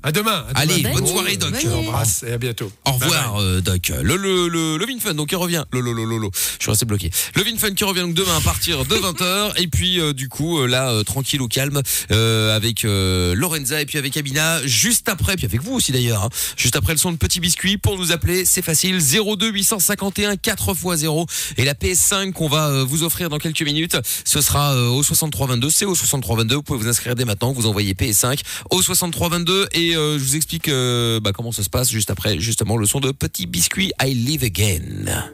À 0.01 0.11
demain. 0.13 0.45
à 0.55 0.59
Allez, 0.61 0.77
demain. 0.77 0.93
bonne 0.93 1.03
Bon, 1.03 1.11
soirée, 1.11 1.35
Doc. 1.35 1.53
Je 1.61 1.67
vous 1.67 1.75
embrasse 1.75 2.23
et 2.23 2.31
à 2.31 2.37
bientôt. 2.37 2.71
Au 2.85 2.93
revoir, 2.93 3.33
bye. 3.35 3.43
euh, 3.43 3.61
Doc. 3.61 3.91
Le, 4.01 4.15
le, 4.15 4.47
le, 4.47 4.77
le 4.77 4.85
Vin 4.85 4.97
Fun, 4.99 5.13
donc 5.13 5.31
il 5.31 5.35
revient. 5.35 5.65
Le, 5.73 5.81
le, 5.81 5.91
le, 5.91 6.05
le, 6.05 6.17
le. 6.17 6.29
Je 6.33 6.63
suis 6.63 6.71
resté 6.71 6.85
bloqué. 6.85 7.11
Le 7.35 7.43
Vin 7.43 7.57
Fun 7.57 7.73
qui 7.73 7.83
revient 7.83 8.01
donc 8.01 8.13
demain 8.13 8.37
à 8.37 8.41
partir 8.41 8.85
de 8.85 8.95
20h. 8.95 9.53
Et 9.61 9.67
puis, 9.67 9.99
euh, 9.99 10.13
du 10.13 10.29
coup, 10.29 10.59
euh, 10.59 10.67
là, 10.67 10.91
euh, 10.91 11.03
tranquille 11.03 11.41
au 11.41 11.49
calme, 11.49 11.81
euh, 12.11 12.55
avec 12.55 12.85
euh, 12.85 13.35
Lorenza 13.35 13.81
et 13.81 13.85
puis 13.85 13.97
avec 13.97 14.15
Amina, 14.15 14.65
juste 14.65 15.09
après, 15.09 15.35
puis 15.35 15.45
avec 15.45 15.61
vous 15.61 15.73
aussi 15.73 15.91
d'ailleurs, 15.91 16.23
hein, 16.23 16.29
juste 16.55 16.77
après 16.77 16.93
le 16.93 16.97
son 16.99 17.11
de 17.11 17.17
Petit 17.17 17.41
Biscuit, 17.41 17.77
pour 17.77 17.97
nous 17.97 18.13
appeler, 18.13 18.45
c'est 18.45 18.61
facile, 18.61 18.99
02 19.01 19.51
851 19.51 20.35
4x0. 20.35 21.27
Et 21.57 21.65
la 21.65 21.73
PS5 21.73 22.31
qu'on 22.31 22.47
va 22.47 22.83
vous 22.85 23.03
offrir 23.03 23.27
dans 23.29 23.37
quelques 23.37 23.63
minutes, 23.63 23.97
ce 24.23 24.39
sera 24.39 24.75
au 24.91 25.03
6322. 25.03 25.69
C'est 25.69 25.85
au 25.85 25.93
6322. 25.95 26.55
Vous 26.55 26.63
pouvez 26.63 26.79
vous 26.79 26.87
inscrire 26.87 27.15
dès 27.15 27.25
maintenant, 27.25 27.51
vous 27.51 27.65
envoyez 27.65 27.93
PS5 27.95 28.39
au 28.69 28.81
6322. 28.81 29.67
Et 29.89 29.95
euh, 29.95 30.19
je 30.19 30.23
vous 30.23 30.35
explique 30.35 30.67
euh, 30.67 31.19
bah, 31.19 31.31
comment 31.33 31.51
ça 31.51 31.63
se 31.63 31.69
passe 31.69 31.89
juste 31.89 32.11
après, 32.11 32.39
justement, 32.39 32.77
le 32.77 32.85
son 32.85 32.99
de 32.99 33.11
Petit 33.11 33.47
Biscuit, 33.47 33.91
I 33.99 34.13
Live 34.13 34.43
Again. 34.43 35.31